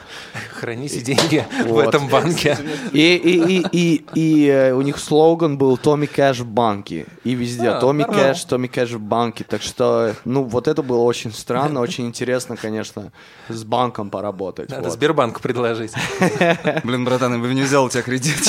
храните 0.53 1.01
деньги 1.01 1.45
в 1.65 1.77
этом 1.79 2.07
банке. 2.07 2.57
И, 2.91 3.15
и, 3.15 3.57
и, 3.57 3.65
и, 3.71 4.05
и 4.15 4.47
э, 4.47 4.73
у 4.73 4.81
них 4.81 4.97
слоган 4.97 5.57
был 5.57 5.77
«Томми 5.77 6.05
Кэш 6.05 6.39
в 6.39 6.47
банке». 6.47 7.05
И 7.23 7.33
везде 7.35 7.69
А, 7.69 7.79
«Томми. 7.79 8.03
Кэш, 8.03 8.43
Томми 8.45 8.67
Кэш 8.67 8.91
в 8.91 8.99
банке». 8.99 9.43
Так 9.43 9.61
что, 9.61 10.15
ну, 10.25 10.43
вот 10.43 10.67
это 10.67 10.83
было 10.83 11.01
очень 11.01 11.31
странно, 11.33 11.79
очень 11.81 12.07
интересно, 12.07 12.57
конечно, 12.57 13.11
с 13.49 13.63
банком 13.63 14.09
поработать. 14.09 14.69
Надо 14.69 14.83
вот. 14.83 14.93
Сбербанку 14.93 15.41
предложить. 15.41 15.93
Блин, 16.83 17.05
братан, 17.05 17.33
я 17.33 17.39
бы 17.39 17.53
не 17.53 17.63
взял 17.63 17.85
у 17.85 17.89
тебя 17.89 18.03
кредит, 18.03 18.41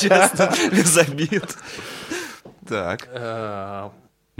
честно, 0.00 0.52
без 0.70 0.96
обид. 0.96 1.56
Так. 2.68 3.08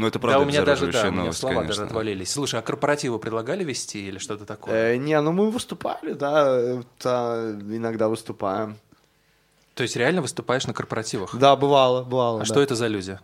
Э, 0.02 0.04
Ну, 0.04 0.08
это 0.08 0.18
Да, 0.18 0.22
правда 0.22 0.40
у 0.40 0.48
меня 0.48 0.62
даже, 0.64 0.90
да, 0.90 1.02
у 1.02 1.10
меня 1.10 1.20
новость, 1.22 1.38
слова 1.38 1.54
даже 1.54 1.66
конечно. 1.66 1.84
отвалились. 1.84 2.32
Слушай, 2.32 2.58
а 2.60 2.62
корпоративы 2.62 3.18
предлагали 3.18 3.62
вести 3.62 4.08
или 4.08 4.18
что-то 4.18 4.44
такое? 4.44 4.94
Э, 4.94 4.96
не, 4.96 5.20
ну 5.20 5.32
мы 5.32 5.50
выступали, 5.50 6.12
да, 6.12 6.58
это 6.58 7.56
иногда 7.70 8.08
выступаем. 8.08 8.76
То 9.74 9.84
есть 9.84 9.96
реально 9.96 10.20
выступаешь 10.20 10.66
на 10.66 10.74
корпоративах? 10.74 11.34
Да, 11.34 11.56
бывало, 11.56 12.02
бывало. 12.02 12.38
А 12.38 12.40
да. 12.40 12.44
что 12.44 12.60
это 12.60 12.74
за 12.74 12.88
люди? 12.88 13.18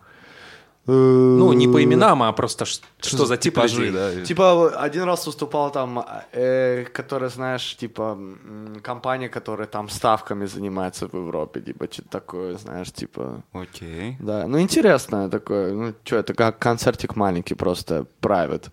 Э, 0.89 1.37
Ну, 1.39 1.53
не 1.53 1.67
по 1.67 1.83
именам, 1.83 2.23
а 2.23 2.31
просто 2.31 2.65
что 2.65 3.25
за 3.25 3.37
тип 3.37 3.57
людей? 3.57 3.91
да. 3.91 4.25
Типа 4.25 4.69
один 4.69 5.03
раз 5.03 5.27
выступал 5.27 5.71
там, 5.71 6.03
э, 6.31 6.85
которая, 6.85 7.29
знаешь, 7.29 7.77
типа 7.77 8.17
компания, 8.81 9.29
которая 9.29 9.67
там 9.67 9.89
ставками 9.89 10.45
занимается 10.45 11.07
в 11.07 11.13
Европе, 11.13 11.61
типа 11.61 11.87
что-то 11.91 12.09
такое, 12.09 12.57
знаешь, 12.57 12.91
типа. 12.91 13.43
Окей. 13.53 14.17
Да, 14.19 14.47
ну 14.47 14.59
интересно 14.59 15.29
такое, 15.29 15.73
ну 15.73 15.93
что, 16.03 16.17
это 16.17 16.33
как 16.33 16.59
концертик 16.59 17.15
маленький 17.15 17.55
просто, 17.55 18.05
private. 18.21 18.71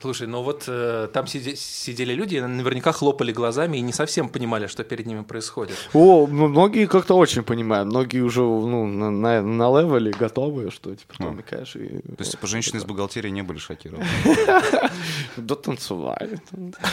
Слушай, 0.00 0.26
ну 0.26 0.42
вот 0.42 0.64
э, 0.66 1.08
там 1.12 1.24
сиде- 1.26 1.56
сидели 1.56 2.12
люди, 2.14 2.38
наверняка 2.38 2.92
хлопали 2.92 3.32
глазами 3.32 3.78
и 3.78 3.80
не 3.80 3.92
совсем 3.92 4.28
понимали, 4.28 4.66
что 4.66 4.84
перед 4.84 5.06
ними 5.06 5.22
происходит. 5.22 5.76
О, 5.94 6.26
ну, 6.30 6.48
многие 6.48 6.86
как-то 6.86 7.14
очень 7.14 7.42
понимают, 7.42 7.88
многие 7.88 8.20
уже, 8.20 8.40
ну, 8.42 8.86
на, 8.86 9.10
на, 9.10 9.42
на 9.42 9.80
левеле 9.80 10.10
готовы, 10.12 10.70
что, 10.70 10.94
типа, 10.94 11.14
Томми 11.18 11.42
Кэш 11.42 11.76
и... 11.76 11.88
То 11.88 12.16
есть, 12.18 12.32
типа, 12.32 12.46
женщины 12.46 12.78
из 12.78 12.84
бухгалтерии 12.84 13.30
не 13.30 13.42
были 13.42 13.58
шокированы. 13.58 14.04
Да 15.36 15.54
танцевали. 15.54 16.40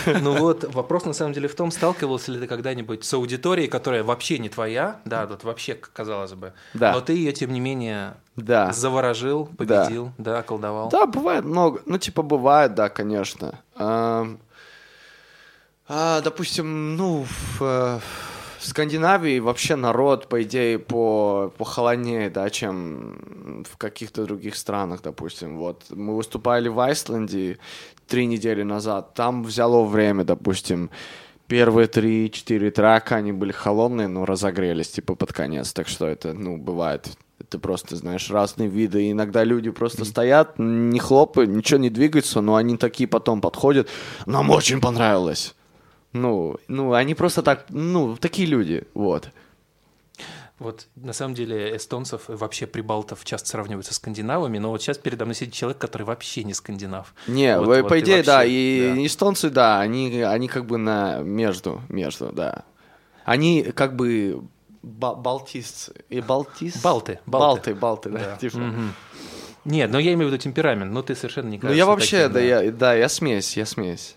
Ну 0.05 0.33
вот, 0.37 0.63
вопрос 0.73 1.05
на 1.05 1.13
самом 1.13 1.33
деле 1.33 1.47
в 1.47 1.55
том, 1.55 1.71
сталкивался 1.71 2.31
ли 2.31 2.39
ты 2.39 2.47
когда-нибудь 2.47 3.03
с 3.03 3.13
аудиторией, 3.13 3.67
которая 3.67 4.03
вообще 4.03 4.39
не 4.39 4.49
твоя, 4.49 5.01
да, 5.05 5.25
вот 5.27 5.43
вообще, 5.43 5.75
казалось 5.75 6.33
бы, 6.33 6.53
Да. 6.73 6.93
но 6.93 7.01
ты 7.01 7.13
ее, 7.13 7.31
тем 7.33 7.51
не 7.51 7.59
менее, 7.59 8.15
Да. 8.41 8.71
заворожил, 8.71 9.45
победил, 9.57 10.11
да, 10.17 10.39
околдовал. 10.39 10.89
Да, 10.89 11.05
бывает 11.05 11.45
много. 11.45 11.81
Ну, 11.85 11.97
типа, 11.97 12.21
бывает, 12.21 12.73
да, 12.75 12.89
конечно. 12.89 13.59
А, 15.91 16.21
допустим, 16.21 16.95
ну, 16.95 17.25
в, 17.27 17.61
э, 17.61 17.99
в 18.59 18.65
Скандинавии 18.65 19.39
вообще 19.39 19.75
народ, 19.75 20.29
по 20.29 20.43
идее, 20.43 20.77
по, 20.77 21.51
похолоднее, 21.57 22.29
да, 22.29 22.51
чем 22.51 23.65
в 23.67 23.75
каких-то 23.77 24.25
других 24.25 24.55
странах, 24.55 25.01
допустим. 25.01 25.57
Вот 25.57 25.85
мы 25.89 26.15
выступали 26.15 26.67
в 26.67 26.79
Айсланде 26.79 27.57
три 28.07 28.27
недели 28.27 28.61
назад. 28.61 29.15
Там 29.15 29.43
взяло 29.43 29.83
время, 29.83 30.23
допустим, 30.23 30.91
первые 31.47 31.87
три-четыре 31.87 32.69
трека, 32.69 33.15
они 33.15 33.31
были 33.31 33.51
холодные, 33.51 34.07
но 34.07 34.25
разогрелись, 34.25 34.91
типа, 34.91 35.15
под 35.15 35.33
конец. 35.33 35.73
Так 35.73 35.87
что 35.87 36.05
это, 36.05 36.33
ну, 36.33 36.57
бывает. 36.57 37.09
Это 37.49 37.57
просто, 37.57 37.95
знаешь, 37.95 38.29
разные 38.29 38.69
виды. 38.69 39.05
И 39.07 39.11
иногда 39.11 39.43
люди 39.43 39.71
просто 39.71 40.05
стоят, 40.05 40.59
не 40.59 40.99
хлопают, 40.99 41.49
ничего 41.49 41.79
не 41.79 41.89
двигаются, 41.89 42.41
но 42.41 42.55
они 42.55 42.77
такие 42.77 43.07
потом 43.07 43.41
подходят. 43.41 43.89
Нам 44.27 44.51
очень 44.51 44.79
понравилось. 44.79 45.55
Ну, 46.13 46.57
ну, 46.67 46.93
они 46.93 47.15
просто 47.15 47.41
так, 47.41 47.65
ну, 47.69 48.15
такие 48.17 48.47
люди, 48.47 48.83
вот. 48.93 49.31
Вот 50.59 50.85
на 50.95 51.13
самом 51.13 51.33
деле 51.33 51.75
эстонцев 51.75 52.29
и 52.29 52.33
вообще 52.33 52.67
прибалтов 52.67 53.25
часто 53.25 53.49
сравнивают 53.49 53.87
со 53.87 53.95
скандинавами, 53.95 54.59
но 54.59 54.69
вот 54.69 54.81
сейчас 54.83 54.99
передо 54.99 55.25
мной 55.25 55.33
сидит 55.33 55.53
человек, 55.55 55.79
который 55.79 56.03
вообще 56.03 56.43
не 56.43 56.53
скандинав. 56.53 57.15
Не, 57.27 57.57
Вот- 57.57 57.65
вы- 57.67 57.81
вот 57.81 57.89
по 57.89 57.99
идее, 57.99 58.21
да, 58.21 58.39
вообще, 58.39 58.51
и 58.51 58.93
да. 58.95 59.05
эстонцы, 59.07 59.49
да, 59.49 59.79
они, 59.79 60.21
они 60.21 60.47
как 60.49 60.67
бы 60.67 60.77
на 60.77 61.19
между, 61.21 61.81
между, 61.89 62.31
да. 62.31 62.63
Они 63.25 63.63
как 63.63 63.95
бы 63.95 64.43
ба-. 64.81 65.15
И 66.09 66.21
балтист? 66.21 66.83
Балты, 66.83 67.19
Балты, 67.25 67.73
балты. 67.75 68.09
балты, 68.09 68.09
да. 68.09 68.37
типа. 68.37 68.59
Нет, 69.65 69.91
но 69.91 69.99
я 69.99 70.13
имею 70.13 70.29
в 70.29 70.33
виду 70.33 70.41
темперамент, 70.41 70.91
но 70.91 71.01
ты 71.01 71.15
совершенно 71.15 71.49
не 71.49 71.59
Ну 71.61 71.71
я 71.71 71.85
вообще, 71.85 72.29
таким, 72.29 72.33
да, 72.33 72.39
я, 72.39 72.71
да, 72.71 72.93
я 72.93 73.09
смесь, 73.09 73.57
я 73.57 73.65
смесь. 73.65 74.15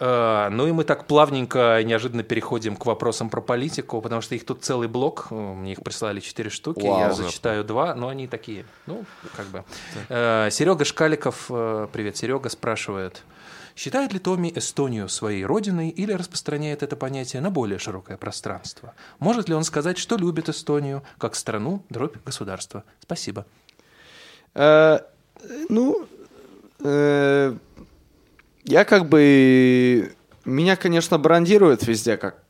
Э, 0.00 0.48
Ну 0.50 0.66
и 0.66 0.72
мы 0.72 0.84
так 0.84 1.06
плавненько 1.06 1.80
и 1.80 1.84
неожиданно 1.84 2.22
переходим 2.22 2.76
к 2.76 2.86
вопросам 2.86 3.30
про 3.30 3.40
политику, 3.40 4.00
потому 4.00 4.20
что 4.20 4.34
их 4.34 4.44
тут 4.44 4.64
целый 4.64 4.88
блок, 4.88 5.28
э, 5.30 5.34
мне 5.34 5.72
их 5.72 5.82
прислали 5.82 6.20
четыре 6.20 6.50
штуки, 6.50 6.84
Вау. 6.86 6.98
я 6.98 7.12
зачитаю 7.12 7.64
два, 7.64 7.94
но 7.94 8.08
они 8.08 8.26
такие, 8.26 8.64
ну, 8.86 9.04
как 9.36 9.46
бы. 9.46 9.64
Серега 10.08 10.84
Шкаликов, 10.84 11.46
э, 11.50 11.88
привет, 11.92 12.16
Серега, 12.16 12.48
спрашивает, 12.48 13.22
считает 13.78 14.12
ли 14.12 14.18
Томми 14.18 14.52
Эстонию 14.56 15.08
своей 15.08 15.44
родиной 15.44 15.90
или 15.90 16.12
распространяет 16.12 16.82
это 16.82 16.96
понятие 16.96 17.40
на 17.40 17.50
более 17.50 17.78
широкое 17.78 18.16
пространство? 18.16 18.92
Может 19.20 19.48
ли 19.48 19.54
он 19.54 19.62
сказать, 19.62 19.98
что 19.98 20.16
любит 20.16 20.48
Эстонию 20.48 21.04
как 21.16 21.36
страну, 21.36 21.84
дробь 21.88 22.16
государства? 22.24 22.82
Спасибо. 23.00 23.46
Э, 24.54 24.98
ну, 25.68 26.08
э, 26.80 27.56
я 28.64 28.84
как 28.84 29.08
бы... 29.08 30.12
Меня, 30.44 30.74
конечно, 30.74 31.16
брендируют 31.18 31.86
везде 31.86 32.16
как 32.16 32.42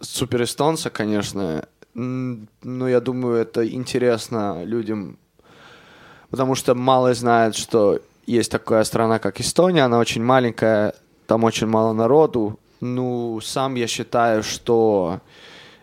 супер 0.00 0.44
эстонца, 0.44 0.90
конечно. 0.90 1.66
Но 1.94 2.88
я 2.88 3.00
думаю, 3.00 3.34
это 3.34 3.68
интересно 3.68 4.62
людям, 4.62 5.18
потому 6.30 6.54
что 6.54 6.76
мало 6.76 7.14
знают, 7.14 7.56
что 7.56 8.00
есть 8.32 8.50
такая 8.50 8.84
страна, 8.84 9.18
как 9.18 9.40
Эстония. 9.40 9.84
Она 9.84 9.98
очень 9.98 10.22
маленькая, 10.22 10.94
там 11.26 11.44
очень 11.44 11.66
мало 11.66 11.92
народу. 11.92 12.58
Ну, 12.80 13.40
сам 13.40 13.74
я 13.74 13.86
считаю, 13.86 14.42
что 14.42 15.20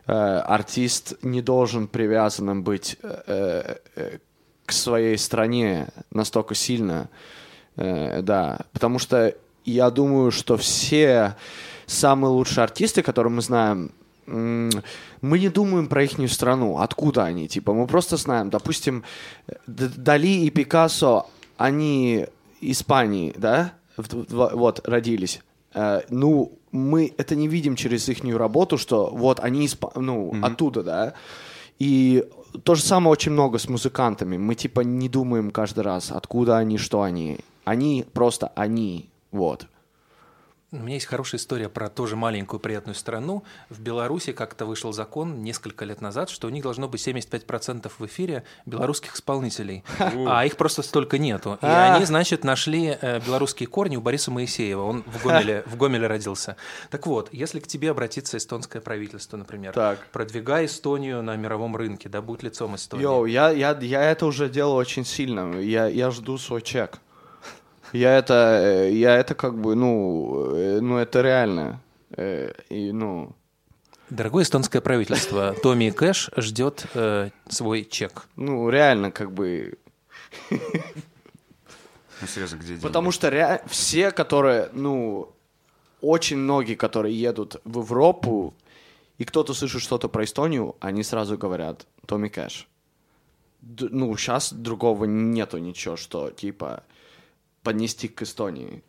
э, 0.08 0.14
артист 0.14 1.16
не 1.22 1.42
должен 1.42 1.88
привязанным 1.88 2.64
быть 2.64 2.98
э, 3.04 3.76
э, 3.96 4.18
к 4.66 4.72
своей 4.72 5.18
стране 5.18 5.88
настолько 6.12 6.56
сильно, 6.56 7.10
Э, 7.78 8.22
да, 8.22 8.60
потому 8.72 9.00
что 9.00 9.36
я 9.66 9.90
думаю, 9.90 10.32
что 10.32 10.58
все 10.58 11.36
самые 11.86 12.32
лучшие 12.32 12.64
артисты, 12.64 13.02
которые 13.02 13.32
мы 13.32 13.42
знаем, 13.42 13.92
мы 14.26 15.40
не 15.40 15.50
думаем 15.50 15.88
про 15.88 16.04
их 16.04 16.32
страну, 16.32 16.80
откуда 16.80 17.26
они, 17.26 17.48
типа, 17.48 17.74
мы 17.74 17.86
просто 17.86 18.18
знаем, 18.18 18.50
допустим, 18.50 19.04
Дали 19.68 20.46
и 20.46 20.50
Пикассо, 20.50 21.28
они 21.58 22.26
Испании, 22.72 23.34
да, 23.38 23.74
вот, 23.98 24.88
родились. 24.88 25.42
Э, 25.74 26.02
ну, 26.10 26.52
мы 26.72 27.14
это 27.18 27.36
не 27.36 27.48
видим 27.48 27.76
через 27.76 28.10
их 28.10 28.24
работу, 28.24 28.78
что 28.78 29.10
вот 29.12 29.40
они 29.40 29.66
испа- 29.66 30.00
ну, 30.00 30.34
оттуда, 30.42 30.84
да. 30.84 31.14
И 31.80 32.24
то 32.64 32.76
же 32.76 32.82
самое 32.82 33.12
очень 33.12 33.32
много 33.32 33.58
с 33.58 33.68
музыкантами. 33.70 34.38
Мы 34.38 34.56
типа 34.56 34.82
не 34.82 35.10
думаем 35.10 35.52
каждый 35.52 35.84
раз, 35.84 36.12
откуда 36.12 36.58
они, 36.58 36.78
что 36.78 37.02
они. 37.02 37.40
Они 37.66 38.06
просто 38.14 38.52
они. 38.56 39.10
Вот. 39.32 39.68
У 40.72 40.78
меня 40.78 40.96
есть 40.96 41.06
хорошая 41.06 41.40
история 41.40 41.70
про 41.70 41.90
тоже 41.90 42.16
маленькую 42.16 42.60
приятную 42.60 42.96
страну. 42.96 43.44
В 43.70 43.80
Беларуси 43.80 44.34
как-то 44.34 44.66
вышел 44.66 44.92
закон 44.92 45.42
несколько 45.42 45.86
лет 45.86 46.02
назад, 46.02 46.30
что 46.30 46.48
у 46.48 46.50
них 46.50 46.64
должно 46.64 46.90
быть 46.90 47.06
75% 47.08 47.90
в 47.98 48.06
эфире 48.08 48.44
белорусских 48.66 49.16
исполнителей, 49.16 49.84
а 50.00 50.46
их 50.46 50.58
просто 50.58 50.82
столько 50.82 51.18
нету. 51.18 51.54
И 51.62 51.66
А. 51.66 51.96
они, 51.96 52.06
значит, 52.06 52.44
нашли 52.44 52.98
э, 53.00 53.22
белорусские 53.22 53.68
корни 53.68 53.96
у 53.96 54.02
Бориса 54.02 54.32
Моисеева. 54.32 54.82
Он 54.82 55.04
в 55.04 55.24
Гомеле, 55.24 55.64
в 55.68 55.78
Гомеле 55.78 56.08
родился. 56.08 56.58
Так 56.90 57.08
вот, 57.08 57.30
если 57.32 57.60
к 57.60 57.68
тебе 57.68 57.92
обратится 57.92 58.38
эстонское 58.38 58.82
правительство, 58.82 59.38
например, 59.38 59.72
Так. 59.74 60.06
продвигай 60.12 60.66
Эстонию 60.66 61.22
на 61.22 61.36
мировом 61.38 61.76
рынке, 61.78 62.10
да, 62.10 62.22
будь 62.22 62.44
лицом 62.44 62.76
Эстонии. 62.76 63.04
Йоу, 63.04 63.26
я, 63.26 63.52
я, 63.52 63.78
я 63.80 64.04
это 64.12 64.26
уже 64.26 64.50
делал 64.50 64.76
очень 64.76 65.06
сильно. 65.06 65.58
Я, 65.60 65.86
я 65.88 66.12
жду 66.12 66.38
свой 66.38 66.62
чек. 66.62 67.00
Я 67.96 68.18
это, 68.18 68.60
э, 68.62 68.92
я 68.94 69.16
это 69.18 69.36
как 69.36 69.58
бы, 69.60 69.76
ну, 69.76 70.54
э, 70.56 70.80
ну 70.82 70.98
это 70.98 71.22
реально. 71.22 71.82
Э, 72.18 72.52
И, 72.70 72.92
ну, 72.92 73.36
Дорогое 74.10 74.44
эстонское 74.44 74.82
правительство, 74.82 75.56
Томми 75.64 75.90
Кэш 75.90 76.30
ждет 76.38 76.86
э, 76.94 77.30
свой 77.50 77.86
чек. 77.86 78.28
ну 78.36 78.70
реально 78.70 79.12
как 79.12 79.32
бы 79.32 79.78
Ну, 82.22 82.28
серьезно, 82.28 82.58
где 82.58 82.68
деньги? 82.70 82.82
Потому 82.82 83.12
что 83.12 83.30
ре- 83.30 83.62
все, 83.68 84.12
которые, 84.12 84.70
ну, 84.74 85.34
очень 86.02 86.38
многие, 86.38 86.76
которые 86.76 87.20
едут 87.20 87.58
в 87.66 87.80
Европу, 87.80 88.54
и 89.18 89.26
кто-то 89.26 89.54
слышит 89.54 89.82
что-то 89.82 90.08
про 90.08 90.24
Эстонию, 90.24 90.76
они 90.80 91.04
сразу 91.04 91.38
говорят 91.38 91.86
Томми 92.06 92.30
Кэш. 92.30 92.68
Д- 93.62 93.88
ну, 93.90 94.16
сейчас 94.18 94.54
другого 94.54 95.06
нету 95.06 95.58
ничего, 95.58 95.98
что, 95.98 96.30
типа, 96.32 96.84
поднести 97.66 98.08
к 98.08 98.22
Эстонии. 98.22 98.82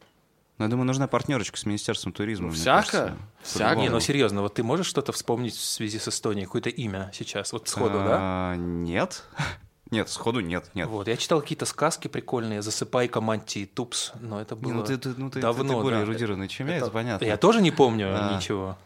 Ну, 0.58 0.64
я 0.64 0.70
думаю, 0.70 0.86
нужна 0.86 1.06
партнерочка 1.08 1.58
с 1.58 1.66
Министерством 1.66 2.12
туризма. 2.12 2.46
мне 2.48 2.56
всяко, 2.56 2.90
кажется. 2.90 3.16
всяко. 3.42 3.76
Не, 3.80 3.88
ну 3.88 4.00
серьезно, 4.00 4.42
вот 4.42 4.54
ты 4.54 4.62
можешь 4.62 4.86
что-то 4.86 5.12
вспомнить 5.12 5.54
в 5.54 5.64
связи 5.64 5.98
с 5.98 6.08
Эстонией, 6.08 6.46
какое-то 6.46 6.70
имя 6.70 7.10
сейчас, 7.12 7.52
вот 7.52 7.68
сходу, 7.68 7.98
да? 7.98 8.16
А, 8.20 8.54
Нет. 8.56 9.24
Нет, 9.92 10.08
сходу 10.08 10.40
нет, 10.40 10.68
нет. 10.74 10.88
Вот, 10.88 11.06
я 11.06 11.16
читал 11.16 11.40
какие-то 11.40 11.64
сказки 11.64 12.08
прикольные, 12.08 12.60
засыпай 12.60 13.08
Мантии 13.14 13.66
Тупс, 13.66 14.12
но 14.18 14.40
это 14.40 14.56
было 14.56 14.72
Не, 14.72 14.76
ну 14.78 14.84
ты, 14.84 14.98
ты- 14.98 15.14
ну, 15.16 15.28
ты- 15.30 15.34
ты- 15.34 15.40
давно. 15.40 15.74
ты 15.76 15.80
более 15.80 16.00
да. 16.00 16.06
эрудированный, 16.06 16.48
чем 16.48 16.66
я, 16.66 16.78
это 16.78 16.90
понятно. 16.90 17.24
Я 17.24 17.36
тоже 17.36 17.62
не 17.62 17.70
помню 17.70 18.08
А. 18.08 18.34
ничего, 18.36 18.76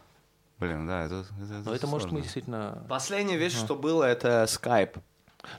Блин, 0.59 0.85
да, 0.85 1.05
это, 1.05 1.25
это, 1.41 1.53
но 1.65 1.73
это 1.73 1.87
может 1.87 2.11
мы 2.11 2.21
действительно... 2.21 2.85
Последняя 2.87 3.35
вещь, 3.35 3.55
что 3.57 3.75
было, 3.75 4.03
это 4.03 4.43
Skype. 4.43 4.99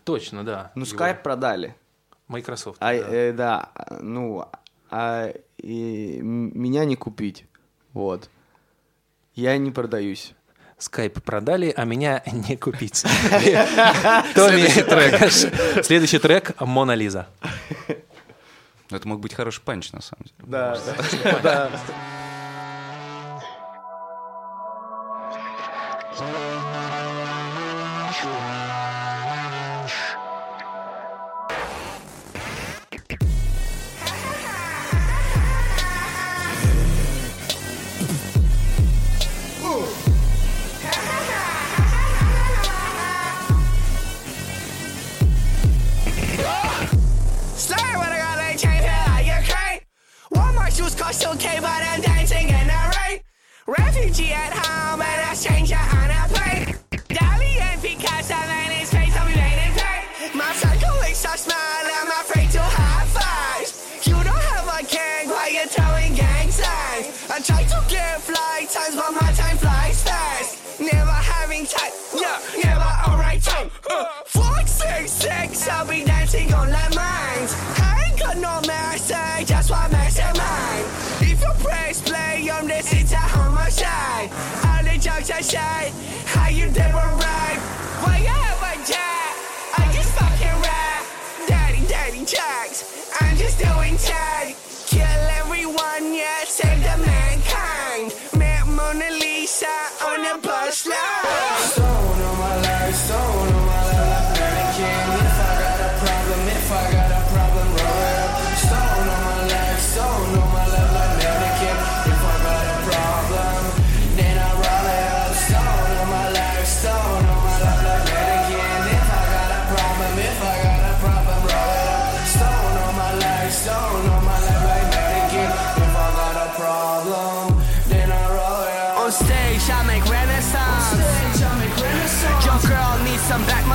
Точно, 0.04 0.44
да. 0.44 0.70
Ну, 0.76 0.84
Его- 0.84 0.96
Skype 0.96 1.22
продали. 1.22 1.74
Microsoft. 2.32 2.78
А, 2.80 2.92
да. 2.92 3.08
э, 3.08 3.32
да, 3.32 3.70
ну, 4.00 4.46
а 4.90 5.32
и 5.58 6.18
меня 6.20 6.84
не 6.84 6.96
купить. 6.96 7.46
Вот. 7.92 8.28
Я 9.34 9.56
не 9.56 9.70
продаюсь. 9.70 10.34
Skype 10.78 11.20
продали, 11.20 11.72
а 11.76 11.84
меня 11.84 12.22
не 12.32 12.56
купить. 12.56 13.02
Трек. 14.34 15.32
Следующий 15.84 16.18
трек 16.18 16.60
«Мона 16.60 16.94
Лиза». 16.94 17.28
Это 18.90 19.08
мог 19.08 19.20
быть 19.20 19.32
хороший 19.32 19.62
панч, 19.62 19.92
на 19.92 20.02
самом 20.02 20.24
деле. 20.24 20.36
Да, 20.50 20.78
да. 21.42 21.70
Cost 51.12 51.26
okay, 51.26 51.58
but 51.60 51.68
I'm 51.68 52.00
dancing 52.00 52.48
in 52.48 52.66
the 52.72 52.82
rain. 52.96 53.20
Refugee 53.66 54.32
at 54.32 54.52
home 54.56 55.02
and 55.02 55.20
a 55.30 55.36
stranger 55.36 55.76
on 55.76 56.08
a 56.08 56.24
plane. 56.32 56.72
Dali 57.12 57.60
and 57.60 57.82
Picasso 57.82 58.32
and 58.32 58.72
his 58.72 58.88
face 58.88 59.14
on 59.20 59.28
me 59.28 59.36
made 59.36 59.60
in 59.60 59.72
pain. 59.76 60.32
My 60.32 60.50
circle 60.54 60.96
is 61.04 61.18
so 61.18 61.36
small, 61.36 61.84
I'm 62.00 62.08
afraid 62.08 62.50
to 62.52 62.62
high 62.62 63.04
fives. 63.12 64.08
You 64.08 64.14
don't 64.24 64.44
have 64.56 64.64
a 64.72 64.80
gang 64.88 65.28
while 65.28 65.52
you're 65.52 65.68
throwing 65.68 66.14
gang 66.14 66.50
signs. 66.50 67.28
I 67.28 67.40
try 67.44 67.62
to 67.64 67.78
get 67.92 68.22
flight 68.22 68.70
times, 68.70 68.96
but 68.96 69.12
my 69.12 69.32
time 69.32 69.58
flies 69.58 70.02
fast. 70.02 70.80
Never 70.80 71.18
having 71.36 71.66
time, 71.66 71.92
yeah, 72.16 72.40
never 72.56 72.90
alright 73.04 73.42
time. 73.42 73.70
Uh, 73.90 74.06
four, 74.24 74.66
six, 74.66 75.12
six, 75.12 75.68
I'll 75.68 75.86
be 75.86 76.04
dancing 76.04 76.54
on 76.54 76.70
minds. 76.70 77.52
I 77.76 78.08
ain't 78.08 78.18
got 78.18 78.38
no 78.38 78.62
mercy, 78.66 79.44
just 79.44 79.70
one 79.70 79.92
mastermind. 79.92 80.01
On 82.62 82.68
this, 82.68 82.92
it's 82.92 83.10
a 83.10 83.16
homicide. 83.16 84.30
All 84.62 84.84
the 84.84 84.96
jokes 84.96 85.30
aside, 85.30 85.90
how 86.26 86.48
you 86.48 86.66
never 86.70 86.94
right? 87.18 87.58
Why 88.04 88.18
you 88.18 88.28
have 88.28 88.62
a 88.62 88.74
jack? 88.86 89.34
I 89.78 89.90
just 89.92 90.12
fucking 90.14 90.62
rap. 90.62 91.02
Daddy, 91.48 91.84
daddy 91.88 92.20
jokes. 92.20 93.10
I'm 93.20 93.36
just 93.36 93.58
doing 93.58 93.96
tag. 93.96 94.54
Kill 94.86 95.22
everyone, 95.42 96.14
yeah, 96.14 96.44
save 96.44 96.78
the 96.84 96.98
mankind. 97.04 98.14
Met 98.38 98.64
Mona 98.68 99.10
Lisa 99.10 99.66
on 100.06 100.24
a 100.24 100.38
bus 100.38 100.86
line. 100.86 101.81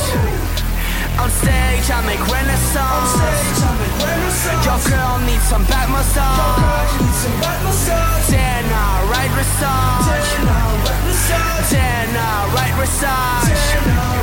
On 1.21 1.29
stage, 1.29 1.87
I 1.91 2.01
make 2.05 2.23
renaissance. 2.27 3.13
Your 4.65 4.79
girl 4.89 5.19
needs 5.25 5.43
some 5.43 5.65
back 5.65 5.89
massage. 5.89 6.91
Ten 8.29 8.65
uh, 8.65 9.11
right 9.13 9.31
dressage. 9.35 10.29
Ten 11.69 12.09
right 12.55 12.73
dressage. 12.77 14.22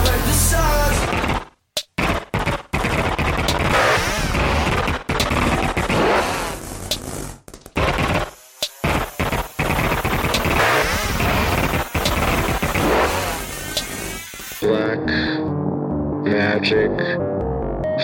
Magic 16.60 16.92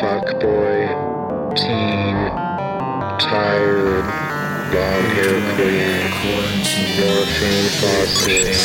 Fuckboy 0.00 0.88
Teen 1.54 2.16
Tired 3.20 4.06
Long 4.72 5.04
Hair 5.12 5.40
Queen 5.52 6.00
Morphine 6.96 7.68
Faucet 7.76 8.56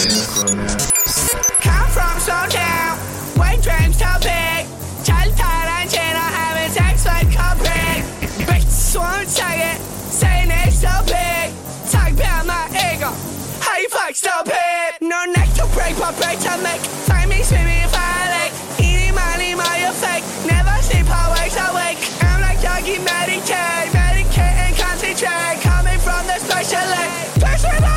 Come 1.59 1.89
from 1.91 2.15
Snowtown, 2.23 2.95
when 3.37 3.59
dreams 3.59 3.97
too 3.97 4.17
big. 4.21 4.63
Child 5.03 5.33
Tarantino 5.35 6.23
having 6.39 6.71
sex 6.71 7.03
with 7.03 7.27
Cupid. 7.35 8.07
Bitch, 8.47 8.95
won't 8.95 9.27
say 9.27 9.73
it, 9.73 9.81
saying 9.81 10.51
it's 10.51 10.79
so 10.79 11.03
big. 11.03 11.51
Talk 11.91 12.11
about 12.13 12.45
my 12.45 12.67
ego, 12.95 13.11
how 13.59 13.77
you 13.77 13.89
fuck 13.89 14.15
stupid. 14.15 15.01
No 15.01 15.25
neck 15.25 15.49
to 15.55 15.67
break, 15.73 15.97
but 15.99 16.15
break 16.15 16.39
to 16.39 16.57
make. 16.63 16.79
Find 16.79 17.29
me 17.29 17.43
swimming 17.43 17.90
Maggie, 22.99 23.39
Maddie 23.93 24.21
and 24.37 24.75
Conte 24.75 25.13
J, 25.15 25.25
coming 25.61 25.99
from 25.99 26.27
the 26.27 26.37
special 26.39 26.77
ed. 26.77 27.27
Special 27.35 27.90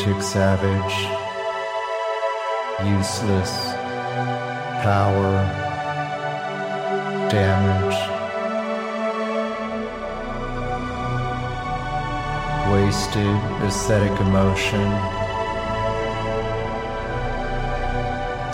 Savage, 0.00 0.96
useless, 2.88 3.52
power, 4.82 5.44
damage, 7.28 8.00
wasted 12.72 13.36
aesthetic 13.62 14.18
emotion, 14.22 14.88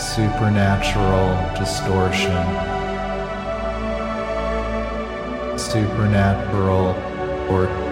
supernatural 0.01 1.29
distortion, 1.57 2.45
supernatural 5.57 6.89
or 7.49 7.86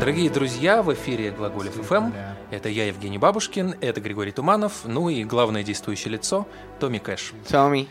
Дорогие 0.00 0.30
друзья, 0.30 0.82
в 0.82 0.94
эфире 0.94 1.30
Глаголев 1.30 1.74
ФМ. 1.74 2.12
Это 2.50 2.70
я, 2.70 2.86
Евгений 2.86 3.18
Бабушкин, 3.18 3.74
это 3.82 4.00
Григорий 4.00 4.32
Туманов, 4.32 4.86
ну 4.86 5.10
и 5.10 5.24
главное 5.24 5.62
действующее 5.62 6.12
лицо 6.14 6.48
Томми 6.80 6.96
Кэш. 6.96 7.34
Tommy. 7.44 7.86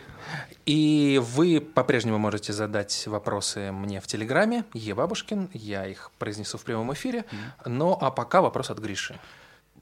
И 0.66 1.22
вы 1.22 1.60
по-прежнему 1.60 2.18
можете 2.18 2.52
задать 2.52 3.06
вопросы 3.06 3.70
мне 3.70 4.00
в 4.00 4.08
Телеграме, 4.08 4.64
Е 4.74 4.92
Бабушкин, 4.92 5.50
я 5.52 5.86
их 5.86 6.10
произнесу 6.18 6.58
в 6.58 6.64
прямом 6.64 6.92
эфире. 6.94 7.26
Но 7.64 7.96
а 8.00 8.10
пока 8.10 8.42
вопрос 8.42 8.70
от 8.70 8.80
Гриши. 8.80 9.16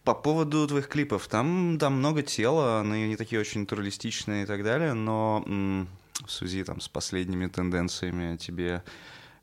По 0.05 0.13
поводу 0.15 0.69
твоих 0.69 0.89
клипов, 0.89 1.29
там, 1.29 1.79
там 1.81 1.95
много 1.95 2.23
тела, 2.23 2.83
они 2.83 3.09
не 3.09 3.17
такие 3.17 3.41
очень 3.41 3.63
натуралистичные 3.63 4.43
и 4.43 4.47
так 4.47 4.63
далее, 4.63 4.93
но 4.93 5.43
в 5.47 6.31
связи 6.31 6.63
там, 6.63 6.83
с 6.83 6.89
последними 6.89 7.47
тенденциями 7.47 8.37
тебе 8.37 8.83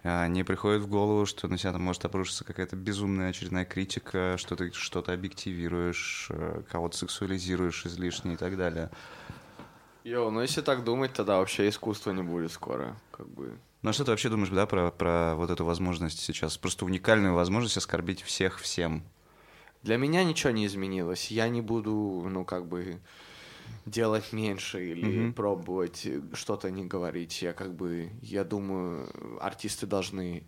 не 0.05 0.43
приходит 0.43 0.83
в 0.83 0.87
голову, 0.87 1.25
что 1.25 1.47
на 1.47 1.57
тебя 1.57 1.71
там 1.71 1.81
может 1.81 2.05
обрушиться 2.05 2.43
какая-то 2.43 2.75
безумная 2.75 3.29
очередная 3.29 3.65
критика, 3.65 4.35
что 4.37 4.55
ты 4.55 4.71
что-то 4.71 5.13
объективируешь, 5.13 6.27
э, 6.29 6.61
кого-то 6.69 6.95
сексуализируешь 6.95 7.87
излишне 7.87 8.33
и 8.33 8.37
так 8.37 8.55
далее. 8.55 8.91
Йоу, 10.03 10.29
ну 10.29 10.41
если 10.41 10.61
так 10.61 10.83
думать, 10.83 11.13
тогда 11.13 11.39
вообще 11.39 11.67
искусства 11.67 12.11
не 12.11 12.21
будет 12.21 12.51
скоро. 12.51 12.95
Как 13.09 13.27
бы. 13.27 13.57
Ну 13.81 13.89
а 13.89 13.93
что 13.93 14.05
ты 14.05 14.11
вообще 14.11 14.29
думаешь, 14.29 14.49
да, 14.49 14.67
про, 14.67 14.91
про 14.91 15.33
вот 15.33 15.49
эту 15.49 15.65
возможность 15.65 16.19
сейчас? 16.19 16.55
Просто 16.55 16.85
уникальную 16.85 17.33
возможность 17.33 17.77
оскорбить 17.77 18.21
всех 18.21 18.59
всем. 18.59 19.03
Для 19.81 19.97
меня 19.97 20.23
ничего 20.23 20.51
не 20.51 20.67
изменилось. 20.67 21.31
Я 21.31 21.47
не 21.49 21.61
буду, 21.61 22.27
ну, 22.29 22.45
как 22.45 22.67
бы, 22.67 22.99
делать 23.85 24.33
меньше 24.33 24.83
или 24.91 25.05
Мгм. 25.19 25.33
пробовать 25.33 26.07
что-то 26.33 26.69
не 26.71 26.85
говорить. 26.85 27.41
Я 27.41 27.53
как 27.53 27.73
бы, 27.73 28.09
я 28.21 28.43
думаю, 28.43 29.07
артисты 29.41 29.85
должны 29.85 30.43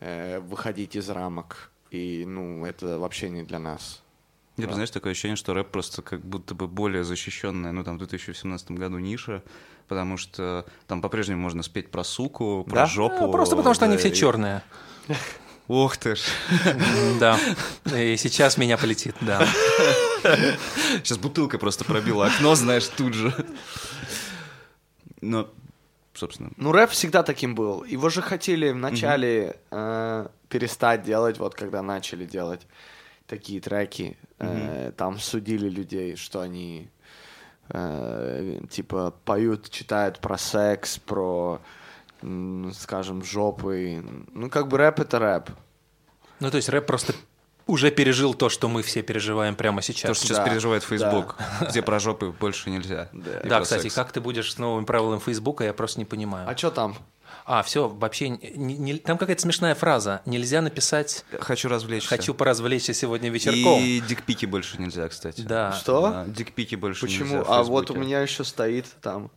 э, 0.00 0.40
выходить 0.40 0.96
из 0.96 1.08
рамок. 1.10 1.70
И, 1.90 2.24
ну, 2.26 2.64
это 2.64 2.98
вообще 2.98 3.28
не 3.30 3.42
для 3.42 3.58
нас. 3.58 4.02
Нет, 4.56 4.68
Да. 4.68 4.74
знаешь, 4.74 4.90
такое 4.90 5.12
ощущение, 5.12 5.36
что 5.36 5.54
рэп 5.54 5.70
просто 5.70 6.02
как 6.02 6.20
будто 6.24 6.54
бы 6.54 6.68
более 6.68 7.04
защищенная, 7.04 7.72
ну, 7.72 7.84
там, 7.84 7.96
в 7.96 7.98
2017 7.98 8.70
году 8.72 8.98
ниша, 8.98 9.42
потому 9.88 10.16
что 10.16 10.64
там 10.86 11.02
по-прежнему 11.02 11.40
можно 11.40 11.62
спеть 11.62 11.90
про 11.90 12.04
суку, 12.04 12.64
про 12.68 12.74
Да? 12.76 12.86
жопу. 12.86 13.26
Ну, 13.26 13.32
Просто 13.32 13.56
потому 13.56 13.74
что 13.74 13.84
они 13.86 13.94
да, 13.94 13.98
все 13.98 14.08
и- 14.08 14.14
черные. 14.14 14.62
Ох 15.70 15.96
ты 15.96 16.16
ж. 16.16 16.20
Да. 17.20 17.38
И 17.96 18.16
сейчас 18.16 18.58
меня 18.58 18.76
полетит, 18.76 19.14
да. 19.20 19.46
Сейчас 20.96 21.16
бутылка 21.16 21.58
просто 21.58 21.84
пробила 21.84 22.26
окно, 22.26 22.56
знаешь, 22.56 22.88
тут 22.88 23.14
же. 23.14 23.32
Но, 25.20 25.48
собственно, 26.12 26.50
Ну, 26.56 26.72
рэп 26.72 26.90
всегда 26.90 27.22
таким 27.22 27.54
был. 27.54 27.84
Его 27.84 28.08
же 28.08 28.20
хотели 28.20 28.72
вначале 28.72 29.60
э, 29.70 30.26
перестать 30.48 31.04
делать, 31.04 31.38
вот 31.38 31.54
когда 31.54 31.82
начали 31.82 32.24
делать 32.24 32.66
такие 33.28 33.60
треки. 33.60 34.18
Э, 34.40 34.90
Там 34.96 35.20
судили 35.20 35.68
людей, 35.68 36.16
что 36.16 36.40
они 36.40 36.88
э, 37.68 38.60
типа 38.68 39.14
поют, 39.24 39.70
читают 39.70 40.18
про 40.18 40.36
секс, 40.36 40.98
про, 40.98 41.60
скажем, 42.74 43.22
жопы. 43.24 44.04
Ну, 44.32 44.50
как 44.50 44.68
бы 44.68 44.78
рэп 44.78 45.00
это 45.00 45.18
рэп. 45.18 45.50
Ну, 46.40 46.50
то 46.50 46.56
есть 46.56 46.68
рэп 46.68 46.86
просто 46.86 47.14
уже 47.66 47.90
пережил 47.90 48.34
то, 48.34 48.48
что 48.48 48.68
мы 48.68 48.82
все 48.82 49.02
переживаем 49.02 49.54
прямо 49.54 49.80
То, 49.80 49.86
сейчас. 49.86 50.16
что 50.16 50.26
сейчас 50.26 50.38
Да, 50.38 50.44
переживает 50.48 50.82
Facebook, 50.82 51.36
где 51.68 51.82
про 51.82 51.98
жопы 52.00 52.30
больше 52.38 52.70
нельзя. 52.70 53.08
Да, 53.12 53.40
про 53.48 53.60
кстати, 53.60 53.82
секс. 53.84 53.94
как 53.94 54.12
ты 54.12 54.20
будешь 54.20 54.52
с 54.52 54.58
новым 54.58 54.86
правилом 54.86 55.20
Фейсбука, 55.20 55.64
я 55.64 55.72
просто 55.72 56.00
не 56.00 56.04
понимаю. 56.04 56.48
А 56.48 56.56
что 56.56 56.70
там? 56.70 56.96
А, 57.46 57.62
все, 57.62 57.88
вообще, 57.88 58.28
не- 58.28 58.76
не- 58.76 58.98
там 58.98 59.18
какая-то 59.18 59.42
смешная 59.42 59.74
фраза. 59.74 60.20
Нельзя 60.26 60.60
написать 60.62 61.24
Хочу 61.40 61.68
развлечься. 61.68 62.08
«хочу 62.08 62.34
поразвлечься 62.34 62.92
сегодня 62.92 63.30
вечерком». 63.30 63.80
И 63.80 64.00
дикпики 64.00 64.46
больше 64.46 64.80
нельзя, 64.80 65.08
кстати. 65.08 65.40
Да. 65.40 65.72
Что? 65.72 66.10
Да, 66.10 66.24
дикпики 66.26 66.74
больше 66.74 67.02
Почему? 67.02 67.36
нельзя 67.38 67.44
в 67.44 67.52
А 67.52 67.62
вот 67.62 67.90
у 67.90 67.94
меня 67.94 68.20
еще 68.20 68.44
стоит 68.44 68.86
там 69.00 69.30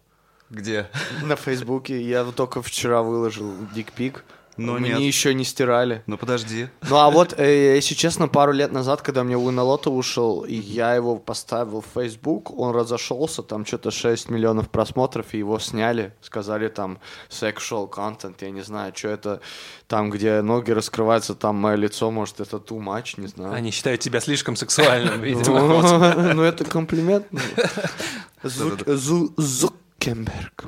Где? 0.53 0.87
на 1.23 1.35
Фейсбуке. 1.35 1.99
Я 2.01 2.23
вот 2.23 2.35
только 2.35 2.61
вчера 2.61 3.01
выложил 3.01 3.51
дикпик. 3.73 4.23
Но 4.55 4.73
Мне 4.73 4.89
нет. 4.89 4.99
еще 4.99 5.33
не 5.33 5.45
стирали. 5.45 6.03
Ну 6.05 6.15
подожди. 6.15 6.67
Ну 6.87 6.97
а 6.97 7.09
вот, 7.09 7.33
э, 7.39 7.73
если 7.75 7.95
честно, 7.95 8.27
пару 8.27 8.51
лет 8.51 8.71
назад, 8.71 9.01
когда 9.01 9.23
мне 9.23 9.35
Уиналото 9.35 9.89
ушел, 9.89 10.41
и 10.41 10.53
я 10.53 10.93
его 10.93 11.15
поставил 11.15 11.81
в 11.81 11.87
Facebook, 11.99 12.55
он 12.55 12.75
разошелся, 12.75 13.41
там 13.41 13.65
что-то 13.65 13.89
6 13.89 14.29
миллионов 14.29 14.69
просмотров, 14.69 15.33
и 15.33 15.39
его 15.39 15.57
сняли, 15.57 16.13
сказали 16.21 16.67
там 16.67 16.99
sexual 17.31 17.89
content, 17.89 18.35
я 18.41 18.51
не 18.51 18.61
знаю, 18.61 18.93
что 18.95 19.07
это, 19.07 19.41
там, 19.87 20.11
где 20.11 20.41
ноги 20.43 20.69
раскрываются, 20.69 21.33
там 21.33 21.55
мое 21.55 21.75
лицо, 21.75 22.11
может, 22.11 22.39
это 22.39 22.57
too 22.57 22.77
much, 22.77 23.19
не 23.19 23.27
знаю. 23.27 23.53
Они 23.53 23.71
считают 23.71 24.01
тебя 24.01 24.19
слишком 24.19 24.55
сексуальным, 24.55 25.19
видимо. 25.23 25.61
Ну, 25.61 26.33
ну, 26.35 26.43
это 26.43 26.63
комплимент. 26.63 27.25
Зук- 28.43 29.73
Зукерберг. 30.03 30.65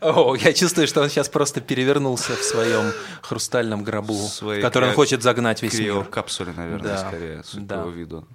О, 0.00 0.34
я 0.34 0.52
чувствую, 0.52 0.88
что 0.88 1.00
он 1.02 1.08
сейчас 1.10 1.28
просто 1.28 1.60
перевернулся 1.60 2.34
в 2.34 2.42
своем 2.42 2.92
хрустальном 3.22 3.84
гробу, 3.84 4.14
В 4.40 4.60
который 4.60 4.88
он 4.88 4.94
хочет 4.94 5.22
загнать 5.22 5.62
весь 5.62 5.74
мир. 5.74 5.92
Криокапсуле, 5.92 6.52
наверное, 6.52 6.96
Да. 6.96 7.08
скорее, 7.08 7.42
судя 7.44 7.66
Да. 7.66 7.82
по 7.84 7.88
виду. 7.88 8.26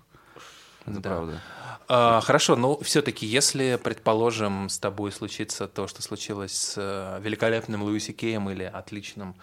Это 0.85 0.99
Да. 0.99 1.09
правда. 1.09 1.41
А, 1.89 2.21
хорошо, 2.21 2.55
но 2.55 2.79
все-таки, 2.81 3.25
если, 3.25 3.79
предположим, 3.81 4.69
с 4.69 4.77
тобой 4.79 5.11
случится 5.11 5.67
то, 5.67 5.87
что 5.87 6.01
случилось 6.01 6.53
с 6.53 6.73
э, 6.77 7.19
великолепным 7.21 7.81
Луиси 7.83 8.11
Кеем 8.13 8.49
или 8.49 8.63
отличным 8.63 9.35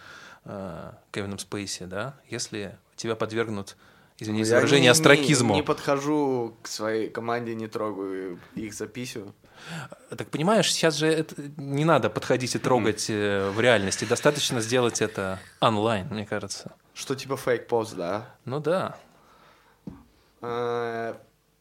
э, 0.44 0.92
Кевином 1.10 1.38
Спейси, 1.38 1.84
да, 1.84 2.14
если 2.28 2.76
тебя 2.96 3.16
подвергнут, 3.16 3.76
извините 4.18 4.44
за 4.46 4.54
Я 4.54 4.60
выражение, 4.60 4.82
не- 4.84 4.88
астракизму, 4.90 5.54
Не, 5.54 5.60
не 5.60 5.66
подхожу 5.66 6.56
к 6.62 6.68
своей 6.68 7.08
команде, 7.08 7.54
не 7.54 7.66
трогаю 7.68 8.38
их 8.54 8.74
записью. 8.74 9.34
так 10.16 10.28
понимаешь, 10.28 10.72
сейчас 10.72 10.94
же 10.96 11.06
это 11.06 11.34
не 11.56 11.84
надо 11.84 12.10
подходить 12.10 12.54
и 12.54 12.58
трогать 12.58 13.06
э, 13.08 13.50
в 13.50 13.60
реальности, 13.60 14.04
достаточно 14.04 14.60
сделать 14.60 15.00
это 15.02 15.38
онлайн, 15.60 16.06
мне 16.10 16.26
кажется. 16.26 16.72
Что 16.94 17.14
типа 17.14 17.36
фейк-пост, 17.36 17.94
да? 17.96 18.34
Ну 18.44 18.60
да. 18.60 18.96
Э, 20.42 21.14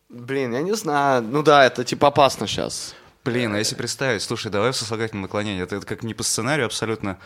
Блин, 0.09 0.53
я 0.53 0.61
не 0.61 0.75
знаю. 0.75 1.23
Ну 1.23 1.41
да, 1.41 1.65
это 1.65 1.83
типа 1.83 2.09
опасно 2.09 2.45
сейчас. 2.45 2.93
Блин, 3.25 3.55
а 3.55 3.57
если 3.57 3.73
представить, 3.75 4.21
слушай, 4.21 4.51
давай 4.51 4.71
в 4.71 4.75
сослагательном 4.75 5.23
наклонении, 5.23 5.63
это, 5.63 5.77
это 5.77 5.85
как 5.87 6.03
не 6.03 6.13
по 6.13 6.21
сценарию 6.23 6.65
абсолютно, 6.67 7.17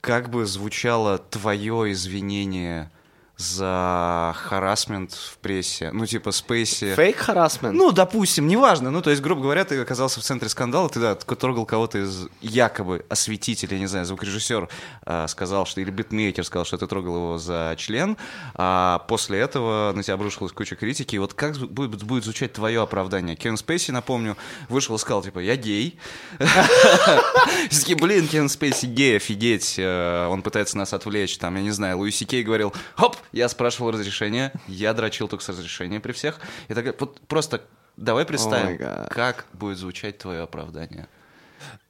как 0.00 0.28
бы 0.28 0.44
звучало 0.46 1.18
твое 1.18 1.90
извинение 1.92 2.92
за 3.36 4.34
харасмент 4.34 5.12
в 5.12 5.36
прессе, 5.38 5.90
ну 5.92 6.06
типа 6.06 6.32
Спейси. 6.32 6.94
Фейк-харасмент? 6.94 7.74
Ну, 7.74 7.92
допустим, 7.92 8.46
неважно. 8.46 8.90
Ну, 8.90 9.02
то 9.02 9.10
есть, 9.10 9.20
грубо 9.20 9.42
говоря, 9.42 9.64
ты 9.64 9.78
оказался 9.78 10.20
в 10.20 10.22
центре 10.22 10.48
скандала, 10.48 10.88
ты, 10.88 11.00
да, 11.00 11.14
трогал 11.14 11.66
кого-то 11.66 11.98
из 11.98 12.28
якобы 12.40 13.04
осветителя, 13.10 13.78
не 13.78 13.86
знаю, 13.86 14.06
звукорежиссер 14.06 14.68
а, 15.04 15.26
сказал, 15.28 15.66
что, 15.66 15.82
или 15.82 15.90
битмейкер 15.90 16.44
сказал, 16.44 16.64
что 16.64 16.78
ты 16.78 16.86
трогал 16.86 17.16
его 17.16 17.38
за 17.38 17.74
член, 17.76 18.16
а 18.54 19.04
после 19.06 19.38
этого 19.38 19.92
на 19.94 20.02
тебя 20.02 20.14
обрушилась 20.14 20.52
куча 20.52 20.74
критики. 20.74 21.16
И 21.16 21.18
вот 21.18 21.34
как 21.34 21.56
будет, 21.58 22.02
будет 22.04 22.24
звучать 22.24 22.54
твое 22.54 22.80
оправдание? 22.80 23.36
Кевин 23.36 23.58
Спейси, 23.58 23.90
напомню, 23.90 24.36
вышел 24.70 24.96
и 24.96 24.98
сказал, 24.98 25.22
типа, 25.22 25.40
я 25.40 25.56
гей. 25.56 25.98
Блин, 28.00 28.28
Кевин 28.28 28.48
Спейси 28.48 28.86
гей, 28.86 29.16
офигеть, 29.16 29.74
э, 29.78 30.26
он 30.28 30.42
пытается 30.42 30.78
нас 30.78 30.92
отвлечь, 30.92 31.38
там, 31.38 31.56
я 31.56 31.62
не 31.62 31.70
знаю, 31.70 31.98
Луиси 31.98 32.24
Кей 32.24 32.44
говорил, 32.44 32.72
хоп, 32.94 33.16
я 33.32 33.48
спрашивал 33.48 33.90
разрешение, 33.90 34.52
я 34.68 34.94
дрочил 34.94 35.28
только 35.28 35.44
с 35.44 35.48
разрешения 35.48 36.00
при 36.00 36.12
всех. 36.12 36.40
И 36.68 36.74
так, 36.74 37.00
вот 37.00 37.20
просто 37.28 37.62
давай 37.96 38.24
представим, 38.24 38.76
God. 38.76 39.08
как 39.08 39.46
будет 39.52 39.78
звучать 39.78 40.18
твое 40.18 40.42
оправдание. 40.42 41.08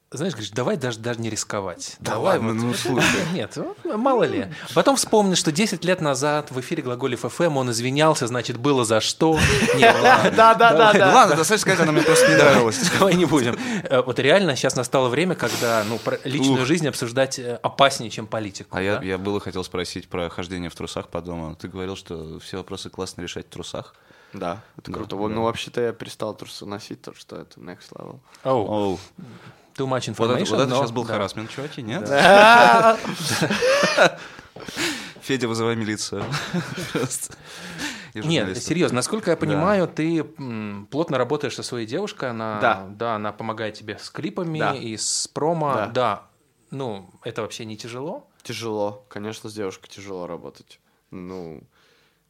Знаешь, 0.09 0.33
говоришь, 0.33 0.51
давай 0.51 0.77
даже, 0.77 0.99
даже 0.99 1.19
не 1.19 1.29
рисковать. 1.29 1.97
Да 1.99 2.13
давай 2.13 2.37
ладно, 2.37 2.53
ну, 2.53 2.73
слушай. 2.73 3.19
Нет, 3.33 3.57
ну, 3.57 3.97
мало 3.97 4.23
ли. 4.23 4.47
Потом 4.73 4.95
вспомни, 4.95 5.35
что 5.35 5.51
10 5.51 5.83
лет 5.83 5.99
назад 5.99 6.49
в 6.49 6.57
эфире 6.61 6.81
Глаголев 6.81 7.21
ФМ 7.21 7.57
он 7.57 7.71
извинялся, 7.71 8.25
значит, 8.25 8.57
было 8.57 8.85
за 8.85 9.01
что. 9.01 9.37
Нет, 9.75 9.93
ладно. 10.01 10.31
Да, 10.31 10.55
да, 10.55 10.73
да, 10.73 10.93
да. 10.93 11.13
ладно, 11.13 11.35
достаточно 11.35 11.57
сказать, 11.57 11.79
она 11.81 11.91
мне 11.91 12.03
просто 12.03 12.29
не 12.29 12.35
нравилась. 12.37 12.89
Давай 12.99 13.15
не 13.15 13.25
будем. 13.25 13.57
Э, 13.83 14.01
Вот 14.01 14.17
реально 14.19 14.55
сейчас 14.55 14.77
настало 14.77 15.09
время, 15.09 15.35
когда 15.35 15.83
ну, 15.83 15.99
личную 16.23 16.65
жизнь 16.65 16.87
обсуждать 16.87 17.37
э, 17.37 17.59
опаснее, 17.61 18.09
чем 18.09 18.27
политику. 18.27 18.69
А 18.77 18.81
я, 18.81 19.01
я 19.03 19.17
было 19.17 19.41
хотел 19.41 19.65
спросить 19.65 20.07
про 20.07 20.29
хождение 20.29 20.69
в 20.69 20.75
трусах 20.75 21.09
по 21.09 21.21
дому. 21.21 21.53
Ты 21.55 21.67
говорил, 21.67 21.97
что 21.97 22.39
все 22.39 22.55
вопросы 22.57 22.89
классно 22.89 23.23
решать 23.23 23.47
в 23.47 23.49
трусах. 23.49 23.93
Да, 24.31 24.61
это 24.77 24.89
Да, 24.91 24.97
круто. 24.97 25.09
да. 25.11 25.15
Вот, 25.17 25.27
Ну, 25.31 25.43
вообще-то 25.43 25.81
я 25.81 25.91
перестал 25.91 26.33
трусы 26.33 26.65
носить, 26.65 27.01
то 27.01 27.13
что 27.13 27.35
это 27.35 27.59
next 27.59 27.91
level. 27.93 28.19
Оу, 28.45 28.65
Оу. 28.71 28.99
Too 29.77 29.87
much 29.87 30.13
Вот 30.17 30.31
это, 30.31 30.41
information. 30.41 30.49
вот 30.49 30.59
это 30.61 30.67
но- 30.69 30.75
сейчас 30.77 30.91
был 30.91 31.05
да. 31.05 31.13
харасмент, 31.13 31.49
чуваки, 31.49 31.81
нет? 31.81 32.07
Федя, 35.21 35.47
вызывай 35.47 35.75
милицию. 35.75 36.23
Нет, 38.13 38.57
серьезно, 38.63 38.95
насколько 38.95 39.31
я 39.31 39.37
понимаю, 39.37 39.87
ты 39.87 40.19
м, 40.39 40.87
плотно 40.89 41.17
работаешь 41.17 41.55
со 41.55 41.63
своей 41.63 41.85
девушкой, 41.85 42.31
она, 42.31 42.87
Да. 42.97 43.15
она 43.15 43.31
помогает 43.31 43.75
тебе 43.75 43.97
с 43.99 44.09
клипами 44.09 44.59
Да. 44.59 44.73
и 44.73 44.97
с 44.97 45.27
промо. 45.27 45.73
Да. 45.75 45.87
да. 45.87 46.23
Ну, 46.71 47.09
это 47.23 47.41
вообще 47.43 47.65
не 47.65 47.77
тяжело? 47.77 48.27
Тяжело, 48.43 49.05
конечно, 49.09 49.49
с 49.49 49.53
девушкой 49.53 49.89
тяжело 49.89 50.25
работать. 50.25 50.79
Ну, 51.11 51.61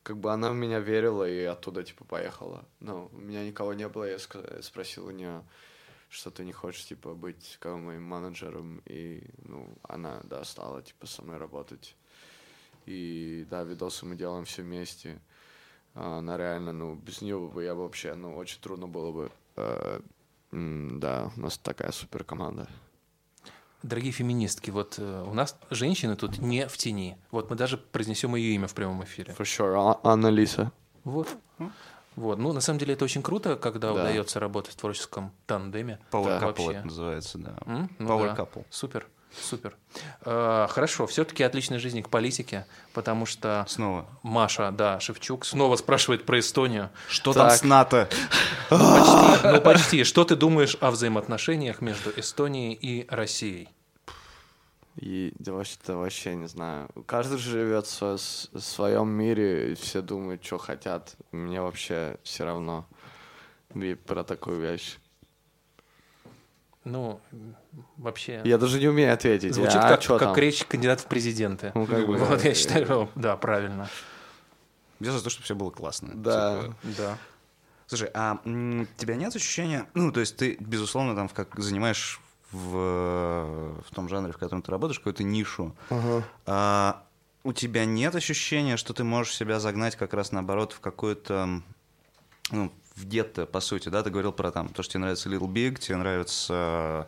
как 0.03 0.17
бы 0.17 0.33
она 0.33 0.49
в 0.49 0.55
меня 0.55 0.79
верила 0.79 1.27
и 1.29 1.43
оттуда, 1.43 1.83
типа, 1.83 2.03
поехала. 2.03 2.65
Ну, 2.81 3.09
у 3.13 3.17
меня 3.17 3.45
никого 3.45 3.73
не 3.73 3.87
было, 3.87 4.03
я 4.05 4.17
спросил 4.61 5.05
у 5.07 5.11
нее, 5.11 5.41
что 6.09 6.31
ты 6.31 6.43
не 6.45 6.51
хочешь, 6.53 6.85
типа, 6.85 7.13
быть 7.13 7.57
как 7.59 7.75
моим 7.77 8.03
менеджером. 8.03 8.81
И, 8.85 9.23
ну, 9.43 9.77
она, 9.83 10.21
да, 10.23 10.43
стала, 10.43 10.81
типа, 10.81 11.05
со 11.07 11.23
мной 11.23 11.37
работать. 11.37 11.95
И, 12.85 13.45
да, 13.49 13.63
видосы 13.63 14.05
мы 14.05 14.15
делаем 14.15 14.45
все 14.45 14.61
вместе. 14.63 15.19
А 15.93 16.19
Она 16.19 16.37
реально, 16.37 16.71
ну, 16.73 16.95
без 16.95 17.21
нее 17.21 17.39
бы 17.39 17.63
я 17.63 17.73
бы 17.75 17.81
вообще, 17.83 18.13
ну, 18.15 18.35
очень 18.35 18.61
трудно 18.61 18.87
было 18.87 19.11
бы. 19.11 19.31
М, 20.51 20.99
Да, 20.99 21.31
у 21.35 21.39
нас 21.41 21.57
такая 21.57 21.91
супер 21.91 22.23
команда. 22.23 22.67
Дорогие 23.83 24.11
феминистки, 24.11 24.71
вот 24.71 24.95
э, 24.97 25.23
у 25.27 25.33
нас 25.33 25.55
женщины 25.69 26.15
тут 26.15 26.39
не 26.39 26.67
в 26.67 26.77
тени. 26.77 27.15
Вот 27.31 27.49
мы 27.49 27.55
даже 27.55 27.77
произнесем 27.77 28.35
ее 28.35 28.55
имя 28.55 28.67
в 28.67 28.73
прямом 28.73 29.03
эфире. 29.03 29.33
For 29.37 29.43
sure. 29.43 29.75
А- 29.75 29.99
Анна 30.09 30.27
Лиса. 30.27 30.71
Вот. 31.03 31.27
Вот. 32.17 32.37
Ну, 32.39 32.51
на 32.51 32.59
самом 32.61 32.79
деле, 32.79 32.95
это 32.95 33.05
очень 33.05 33.21
круто, 33.21 33.55
когда 33.55 33.93
Да. 33.93 34.01
удается 34.01 34.39
работать 34.41 34.73
в 34.73 34.77
творческом 34.77 35.31
тандеме. 35.45 35.99
Power 36.11 36.39
Да. 36.39 36.47
couple 36.47 36.71
это 36.75 36.85
называется, 36.85 37.37
да. 37.37 37.53
М? 37.65 37.89
Ну 37.99 38.09
Power 38.09 38.35
да. 38.35 38.43
couple. 38.43 38.65
Супер, 38.69 39.07
супер. 39.39 39.75
Э, 40.25 40.65
хорошо, 40.69 41.05
все-таки 41.05 41.43
отличная 41.43 41.77
жизнь 41.79 42.01
к 42.01 42.09
политике, 42.09 42.65
потому 42.93 43.25
что 43.27 43.65
Снова. 43.69 44.07
Маша, 44.23 44.71
да, 44.71 44.99
Шевчук 44.99 45.45
снова 45.45 45.75
спрашивает 45.75 46.25
про 46.25 46.39
Эстонию. 46.39 46.89
Что 47.07 47.33
там 47.33 47.49
там 47.49 47.57
с 47.57 47.63
НАТО? 47.63 48.09
Почти, 48.69 49.47
ну 49.47 49.61
почти. 49.61 50.03
Что 50.03 50.23
ты 50.25 50.35
думаешь 50.35 50.75
о 50.81 50.91
взаимоотношениях 50.91 51.81
между 51.81 52.09
Эстонией 52.17 52.73
и 52.73 53.05
Россией? 53.09 53.69
И 54.97 55.33
да 55.37 55.53
вообще-то 55.53 55.95
вообще 55.97 56.35
не 56.35 56.47
знаю. 56.47 56.89
Каждый 57.05 57.37
живет 57.37 57.85
в 57.85 57.89
сво- 58.01 58.17
с- 58.17 58.49
в 58.51 58.59
своем 58.59 59.09
мире, 59.09 59.71
и 59.71 59.75
все 59.75 60.01
думают, 60.01 60.43
что 60.43 60.57
хотят. 60.57 61.15
Мне 61.31 61.61
вообще 61.61 62.17
все 62.23 62.45
равно 62.45 62.87
и 63.75 63.93
про 63.93 64.23
такую 64.23 64.59
вещь. 64.59 64.97
Ну, 66.83 67.19
вообще... 67.97 68.41
Я 68.45 68.57
даже 68.57 68.79
не 68.79 68.87
умею 68.87 69.13
ответить. 69.13 69.53
Звучит 69.53 69.75
а 69.75 69.89
как, 69.97 70.03
как 70.03 70.19
там? 70.19 70.35
речь 70.35 70.63
кандидата 70.63 71.03
в 71.03 71.07
президенты. 71.07 71.71
Ну, 71.75 71.85
как 71.85 72.07
бы, 72.07 72.15
вот 72.17 72.43
я 72.43 72.53
считаю, 72.53 73.09
да, 73.15 73.35
правильно. 73.35 73.89
Я 74.99 75.11
за 75.11 75.23
то, 75.23 75.29
чтобы 75.29 75.43
все 75.43 75.53
было 75.55 75.69
классно. 75.69 76.11
Да. 76.15 76.61
Типа, 76.61 76.75
Да. 76.97 77.17
Слушай, 77.87 78.09
а 78.13 78.39
тебя 78.97 79.15
нет 79.15 79.35
ощущения, 79.35 79.87
ну, 79.93 80.11
то 80.11 80.19
есть 80.19 80.35
ты, 80.35 80.57
безусловно, 80.59 81.15
там 81.15 81.29
как 81.29 81.57
занимаешь 81.57 82.19
в, 82.51 83.81
в 83.87 83.95
том 83.95 84.09
жанре, 84.09 84.31
в 84.31 84.37
котором 84.37 84.61
ты 84.61 84.71
работаешь, 84.71 84.99
какую-то 84.99 85.23
нишу. 85.23 85.75
А 86.45 87.03
у 87.43 87.53
тебя 87.53 87.85
нет 87.85 88.15
ощущения, 88.15 88.77
что 88.77 88.93
ты 88.93 89.03
можешь 89.03 89.35
себя 89.35 89.59
загнать 89.59 89.95
как 89.95 90.13
раз 90.13 90.31
наоборот 90.31 90.73
в 90.73 90.79
какую-то, 90.79 91.61
ну, 92.51 92.71
в 92.95 93.05
гетто, 93.05 93.45
по 93.45 93.59
сути, 93.59 93.89
да? 93.89 94.03
Ты 94.03 94.09
говорил 94.09 94.31
про 94.31 94.51
там, 94.51 94.69
то, 94.69 94.83
что 94.83 94.93
тебе 94.93 95.01
нравится 95.01 95.29
Little 95.29 95.47
Big, 95.47 95.79
тебе 95.79 95.97
нравится 95.97 97.07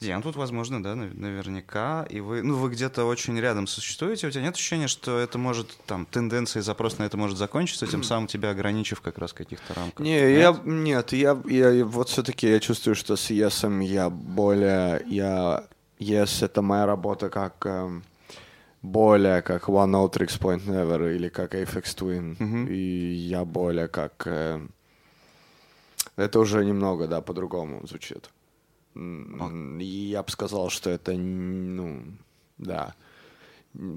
Не, 0.00 0.16
ну 0.16 0.22
тут 0.22 0.36
возможно, 0.36 0.82
да, 0.82 0.94
нав- 0.94 1.14
наверняка. 1.14 2.06
И 2.08 2.20
вы, 2.20 2.42
ну, 2.42 2.56
вы 2.56 2.70
где-то 2.70 3.04
очень 3.04 3.38
рядом 3.38 3.66
существуете. 3.66 4.26
У 4.26 4.30
тебя 4.30 4.42
нет 4.42 4.54
ощущения, 4.54 4.88
что 4.88 5.18
это 5.18 5.36
может, 5.36 5.76
там, 5.86 6.06
тенденция 6.06 6.60
и 6.60 6.62
запрос 6.62 6.98
на 6.98 7.02
это 7.04 7.18
может 7.18 7.36
закончиться, 7.36 7.86
тем 7.86 8.02
самым 8.02 8.26
тебя 8.26 8.50
ограничив 8.50 9.02
как 9.02 9.18
раз 9.18 9.34
каких-то 9.34 9.74
рамках? 9.74 10.04
Не, 10.04 10.32
я 10.32 10.58
нет, 10.64 11.12
я, 11.12 11.38
я 11.44 11.84
вот 11.84 12.08
все-таки 12.08 12.48
я 12.48 12.60
чувствую, 12.60 12.94
что 12.94 13.16
с 13.16 13.28
Есом 13.28 13.80
я 13.80 14.08
более 14.08 15.02
я 15.06 15.64
Yes 15.98 16.42
это 16.42 16.62
моя 16.62 16.86
работа 16.86 17.28
как 17.28 17.66
эм, 17.66 18.02
более 18.80 19.42
как 19.42 19.68
One 19.68 19.90
Note 19.90 20.14
Tricks 20.14 20.40
Point 20.40 20.64
Never 20.64 21.14
или 21.14 21.28
как 21.28 21.54
Apex 21.54 21.84
Twin. 21.94 22.36
Мгм. 22.38 22.66
И 22.68 23.12
я 23.12 23.44
более 23.44 23.86
как... 23.86 24.22
эм, 24.24 24.70
это 26.16 26.40
уже 26.40 26.64
немного, 26.64 27.06
да, 27.06 27.20
по-другому 27.20 27.86
звучит. 27.86 28.30
И 28.94 29.84
я 29.84 30.22
бы 30.22 30.30
сказал, 30.30 30.70
что 30.70 30.90
это, 30.90 31.12
ну, 31.12 32.02
да, 32.58 32.94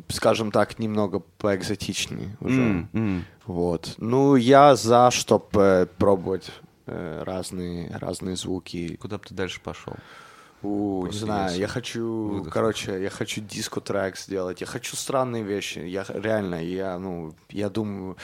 скажем 0.10 0.52
так, 0.52 0.80
немного 0.80 1.20
поэкзотичнее 1.20 2.38
уже. 2.39 2.62
М, 2.62 2.89
м. 2.94 3.26
Вот. 3.46 3.96
Ну, 3.98 4.36
я 4.36 4.76
за, 4.76 5.10
чтобы 5.12 5.89
пробовать 5.98 6.52
э, 6.86 7.24
разные, 7.24 7.89
разные 7.98 8.36
звуки. 8.36 8.96
Куда 8.98 9.18
бы 9.18 9.24
ты 9.26 9.34
дальше 9.34 9.60
пошел? 9.62 9.96
У, 10.62 11.06
не 11.08 11.18
знаю, 11.18 11.58
я 11.58 11.68
хочу, 11.68 12.06
Выдохнуть. 12.06 12.54
короче, 12.54 13.04
я 13.04 13.10
хочу 13.10 13.41
диско-трек 13.41 14.18
сделать, 14.18 14.62
я 14.62 14.68
хочу 14.68 14.96
странные 14.96 15.44
вещи, 15.44 15.80
я 15.80 16.06
реально, 16.08 16.64
я, 16.64 16.98
ну, 17.00 17.36
я 17.50 17.70
думаю, 17.70 18.16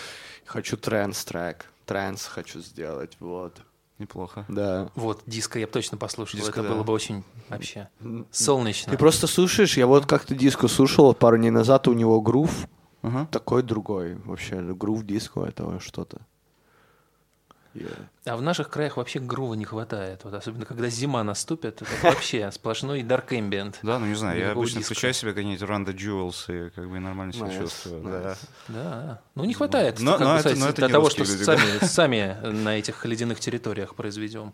хочу 0.46 0.78
тренс-трек, 0.78 1.66
тренс 1.86 2.24
хочу 2.26 2.62
сделать, 2.62 3.18
вот, 3.20 3.62
Неплохо. 4.00 4.46
да. 4.48 4.90
Вот, 4.96 5.22
диско 5.28 5.60
я 5.60 5.68
бы 5.68 5.74
точно 5.74 5.98
послушал. 5.98 6.40
Диско, 6.40 6.62
это 6.62 6.70
да. 6.70 6.76
было 6.76 6.84
бы 6.84 6.94
очень 6.94 7.24
вообще 7.50 7.90
солнечно. 8.32 8.92
Ты 8.92 8.98
просто 8.98 9.28
слушаешь, 9.28 9.78
я 9.78 9.88
вот 9.88 10.06
как-то 10.06 10.34
диско 10.34 10.68
слушал 10.68 11.14
пару 11.14 11.38
дней 11.38 11.52
назад, 11.52 11.88
у 11.88 11.94
него 11.94 12.22
грув 12.22 12.68
Ага. 13.02 13.28
такой 13.32 13.62
другой, 13.62 14.16
вообще, 14.26 14.62
грув 14.62 15.04
диско 15.06 15.44
это 15.44 15.80
что-то. 15.80 16.22
Yeah. 17.76 17.96
А 18.26 18.36
в 18.36 18.42
наших 18.42 18.70
краях 18.70 18.98
вообще 18.98 19.20
грува 19.20 19.54
не 19.54 19.64
хватает. 19.64 20.22
Вот 20.24 20.34
особенно 20.34 20.66
когда 20.66 20.90
зима 20.90 21.24
наступит, 21.24 21.82
это 21.82 21.86
вообще 22.04 22.52
сплошной 22.52 23.02
dark 23.02 23.28
ambient. 23.30 23.76
Да, 23.84 24.00
ну 24.00 24.08
не 24.08 24.16
знаю, 24.16 24.40
я 24.40 24.52
обычно 24.52 24.80
диска. 24.80 24.94
включаю 24.94 25.14
себе 25.14 25.34
какие-нибудь 25.34 25.62
the 25.88 25.94
Jewels 25.96 26.68
и 26.68 26.70
как 26.72 26.90
бы 26.90 27.00
нормально 27.00 27.32
себя 27.32 27.46
Nice, 27.46 27.60
чувствую. 27.62 28.04
Да. 28.04 28.36
Да. 28.70 29.22
Ну, 29.36 29.44
не 29.46 29.54
хватает. 29.54 30.00
Но- 30.00 30.18
но 30.18 30.34
это- 30.34 30.40
сказать, 30.42 30.58
но 30.60 30.66
это 30.68 30.76
для 30.78 30.88
не 30.88 30.94
того, 30.94 31.10
что 31.12 31.24
люди, 31.24 31.44
сами, 31.44 31.86
сами 31.86 32.38
на 32.44 32.78
этих 32.78 33.06
ледяных 33.06 33.40
территориях 33.40 33.94
произведем. 33.96 34.52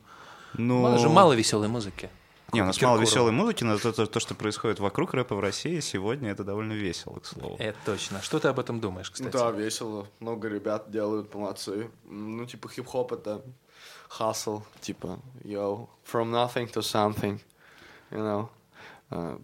Ну, 0.58 0.82
Мало 0.82 0.98
же 1.00 1.10
мало 1.10 1.34
веселой 1.34 1.68
музыки. 1.70 2.10
Не, 2.56 2.62
у 2.62 2.66
нас 2.66 2.76
Киркорова. 2.78 2.96
мало 2.98 3.06
веселой 3.06 3.32
музыки, 3.32 3.64
но 3.64 3.78
то, 3.78 3.92
то, 3.92 4.06
то, 4.06 4.20
что 4.20 4.34
происходит 4.36 4.80
вокруг 4.80 5.14
рэпа 5.14 5.36
в 5.36 5.40
России 5.40 5.80
сегодня, 5.82 6.32
это 6.32 6.44
довольно 6.44 6.74
весело, 6.74 7.20
к 7.20 7.26
слову. 7.26 7.58
Это 7.60 7.78
точно. 7.86 8.22
Что 8.22 8.40
ты 8.40 8.48
об 8.48 8.60
этом 8.60 8.80
думаешь, 8.80 9.12
кстати? 9.12 9.32
Да, 9.32 9.52
весело. 9.52 10.08
Много 10.20 10.48
ребят 10.48 10.90
делают, 10.90 11.34
молодцы. 11.34 11.90
Ну, 12.06 12.46
типа, 12.46 12.70
хип-хоп 12.70 13.14
это 13.14 13.42
hustle, 14.20 14.64
типа, 14.82 15.20
yo, 15.44 15.88
from 16.12 16.32
nothing 16.32 16.72
to 16.72 16.82
something, 16.82 17.40
you 18.12 18.20
know. 18.20 18.50
А, 19.10 19.40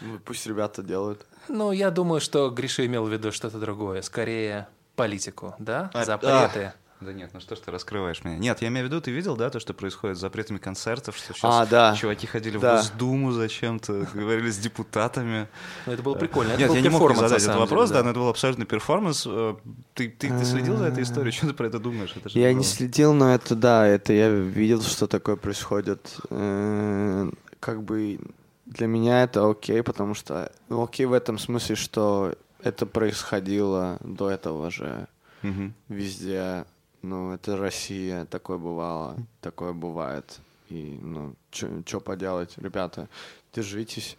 ну, 0.00 0.18
пусть 0.24 0.46
ребята 0.46 0.82
делают. 0.82 1.24
Ну, 1.48 1.72
я 1.72 1.90
думаю, 1.90 2.20
что 2.20 2.50
Гриша 2.50 2.84
имел 2.86 3.06
в 3.06 3.12
виду 3.12 3.32
что-то 3.32 3.58
другое. 3.58 4.02
Скорее, 4.02 4.68
политику, 4.96 5.54
да? 5.58 5.90
А, 5.94 6.04
Запреты. 6.04 6.72
Да 7.00 7.12
нет, 7.12 7.30
ну 7.32 7.38
что 7.40 7.54
ж 7.54 7.60
ты 7.60 7.70
раскрываешь 7.70 8.24
меня? 8.24 8.38
Нет, 8.38 8.60
я 8.60 8.68
имею 8.68 8.86
в 8.86 8.90
виду, 8.90 9.00
ты 9.00 9.12
видел, 9.12 9.36
да, 9.36 9.50
то, 9.50 9.60
что 9.60 9.72
происходит 9.72 10.16
с 10.16 10.20
запретами 10.20 10.58
концертов, 10.58 11.16
что 11.16 11.32
сейчас 11.32 11.54
А, 11.54 11.64
да. 11.66 11.94
чуваки 11.96 12.26
ходили 12.26 12.58
Да. 12.58 12.74
в 12.74 12.76
Госдуму 12.78 13.30
зачем-то, 13.32 14.06
говорили 14.14 14.50
с 14.50 14.58
депутатами. 14.58 15.46
Ну, 15.86 15.92
это 15.92 16.02
было 16.02 16.14
прикольно. 16.16 16.50
Это 16.52 16.60
Нет, 16.60 16.68
был 16.70 16.74
я 16.76 16.82
не 16.82 16.88
мог 16.88 17.16
задать 17.16 17.42
этот 17.42 17.56
вопрос, 17.56 17.90
деле, 17.90 18.00
да, 18.00 18.04
но 18.04 18.10
это 18.10 18.18
был 18.18 18.28
абсолютный 18.28 18.66
перформанс. 18.66 19.24
Э, 19.28 19.54
Ты, 19.94 20.08
ты, 20.08 20.28
ты 20.28 20.44
следил 20.44 20.76
за 20.76 20.86
этой 20.86 21.04
историей? 21.04 21.30
Что 21.32 21.46
ты 21.48 21.54
про 21.54 21.66
это 21.68 21.78
думаешь? 21.78 22.12
Это 22.16 22.28
Я 22.36 22.48
было- 22.50 22.58
не 22.58 22.64
следил, 22.64 23.14
но 23.14 23.32
это 23.32 23.54
да, 23.54 23.86
это 23.86 24.12
я 24.12 24.28
видел, 24.30 24.82
что 24.82 25.06
такое 25.06 25.36
происходит. 25.36 26.16
Э, 26.30 27.30
Как 27.60 27.82
бы 27.82 28.18
для 28.66 28.86
меня 28.86 29.22
это 29.22 29.48
окей, 29.48 29.82
потому 29.82 30.14
что 30.14 30.50
ну, 30.68 30.82
окей 30.82 31.06
в 31.06 31.12
этом 31.12 31.38
смысле, 31.38 31.74
что 31.76 32.34
это 32.62 32.86
происходило 32.86 33.98
до 34.00 34.30
этого 34.30 34.70
же 34.70 35.06
Мгм. 35.42 35.74
везде. 35.88 36.64
Ну, 37.02 37.32
это 37.32 37.56
Россия, 37.56 38.24
такое 38.26 38.58
бывало, 38.58 39.16
такое 39.40 39.72
бывает. 39.72 40.38
И, 40.68 40.98
ну, 41.00 41.34
что 41.50 42.00
поделать, 42.00 42.54
ребята, 42.58 43.08
держитесь. 43.54 44.16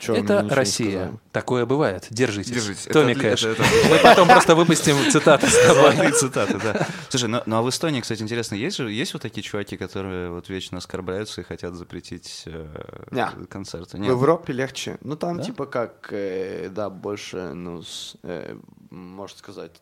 Чё 0.00 0.14
Это 0.14 0.46
Россия. 0.50 0.90
сказали? 1.06 1.18
Такое 1.32 1.66
бывает. 1.66 2.06
Держитесь. 2.10 2.52
Держитесь. 2.52 2.86
Это 2.86 2.92
Томми 3.00 3.12
отли- 3.12 3.20
Кэш. 3.20 3.44
это- 3.44 3.62
это- 3.62 3.88
Мы 3.90 3.98
потом 4.00 4.28
просто 4.28 4.54
выпустим 4.54 4.96
цитаты 5.10 5.48
с 5.48 5.66
тобой. 5.66 6.12
Цитаты, 6.12 6.58
да. 6.58 6.86
Слушай, 7.08 7.28
ну, 7.28 7.42
ну 7.46 7.56
а 7.56 7.62
в 7.62 7.68
Эстонии, 7.68 8.00
кстати, 8.00 8.22
интересно, 8.22 8.54
есть 8.54 8.76
же 8.76 8.90
есть 8.92 9.12
вот 9.12 9.22
такие 9.22 9.42
чуваки, 9.42 9.76
которые 9.76 10.30
вот 10.30 10.48
вечно 10.48 10.78
оскорбляются 10.78 11.40
и 11.40 11.44
хотят 11.44 11.74
запретить 11.74 12.44
э, 12.46 13.06
Не. 13.10 13.28
концерты? 13.46 13.96
В 13.96 14.00
Нет. 14.00 14.10
Европе 14.10 14.52
легче. 14.52 14.98
Ну, 15.00 15.16
там 15.16 15.38
Да? 15.38 15.42
типа 15.44 15.66
как, 15.66 16.08
э, 16.12 16.68
да, 16.70 16.90
больше, 16.90 17.52
ну, 17.54 17.82
с- 17.82 18.16
э, 18.22 18.56
можно 18.90 19.36
сказать, 19.38 19.80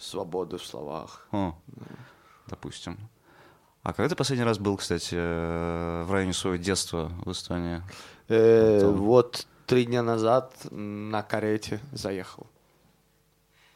свободы 0.00 0.58
в 0.58 0.64
словах. 0.64 1.28
О, 1.32 1.54
допустим. 2.48 2.98
А 3.82 3.92
когда 3.92 4.08
ты 4.10 4.16
последний 4.16 4.44
раз 4.44 4.58
был, 4.58 4.76
кстати, 4.76 5.14
э, 5.14 6.04
в 6.04 6.12
районе 6.12 6.32
своего 6.32 6.56
детства 6.62 7.10
в 7.24 7.30
Эстонии? 7.32 7.82
Э, 8.28 8.80
Там. 8.82 8.96
Вот 8.96 9.46
три 9.66 9.86
дня 9.86 10.02
назад 10.02 10.54
на 10.70 11.22
карете 11.22 11.80
заехал. 11.92 12.46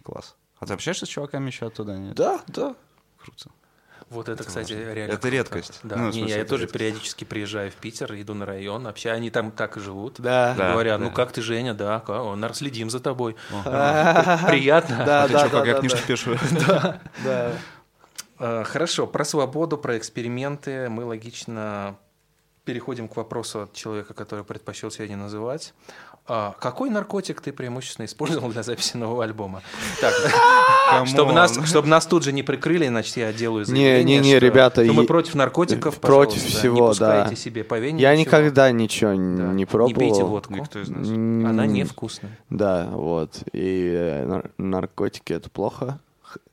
Класс. 0.03 0.37
А 0.59 0.67
ты 0.67 0.75
общаешься 0.75 1.07
с 1.07 1.09
чуваками 1.09 1.47
еще 1.47 1.67
оттуда? 1.67 1.97
Нет? 1.97 2.15
Да, 2.15 2.41
да. 2.49 2.75
Круто. 3.19 3.51
Вот 4.15 4.29
это, 4.29 4.45
кстати, 4.45 4.73
реально 4.73 5.13
Это 5.13 5.17
круто. 5.23 5.29
редкость. 5.29 5.81
Да, 5.83 5.97
Ну, 5.97 6.07
не, 6.07 6.13
смысле, 6.13 6.31
я 6.35 6.41
это 6.41 6.49
тоже 6.51 6.63
редкость. 6.63 6.79
периодически 6.79 7.25
приезжаю 7.25 7.71
в 7.71 7.75
Питер, 7.75 8.15
иду 8.15 8.35
на 8.35 8.47
район, 8.47 8.87
общаюсь, 8.87 9.17
они 9.19 9.31
там 9.31 9.51
так 9.51 9.77
и 9.77 9.81
живут. 9.81 10.15
Да. 10.19 10.55
Да. 10.57 10.73
Говорят, 10.73 11.01
ну 11.01 11.09
да. 11.09 11.15
как 11.15 11.33
ты, 11.33 11.43
Женя, 11.43 11.75
да, 11.75 12.01
ка- 12.01 12.23
о, 12.23 12.37
нар- 12.37 12.55
следим 12.55 12.91
за 12.91 13.01
тобой. 13.01 13.37
Приятно. 14.49 15.05
Да, 15.05 15.25
А 15.25 15.29
ты 15.29 15.39
что, 15.39 15.49
как 15.51 15.63
да, 15.65 15.67
я 15.67 15.75
да, 15.75 15.81
книжки 15.81 16.01
да. 16.01 16.07
пишу? 16.07 16.37
Да. 17.25 17.53
А, 18.39 18.65
Хорошо, 18.65 19.07
про 19.07 19.25
свободу, 19.25 19.79
про 19.79 19.97
эксперименты 19.99 20.89
мы 20.89 21.05
логично 21.05 21.97
переходим 22.65 23.09
к 23.09 23.17
вопросу 23.17 23.63
от 23.63 23.73
человека, 23.75 24.15
который 24.15 24.45
предпочел 24.45 24.91
себя 24.91 25.07
не 25.09 25.17
называть. 25.17 25.75
А 26.27 26.55
какой 26.59 26.89
наркотик 26.89 27.43
ты 27.43 27.53
преимущественно 27.53 28.07
использовал 28.07 28.49
для 28.49 28.63
записи 28.63 28.97
нового 28.97 29.25
альбома? 29.25 29.63
Так, 30.01 30.15
чтобы 31.07 31.35
нас, 31.35 31.59
чтобы 31.67 31.87
нас 31.89 32.07
тут 32.07 32.23
же 32.25 32.33
не 32.33 32.43
прикрыли, 32.43 32.89
значит, 32.89 33.17
я 33.19 33.31
делаю 33.33 33.67
заявление, 33.67 34.05
Не, 34.05 34.19
не, 34.19 34.33
не, 34.33 34.39
ребята, 34.39 34.85
что 34.85 34.95
мы 34.95 35.05
против 35.05 35.35
наркотиков, 35.35 36.01
против 36.01 36.43
всего, 36.43 36.75
не 36.77 36.89
пускайте 36.89 37.31
да. 37.31 37.37
себе 37.37 37.63
по 37.63 37.79
вене 37.79 38.01
Я 38.01 38.17
ничего. 38.17 38.39
никогда 38.39 38.71
ничего 38.71 39.11
Да. 39.11 39.53
не 39.53 39.67
пробовал. 39.67 39.89
Не 39.89 39.95
пейте 39.95 40.25
водку. 40.25 40.55
Никто 40.55 40.81
из 40.81 40.89
нас. 40.89 41.07
Она 41.07 41.67
невкусная. 41.67 42.39
Да, 42.49 42.89
вот. 42.91 43.43
И 43.53 43.93
э, 43.95 44.25
нар- 44.27 44.51
наркотики 44.57 45.33
это 45.35 45.51
плохо. 45.51 46.01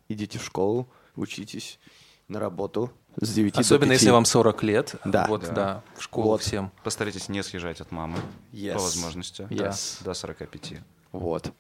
Идите 0.09 0.37
в 0.37 0.43
школу, 0.43 0.89
учитесь 1.15 1.79
на 2.27 2.41
работу 2.41 2.91
с 3.19 3.33
9 3.33 3.57
Особенно 3.57 3.87
до 3.87 3.93
5. 3.93 3.99
если 4.01 4.09
вам 4.11 4.25
40 4.25 4.63
лет. 4.63 4.95
Да. 5.05 5.25
Вот, 5.27 5.41
Да. 5.41 5.51
да, 5.53 5.83
в 5.97 6.03
школу 6.03 6.27
Вот. 6.29 6.41
всем. 6.41 6.71
Постарайтесь 6.83 7.29
не 7.29 7.43
съезжать 7.43 7.81
от 7.81 7.91
мамы. 7.91 8.17
Yes. 8.53 8.73
По 8.75 8.79
возможности. 8.79 9.41
Yes. 9.49 10.03
До 10.03 10.13
45. 10.13 10.73
Вот. 11.11 11.51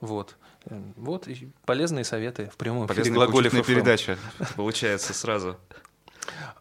Вот. 0.00 0.36
Э, 0.66 0.80
Вот 0.96 1.28
и 1.28 1.48
полезные 1.64 2.04
советы 2.04 2.50
в 2.52 2.56
прямом 2.56 2.86
эфире 2.86 3.14
Полезная 3.14 3.62
передача. 3.62 4.18
Получается 4.56 5.12
сразу. 5.14 5.56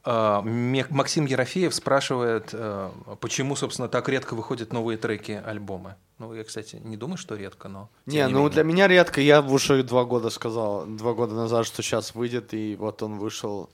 А, 0.03 0.41
Максим 0.41 1.26
Ерофеев 1.26 1.74
спрашивает, 1.76 2.49
э, 2.53 2.89
почему, 3.19 3.55
собственно, 3.55 3.88
так 3.88 4.09
редко 4.09 4.34
выходят 4.34 4.74
новые 4.74 4.97
треки 4.97 5.32
альбома. 5.45 5.97
Ну, 6.17 6.34
я, 6.34 6.43
кстати, 6.43 6.78
не 6.78 6.97
думаю, 6.97 7.17
что 7.17 7.36
редко, 7.36 7.67
но... 7.67 7.89
тем 8.05 8.13
Не, 8.13 8.28
ну 8.28 8.38
менее. 8.39 8.49
для 8.51 8.63
меня 8.63 8.88
редко. 8.88 9.22
Я 9.22 9.41
уже 9.41 9.84
два 9.84 10.03
года 10.05 10.30
сказал, 10.32 10.86
два 10.86 11.13
года 11.13 11.36
назад, 11.36 11.67
что 11.67 11.84
сейчас 11.84 12.15
выйдет, 12.15 12.53
и 12.53 12.76
вот 12.76 13.03
он 13.03 13.19
вышел. 13.19 13.69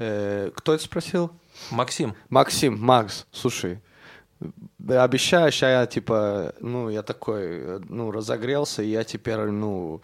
Э, 0.00 0.50
кто 0.54 0.72
это 0.72 0.82
спросил? 0.82 1.30
Максим, 1.70 2.14
Максим, 2.30 2.80
Макс, 2.80 3.26
слушай, 3.32 3.80
обещаю, 4.88 5.52
ща 5.52 5.70
я 5.70 5.86
типа, 5.86 6.54
ну, 6.60 6.88
я 6.88 7.02
такой, 7.02 7.80
ну, 7.88 8.10
разогрелся, 8.10 8.82
и 8.82 8.88
я 8.88 9.04
теперь, 9.04 9.50
ну, 9.50 10.00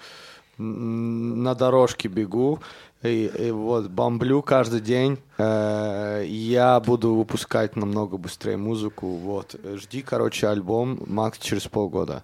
на 0.59 1.55
дорожке 1.55 2.09
бегу, 2.09 2.61
и, 3.03 3.26
и 3.26 3.51
вот 3.51 3.88
бомблю 3.88 4.42
каждый 4.42 4.80
день. 4.80 5.18
Э, 5.38 6.22
я 6.26 6.78
буду 6.80 7.14
выпускать 7.14 7.74
намного 7.74 8.18
быстрее 8.18 8.59
музыку, 8.59 9.07
вот. 9.07 9.57
Жди, 9.76 10.03
короче, 10.03 10.49
альбом 10.49 11.01
Макс 11.07 11.38
через 11.38 11.68
полгода, 11.68 12.22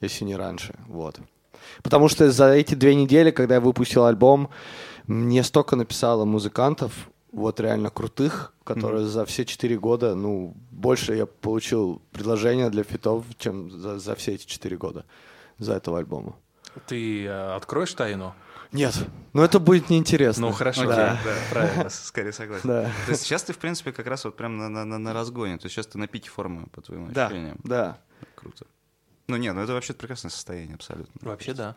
если 0.00 0.24
не 0.24 0.36
раньше, 0.36 0.74
вот. 0.86 1.18
Потому 1.82 2.08
что 2.08 2.30
за 2.30 2.52
эти 2.52 2.74
две 2.76 2.94
недели, 2.94 3.32
когда 3.32 3.56
я 3.56 3.60
выпустил 3.60 4.04
альбом, 4.04 4.48
мне 5.06 5.42
столько 5.44 5.76
написало 5.76 6.24
музыкантов, 6.24 6.92
вот 7.32 7.60
реально 7.60 7.90
крутых, 7.90 8.52
которые 8.64 9.06
за 9.06 9.24
все 9.24 9.44
четыре 9.44 9.78
года, 9.78 10.14
ну, 10.14 10.54
больше 10.70 11.14
я 11.14 11.26
получил 11.26 12.02
предложения 12.12 12.70
для 12.70 12.82
фитов, 12.82 13.24
чем 13.38 13.70
за, 13.70 13.98
за 13.98 14.14
все 14.16 14.32
эти 14.34 14.46
четыре 14.46 14.76
года, 14.76 15.04
за 15.58 15.74
этого 15.74 15.98
альбома. 15.98 16.34
Ты 16.86 17.24
э, 17.26 17.54
откроешь 17.56 17.92
тайну? 17.94 18.34
Нет, 18.72 18.94
ну 19.32 19.42
это 19.42 19.58
будет 19.58 19.90
неинтересно. 19.90 20.46
Ну 20.48 20.52
хорошо, 20.52 20.86
Да. 20.86 21.12
окей, 21.12 21.24
да, 21.24 21.34
правильно. 21.50 21.90
Скорее 21.90 22.32
согласен. 22.32 22.68
Да. 22.68 22.82
То 23.06 23.10
есть 23.12 23.22
сейчас 23.22 23.42
ты, 23.42 23.52
в 23.52 23.58
принципе, 23.58 23.90
как 23.92 24.06
раз 24.06 24.24
вот 24.24 24.36
прям 24.36 24.56
на, 24.58 24.68
на- 24.68 24.84
на- 24.98 25.12
разгоне. 25.12 25.58
То 25.58 25.66
есть 25.66 25.74
сейчас 25.74 25.88
ты 25.88 25.98
на 25.98 26.06
пике 26.06 26.30
формы, 26.30 26.66
по 26.66 26.80
твоим 26.80 27.12
Да, 27.12 27.26
ощущениям. 27.26 27.58
да. 27.64 27.98
Круто. 28.36 28.66
Ну 29.26 29.36
нет, 29.36 29.54
ну 29.56 29.62
это 29.62 29.72
вообще 29.72 29.92
прекрасное 29.92 30.30
состояние, 30.30 30.76
абсолютно. 30.76 31.12
Вообще 31.28 31.52
да. 31.52 31.74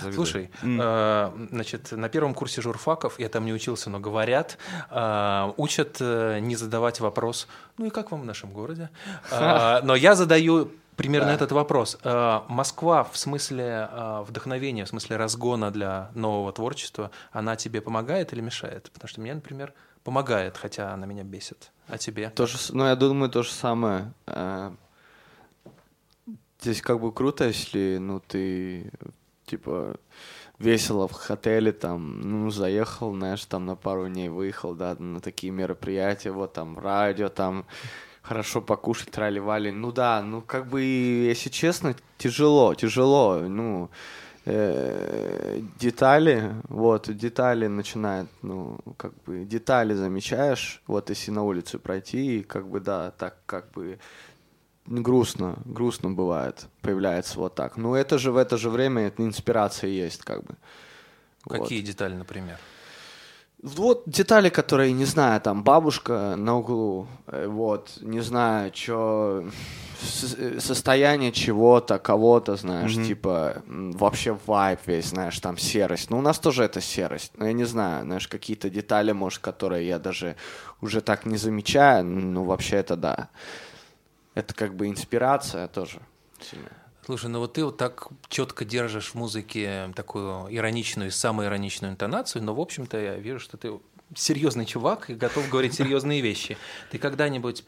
Завидую. 0.00 0.12
Слушай, 0.14 0.50
М. 0.62 0.78
э, 0.80 1.30
значит, 1.50 1.92
на 1.92 2.08
первом 2.08 2.34
курсе 2.34 2.60
журфаков, 2.62 3.18
я 3.18 3.28
там 3.28 3.44
не 3.44 3.52
учился, 3.52 3.90
но 3.90 3.98
говорят, 4.00 4.58
э, 4.90 5.52
учат 5.56 5.96
э, 6.00 6.38
не 6.40 6.56
задавать 6.56 7.00
вопрос, 7.00 7.48
ну 7.78 7.86
и 7.86 7.90
как 7.90 8.10
вам 8.10 8.22
в 8.22 8.24
нашем 8.24 8.52
городе? 8.52 8.90
Э, 9.30 9.80
Но 9.84 9.94
я 9.96 10.14
задаю 10.14 10.70
примерно 10.96 11.30
этот 11.30 11.52
вопрос. 11.52 11.98
Э, 12.04 12.40
Москва 12.48 13.02
в 13.04 13.16
смысле 13.16 13.88
э, 13.90 14.24
вдохновения, 14.28 14.84
в 14.84 14.88
смысле 14.88 15.16
разгона 15.16 15.70
для 15.70 16.10
нового 16.14 16.52
творчества, 16.52 17.10
она 17.32 17.56
тебе 17.56 17.80
помогает 17.80 18.32
или 18.32 18.40
мешает? 18.40 18.90
Потому 18.92 19.08
что 19.08 19.20
мне, 19.20 19.34
например, 19.34 19.72
помогает, 20.04 20.56
хотя 20.56 20.92
она 20.92 21.06
меня 21.06 21.22
бесит. 21.24 21.70
А 21.88 21.98
тебе? 21.98 22.30
То 22.30 22.46
же, 22.46 22.58
ну, 22.70 22.86
я 22.86 22.94
думаю, 22.96 23.30
то 23.30 23.42
же 23.42 23.50
самое. 23.50 24.12
Э, 24.26 24.72
Здесь 26.60 26.80
как 26.80 27.00
бы 27.00 27.10
круто, 27.12 27.44
если, 27.46 27.98
ну, 28.00 28.20
ты, 28.20 28.92
типа, 29.52 29.96
весело 30.58 31.08
в 31.08 31.30
отеле, 31.30 31.72
там, 31.72 32.20
ну, 32.20 32.50
заехал, 32.50 33.14
знаешь, 33.14 33.44
там 33.44 33.66
на 33.66 33.76
пару 33.76 34.08
дней 34.08 34.28
выехал, 34.28 34.74
да, 34.74 34.96
на 34.98 35.20
такие 35.20 35.52
мероприятия, 35.52 36.30
вот 36.30 36.54
там 36.54 36.78
радио, 36.78 37.28
там, 37.28 37.64
хорошо 38.22 38.62
покушать, 38.62 39.10
трали-вали. 39.10 39.70
Ну 39.70 39.92
да, 39.92 40.22
ну, 40.22 40.40
как 40.40 40.68
бы, 40.68 40.80
если 40.82 41.50
честно, 41.50 41.94
тяжело, 42.16 42.74
тяжело, 42.74 43.40
ну, 43.40 43.90
э, 44.46 45.60
детали, 45.78 46.54
вот, 46.68 47.14
детали 47.14 47.66
начинают, 47.66 48.30
ну, 48.42 48.78
как 48.96 49.12
бы, 49.26 49.44
детали 49.44 49.94
замечаешь, 49.94 50.82
вот, 50.86 51.10
если 51.10 51.30
на 51.30 51.42
улицу 51.42 51.78
пройти, 51.78 52.38
и 52.38 52.42
как 52.42 52.68
бы, 52.68 52.80
да, 52.80 53.10
так, 53.10 53.36
как 53.44 53.70
бы, 53.72 53.98
грустно, 54.86 55.58
грустно 55.64 56.10
бывает, 56.10 56.66
появляется 56.80 57.38
вот 57.38 57.54
так. 57.54 57.76
Но 57.76 57.96
это 57.96 58.18
же 58.18 58.32
в 58.32 58.36
это 58.36 58.56
же 58.56 58.70
время 58.70 59.06
это 59.06 59.22
инспирация 59.24 59.90
есть, 59.90 60.22
как 60.22 60.44
бы. 60.44 60.56
Вот. 61.44 61.62
Какие 61.62 61.80
детали, 61.82 62.14
например? 62.14 62.58
Вот 63.62 64.02
детали, 64.06 64.48
которые, 64.48 64.92
не 64.92 65.04
знаю, 65.04 65.40
там 65.40 65.62
бабушка 65.62 66.34
на 66.36 66.56
углу, 66.58 67.06
э, 67.28 67.46
вот, 67.46 67.96
не 68.00 68.20
знаю, 68.20 68.72
что 68.74 69.44
состояние 70.58 71.30
чего-то, 71.30 72.00
кого-то, 72.00 72.56
знаешь, 72.56 72.94
типа 72.94 73.62
м, 73.68 73.92
вообще 73.92 74.36
вайб 74.46 74.80
весь, 74.86 75.10
знаешь, 75.10 75.38
там 75.38 75.58
серость. 75.58 76.10
Ну, 76.10 76.18
у 76.18 76.22
нас 76.22 76.40
тоже 76.40 76.64
это 76.64 76.80
серость. 76.80 77.30
Но 77.36 77.46
я 77.46 77.52
не 77.52 77.62
знаю, 77.64 78.04
знаешь, 78.04 78.26
какие-то 78.26 78.68
детали, 78.68 79.12
может, 79.12 79.38
которые 79.38 79.86
я 79.86 80.00
даже 80.00 80.34
уже 80.80 81.00
так 81.00 81.24
не 81.24 81.36
замечаю, 81.36 82.04
ну, 82.04 82.42
вообще 82.42 82.76
это 82.78 82.96
да. 82.96 83.28
Это 84.34 84.54
как 84.54 84.74
бы 84.74 84.88
инспирация 84.88 85.68
тоже. 85.68 86.00
сильная. 86.40 86.82
Слушай, 87.04 87.30
ну 87.30 87.40
вот 87.40 87.54
ты 87.54 87.64
вот 87.64 87.76
так 87.78 88.08
четко 88.28 88.64
держишь 88.64 89.10
в 89.10 89.14
музыке 89.16 89.92
такую 89.96 90.46
ироничную, 90.54 91.10
самую 91.10 91.48
ироничную 91.48 91.92
интонацию, 91.92 92.44
но, 92.44 92.54
в 92.54 92.60
общем-то, 92.60 92.96
я 92.96 93.16
вижу, 93.16 93.40
что 93.40 93.56
ты 93.56 93.80
серьезный 94.14 94.66
чувак 94.66 95.10
и 95.10 95.14
готов 95.14 95.48
говорить 95.48 95.74
серьезные 95.74 96.20
вещи. 96.20 96.56
Ты 96.90 96.98
когда-нибудь 96.98 97.64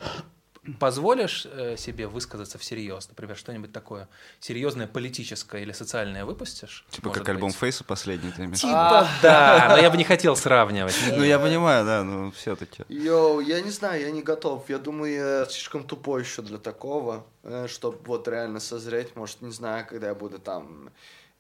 позволишь 0.80 1.46
э, 1.46 1.76
себе 1.76 2.06
высказаться 2.06 2.58
всерьез? 2.58 3.08
Например, 3.08 3.36
что-нибудь 3.36 3.72
такое 3.72 4.08
серьезное, 4.40 4.86
политическое 4.86 5.62
или 5.62 5.72
социальное 5.72 6.24
выпустишь? 6.24 6.84
Типа 6.90 7.10
как 7.10 7.28
альбом 7.28 7.50
быть? 7.50 7.58
Фейса 7.58 7.84
последний, 7.84 8.30
ты 8.30 8.44
имеешь? 8.44 8.60
Типа, 8.60 9.08
да, 9.22 9.68
но 9.70 9.76
я 9.78 9.90
бы 9.90 9.96
не 9.96 10.04
хотел 10.04 10.36
сравнивать. 10.36 10.96
Ну 11.10 11.22
я 11.22 11.38
понимаю, 11.38 11.84
да, 11.84 12.02
но 12.02 12.30
все-таки. 12.30 12.84
Йоу, 12.88 13.40
я 13.40 13.60
не 13.60 13.70
знаю, 13.70 14.00
я 14.02 14.10
не 14.10 14.22
готов. 14.22 14.68
Я 14.68 14.78
думаю, 14.78 15.12
я 15.12 15.44
слишком 15.46 15.84
тупой 15.84 16.22
еще 16.22 16.42
для 16.42 16.58
такого, 16.58 17.26
чтобы 17.66 17.98
вот 18.04 18.28
реально 18.28 18.60
созреть. 18.60 19.16
Может, 19.16 19.42
не 19.42 19.52
знаю, 19.52 19.86
когда 19.86 20.08
я 20.08 20.14
буду 20.14 20.38
там... 20.38 20.90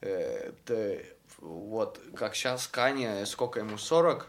э, 0.00 0.52
вот, 1.44 2.00
как 2.16 2.34
сейчас 2.34 2.66
Каня, 2.66 3.24
сколько 3.26 3.60
ему, 3.60 3.76
40? 3.76 4.28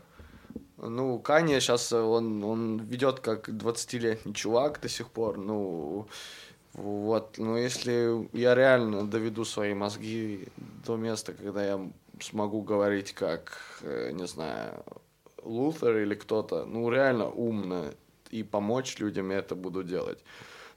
Ну, 0.90 1.20
Каня 1.20 1.60
сейчас, 1.60 1.92
он, 1.94 2.44
он 2.44 2.80
ведет 2.80 3.20
как 3.20 3.50
20-летний 3.50 4.34
чувак 4.34 4.80
до 4.82 4.90
сих 4.90 5.10
пор. 5.10 5.38
Ну, 5.38 6.08
вот, 6.74 7.38
ну, 7.38 7.58
если 7.58 8.28
я 8.34 8.56
реально 8.56 9.08
доведу 9.08 9.46
свои 9.46 9.74
мозги 9.74 10.48
до 10.86 10.98
места, 10.98 11.34
когда 11.34 11.66
я 11.66 11.80
смогу 12.20 12.62
говорить 12.62 13.14
как, 13.14 13.82
э, 13.82 14.12
не 14.12 14.28
знаю, 14.28 14.84
Лутер 15.44 15.98
или 15.98 16.16
кто-то, 16.16 16.66
ну, 16.66 16.90
реально 16.90 17.30
умно, 17.30 17.86
и 18.30 18.44
помочь 18.44 19.00
людям 19.00 19.32
я 19.32 19.38
это 19.38 19.56
буду 19.56 19.84
делать. 19.84 20.20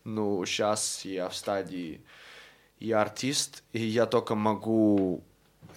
Ну, 0.05 0.45
сейчас 0.47 1.05
я 1.05 1.29
в 1.29 1.35
стадии, 1.35 2.01
я 2.79 3.03
артист, 3.03 3.65
и 3.73 3.81
я 3.81 4.07
только 4.07 4.35
могу 4.35 5.23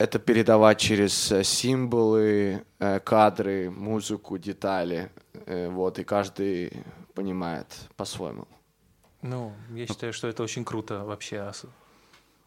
это 0.01 0.19
передавать 0.19 0.79
через 0.79 1.31
э, 1.31 1.43
символы, 1.43 2.65
э, 2.79 2.99
кадры, 2.99 3.69
музыку, 3.69 4.37
детали, 4.37 5.11
э, 5.45 5.69
вот, 5.69 5.99
и 5.99 6.03
каждый 6.03 6.71
понимает 7.13 7.67
по-своему. 7.95 8.47
Ну, 9.21 9.53
я 9.75 9.85
считаю, 9.85 10.13
что 10.13 10.27
это 10.27 10.43
очень 10.43 10.65
круто 10.65 11.03
вообще. 11.03 11.51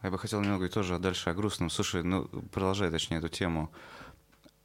Я 0.03 0.11
бы 0.11 0.19
хотел 0.19 0.41
немного 0.41 0.69
тоже 0.69 0.99
дальше 0.99 1.31
о 1.31 1.35
грустном. 1.35 1.71
Слушай, 1.71 2.03
ну, 2.03 2.29
продолжай, 2.53 2.91
точнее, 2.91 3.19
эту 3.19 3.29
тему. 3.29 3.71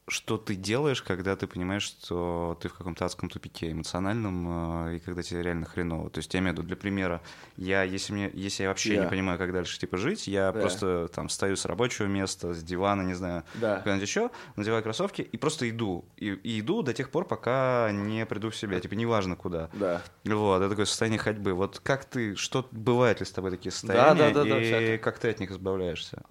Что 0.09 0.37
ты 0.37 0.55
делаешь, 0.55 1.01
когда 1.01 1.35
ты 1.35 1.47
понимаешь, 1.47 1.83
что 1.83 2.57
ты 2.61 2.67
в 2.69 2.73
каком-то 2.73 3.05
адском 3.05 3.29
тупике 3.29 3.71
эмоциональном, 3.71 4.87
э, 4.87 4.95
и 4.95 4.99
когда 4.99 5.21
тебе 5.23 5.43
реально 5.43 5.65
хреново? 5.65 6.09
То 6.09 6.17
есть, 6.19 6.33
я 6.33 6.39
имею 6.39 6.53
в 6.55 6.57
виду, 6.57 6.67
для 6.67 6.75
примера, 6.75 7.21
я, 7.57 7.83
если, 7.83 8.13
мне, 8.13 8.29
если 8.33 8.63
я 8.63 8.69
вообще 8.69 8.95
Да. 8.95 9.03
не 9.03 9.09
понимаю, 9.09 9.37
как 9.37 9.53
дальше, 9.53 9.79
типа, 9.79 9.97
жить, 9.97 10.27
я 10.27 10.51
Да. 10.51 10.59
просто 10.59 11.07
там 11.09 11.27
встаю 11.27 11.55
с 11.55 11.65
рабочего 11.65 12.07
места, 12.07 12.53
с 12.53 12.63
дивана, 12.63 13.03
не 13.03 13.13
знаю, 13.13 13.43
Да. 13.55 13.77
куда-нибудь 13.77 14.07
еще, 14.07 14.31
надеваю 14.55 14.83
кроссовки 14.83 15.21
и 15.21 15.37
просто 15.37 15.69
иду. 15.69 16.05
И, 16.17 16.27
и 16.31 16.59
иду 16.59 16.81
до 16.81 16.93
тех 16.93 17.09
пор, 17.11 17.25
пока 17.25 17.91
не 17.91 18.25
приду 18.25 18.49
в 18.49 18.55
себя, 18.55 18.79
типа, 18.79 18.95
неважно 18.95 19.35
куда. 19.35 19.69
Да. 19.73 20.01
Вот, 20.25 20.57
это 20.61 20.69
такое 20.69 20.85
состояние 20.85 21.19
ходьбы. 21.19 21.53
Вот 21.53 21.79
как 21.79 22.05
ты, 22.05 22.35
что 22.35 22.67
бывает 22.71 23.19
ли 23.19 23.25
с 23.25 23.31
тобой 23.31 23.51
такие 23.51 23.71
состояния, 23.71 24.31
да, 24.33 24.43
да, 24.43 24.59
и 24.59 24.63
всякое. 24.63 24.97
как 24.97 25.19
ты 25.19 25.29
от 25.29 25.39
них 25.39 25.51
избавляешься? 25.51 26.23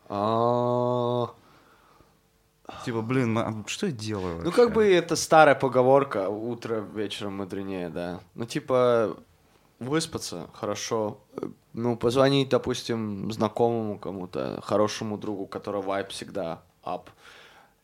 Типа, 2.85 3.01
блин, 3.03 3.37
а 3.39 3.65
что 3.67 3.87
я 3.87 3.93
делаю? 3.93 4.37
Ну, 4.39 4.45
вообще? 4.45 4.57
как 4.57 4.73
бы 4.75 4.93
это 4.93 5.17
старая 5.17 5.55
поговорка, 5.55 6.29
утро 6.29 6.81
вечером 6.95 7.37
мудренее, 7.39 7.89
да. 7.89 8.21
Ну, 8.35 8.45
типа, 8.45 9.17
выспаться 9.79 10.49
хорошо. 10.53 11.19
Ну, 11.73 11.97
позвонить, 11.97 12.51
допустим, 12.51 13.31
знакомому 13.33 13.99
кому-то, 13.99 14.61
хорошему 14.63 15.17
другу, 15.17 15.47
которого 15.47 15.83
вайп 15.83 16.09
всегда 16.11 16.63
up. 16.85 17.09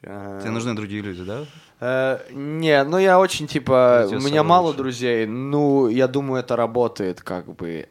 Э, 0.02 0.40
Тебе 0.42 0.50
нужны 0.50 0.74
другие 0.74 1.02
люди, 1.02 1.22
да? 1.24 1.46
Э, 1.80 2.18
не, 2.30 2.82
ну 2.84 2.98
я 2.98 3.18
очень 3.18 3.46
типа, 3.46 4.06
у 4.10 4.20
меня 4.20 4.42
мало 4.42 4.74
друзей, 4.74 5.26
ну 5.26 5.88
я 5.88 6.08
думаю 6.08 6.40
это 6.40 6.56
работает 6.56 7.22
как 7.22 7.46
бы. 7.54 7.88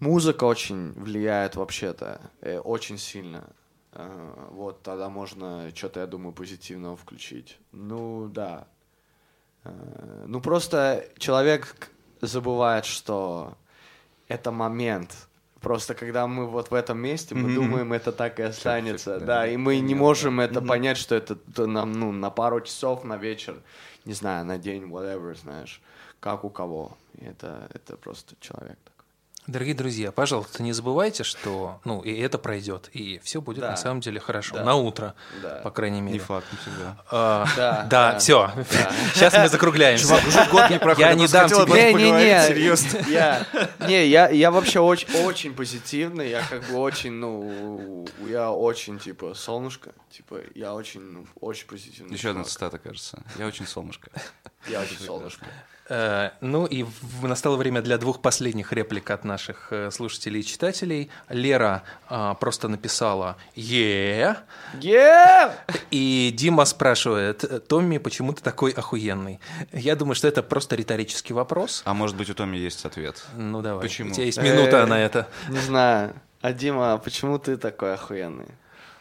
Музыка 0.00 0.44
очень 0.44 0.92
влияет 0.94 1.56
вообще-то, 1.56 2.20
э, 2.40 2.58
очень 2.58 2.98
сильно. 2.98 3.44
Э, 3.94 4.48
вот 4.50 4.82
тогда 4.82 5.08
можно 5.08 5.70
что-то, 5.74 6.00
я 6.00 6.06
думаю, 6.06 6.32
позитивного 6.32 6.96
включить. 6.96 7.58
Ну 7.72 8.28
да. 8.28 8.66
Э, 9.64 10.24
ну 10.26 10.40
просто 10.40 11.04
человек 11.18 11.90
забывает, 12.20 12.84
что 12.84 13.56
это 14.28 14.50
момент. 14.50 15.28
Просто 15.60 15.94
когда 15.94 16.26
мы 16.26 16.46
вот 16.46 16.70
в 16.70 16.74
этом 16.74 16.98
месте, 16.98 17.34
мы 17.34 17.44
Мгм. 17.48 17.54
думаем, 17.54 17.92
это 17.92 18.12
так 18.12 18.38
и 18.38 18.42
останется. 18.42 19.18
да. 19.20 19.26
Да, 19.26 19.46
и 19.46 19.56
мы 19.56 19.76
не 19.76 19.80
Понятно. 19.82 19.96
можем 19.96 20.40
это 20.40 20.60
понять, 20.60 20.98
что 20.98 21.14
это 21.14 21.66
нам, 21.66 21.92
ну, 21.92 22.12
на 22.12 22.30
пару 22.30 22.60
часов, 22.60 23.04
на 23.04 23.16
вечер, 23.16 23.62
не 24.04 24.12
знаю, 24.12 24.44
на 24.44 24.58
день, 24.58 24.84
whatever, 24.84 25.34
знаешь, 25.34 25.80
как 26.20 26.44
у 26.44 26.50
кого. 26.50 26.98
И 27.14 27.24
это, 27.24 27.70
это 27.72 27.96
просто 27.96 28.34
человек 28.40 28.76
такой. 28.84 28.93
Дорогие 29.46 29.74
друзья, 29.74 30.10
пожалуйста, 30.10 30.62
не 30.62 30.72
забывайте, 30.72 31.22
что 31.22 31.78
ну 31.84 32.00
и 32.00 32.14
это 32.18 32.38
пройдет, 32.38 32.88
и 32.94 33.20
все 33.22 33.42
будет 33.42 33.60
Да. 33.60 33.72
на 33.72 33.76
самом 33.76 34.00
деле 34.00 34.18
хорошо. 34.18 34.54
Да. 34.54 34.64
На 34.64 34.74
утро, 34.74 35.14
Да. 35.42 35.60
по 35.62 35.70
крайней 35.70 36.00
мере. 36.00 36.14
Не 36.14 36.18
факт, 36.18 36.46
не 36.50 36.56
всегда. 36.58 36.96
А, 37.10 37.46
Да, 37.54 37.86
да, 37.90 38.12
да. 38.12 38.18
все. 38.18 38.50
Сейчас 39.12 39.34
мы 39.38 39.48
закругляемся. 39.50 40.04
Чувак, 40.06 40.26
уже 40.26 40.50
год 40.50 40.70
не 40.70 40.78
проходит. 40.78 41.10
Я 41.10 41.14
не 41.14 41.28
дам 41.28 41.48
тебе- 41.50 41.92
Не, 41.92 42.04
не, 42.04 42.10
не. 42.10 42.48
серьезно. 42.48 42.98
Я, 43.10 43.46
не, 43.86 44.06
я, 44.06 44.30
я 44.30 44.50
вообще 44.50 44.80
очень, 44.80 45.08
очень 45.26 45.54
позитивный, 45.54 46.30
я 46.30 46.42
как 46.48 46.64
бы 46.64 46.76
очень, 46.78 47.12
ну, 47.12 48.06
я 48.26 48.50
очень, 48.50 48.98
типа, 48.98 49.34
солнышко, 49.34 49.92
типа, 50.10 50.38
я 50.54 50.72
очень, 50.74 51.00
ну, 51.02 51.26
очень 51.40 51.66
позитивный. 51.66 52.14
Еще 52.14 52.30
одна 52.30 52.44
цитата, 52.44 52.78
кажется. 52.78 53.22
Я 53.38 53.46
очень 53.46 53.66
солнышко. 53.66 54.10
Я 54.68 54.80
очень 54.80 54.98
солнышко. 54.98 55.44
Э, 55.88 56.30
Ну 56.40 56.66
и 56.66 56.84
настало 57.22 57.56
время 57.56 57.82
для 57.82 57.98
двух 57.98 58.22
последних 58.22 58.72
реплик 58.72 59.10
от 59.10 59.24
наших 59.24 59.68
э, 59.70 59.90
слушателей 59.90 60.40
и 60.40 60.44
читателей. 60.44 61.10
Лера 61.28 61.82
а, 62.08 62.34
просто 62.34 62.68
написала 62.68 63.36
«Е», 63.54 64.36
Yeah! 64.80 65.52
и 65.90 66.32
Дима 66.34 66.64
спрашивает 66.64 67.66
«Томми, 67.68 67.98
почему 67.98 68.32
ты 68.32 68.42
такой 68.42 68.70
охуенный?» 68.72 69.40
Я 69.72 69.94
думаю, 69.96 70.14
что 70.14 70.26
это 70.28 70.42
просто 70.42 70.76
риторический 70.76 71.34
вопрос. 71.34 71.82
А 71.84 71.92
может 71.94 72.16
быть, 72.16 72.30
у 72.30 72.34
Томи 72.34 72.58
есть 72.58 72.84
ответ? 72.86 73.24
Ну 73.36 73.60
давай, 73.62 73.82
Почему? 73.82 74.10
у 74.10 74.14
тебя 74.14 74.24
есть 74.24 74.40
минута 74.42 74.78
Э, 74.78 74.86
на 74.86 75.00
это. 75.00 75.28
Не 75.48 75.58
знаю. 75.58 76.14
А 76.40 76.52
Дима, 76.52 76.98
почему 76.98 77.38
ты 77.38 77.56
такой 77.56 77.94
охуенный? 77.94 78.48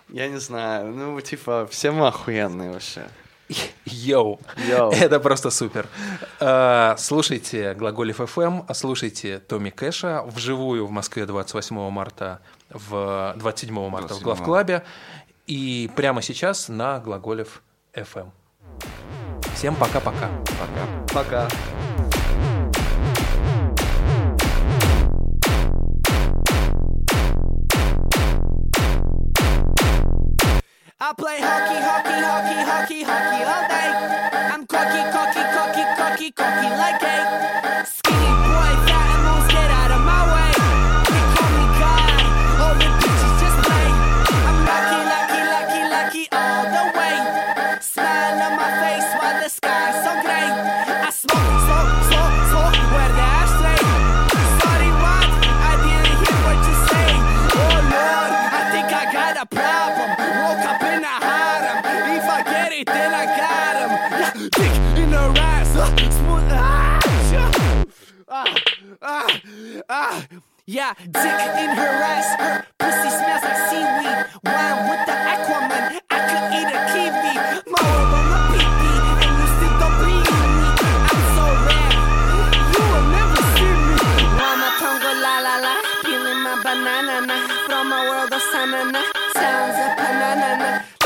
Я 0.09 0.27
не 0.27 0.39
знаю. 0.39 0.87
Ну, 0.93 1.19
типа, 1.21 1.65
все 1.71 1.91
мы 1.91 2.07
охуенные 2.07 2.71
вообще. 2.71 3.07
Yo. 3.85 4.39
Yo. 4.67 4.91
Это 4.91 5.19
просто 5.19 5.51
супер. 5.51 5.87
Э, 6.39 6.95
Слушайте 6.97 7.73
Глаголев 7.73 8.19
FM, 8.19 8.73
слушайте 8.73 9.39
Томми 9.39 9.69
Кэша 9.69 10.23
вживую 10.25 10.85
в 10.87 10.91
Москве 10.91 11.25
28 11.25 11.89
марта, 11.89 12.39
в 12.69 13.33
27 13.37 13.89
марта 13.89 14.13
в 14.15 14.19
27. 14.19 14.23
Главклабе 14.23 14.83
и 15.47 15.89
прямо 15.95 16.21
сейчас 16.21 16.69
на 16.69 16.99
Глаголев 16.99 17.61
FM. 17.93 18.29
Всем 19.55 19.75
пока-пока. 19.75 20.29
Пока. 21.13 21.47
Пока. 21.47 22.12
I 31.13 31.15
play 31.15 31.39
hockey, 31.41 31.79
hockey, 31.79 32.17
hockey, 32.25 32.59
hockey, 32.65 33.03
hockey 33.03 33.43
all 33.45 33.67
day. 33.69 33.89
I'm 34.49 34.65
cocky, 34.65 35.03
cocky, 35.13 35.43
cocky, 35.53 35.83
cocky, 35.95 36.31
cocky 36.31 36.69
like 36.75 37.02
Yeah, 70.73 70.95
dick 70.97 71.13
in 71.61 71.69
her 71.77 71.93
ass. 72.01 72.33
Her 72.41 72.65
pussy 72.79 73.09
smells 73.13 73.43
like 73.45 73.61
seaweed. 73.69 74.25
Wine 74.41 74.89
with 74.89 75.05
the 75.05 75.13
Aquaman. 75.13 76.01
I 76.09 76.17
could 76.25 76.45
eat 76.57 76.65
a 76.65 76.79
kiwi. 76.89 77.33
More 77.69 78.01
pee 78.49 78.97
and 79.21 79.37
you 79.37 79.47
still. 79.53 79.77
I'm 81.13 81.21
so 81.37 81.45
rare. 81.69 81.93
You 82.73 82.83
will 82.89 83.05
never 83.13 83.41
see 83.53 83.73
me. 83.85 84.01
Tongue 84.81 85.13
la 85.21 85.35
la 85.45 85.55
la, 85.61 85.73
peeling 86.01 86.41
my 86.41 86.57
banana 86.65 87.21
na. 87.27 87.37
from 87.69 87.93
a 87.93 87.99
world 88.09 88.33
of 88.33 88.41
sanana. 88.49 89.01
Sounds 89.37 89.77
of 89.77 89.91
banana. 89.95 91.02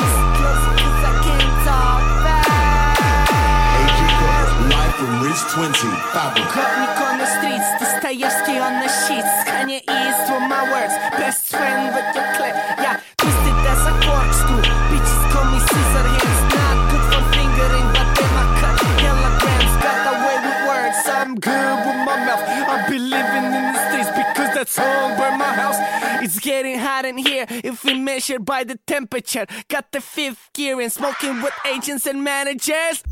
is 5.38 5.54
20, 5.54 5.70
Bobby. 6.14 6.42
Gotnik 6.50 6.98
on 6.98 7.18
the 7.22 7.30
streets, 7.38 7.70
Dostoevsky 7.78 8.58
on 8.58 8.74
the 8.82 8.90
sheets. 9.06 9.34
Kanye 9.46 9.82
ease 9.86 10.22
with 10.30 10.46
my 10.50 10.64
words, 10.74 10.94
best 11.22 11.46
friend 11.46 11.94
with 11.94 12.10
your 12.16 12.28
clip. 12.38 12.56
Yeah, 12.82 12.98
twisted 13.18 13.58
as 13.72 13.82
a 13.86 13.94
corkscrew. 14.06 14.66
Bitches 14.90 15.24
call 15.32 15.46
me 15.54 15.60
scissor 15.70 16.06
hands, 16.18 16.42
not 16.58 16.78
good 16.90 17.06
for 17.12 17.24
fingering, 17.38 17.88
but 17.94 18.08
then 18.18 18.34
I 18.42 18.46
cut 18.62 18.76
kilograms. 19.02 19.74
Got 19.86 19.98
the 20.06 20.12
away 20.18 20.38
with 20.46 20.60
words, 20.70 21.00
I'm 21.06 21.34
good 21.36 21.78
with 21.86 22.00
my 22.08 22.18
mouth. 22.26 22.44
I've 22.72 22.90
been 22.90 23.06
living 23.10 23.46
in 23.58 23.66
the 23.74 23.82
streets 23.90 24.12
because 24.18 24.52
that's 24.56 24.78
home 24.78 25.18
by 25.18 25.36
my 25.38 25.54
house. 25.54 25.78
It's 26.24 26.40
getting 26.40 26.80
hot 26.80 27.06
in 27.06 27.18
here 27.18 27.46
if 27.50 27.84
we 27.84 27.94
measure 27.94 28.40
by 28.40 28.64
the 28.64 28.80
temperature. 28.88 29.46
Got 29.68 29.92
the 29.92 30.02
fifth 30.02 30.50
gear 30.54 30.82
and 30.82 30.92
smoking 30.92 31.42
with 31.42 31.54
agents 31.66 32.08
and 32.08 32.24
managers. 32.24 33.04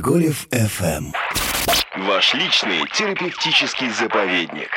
Глаголев 0.00 0.46
FM. 0.52 1.12
Ваш 2.06 2.34
личный 2.34 2.86
терапевтический 2.94 3.90
заповедник. 3.90 4.70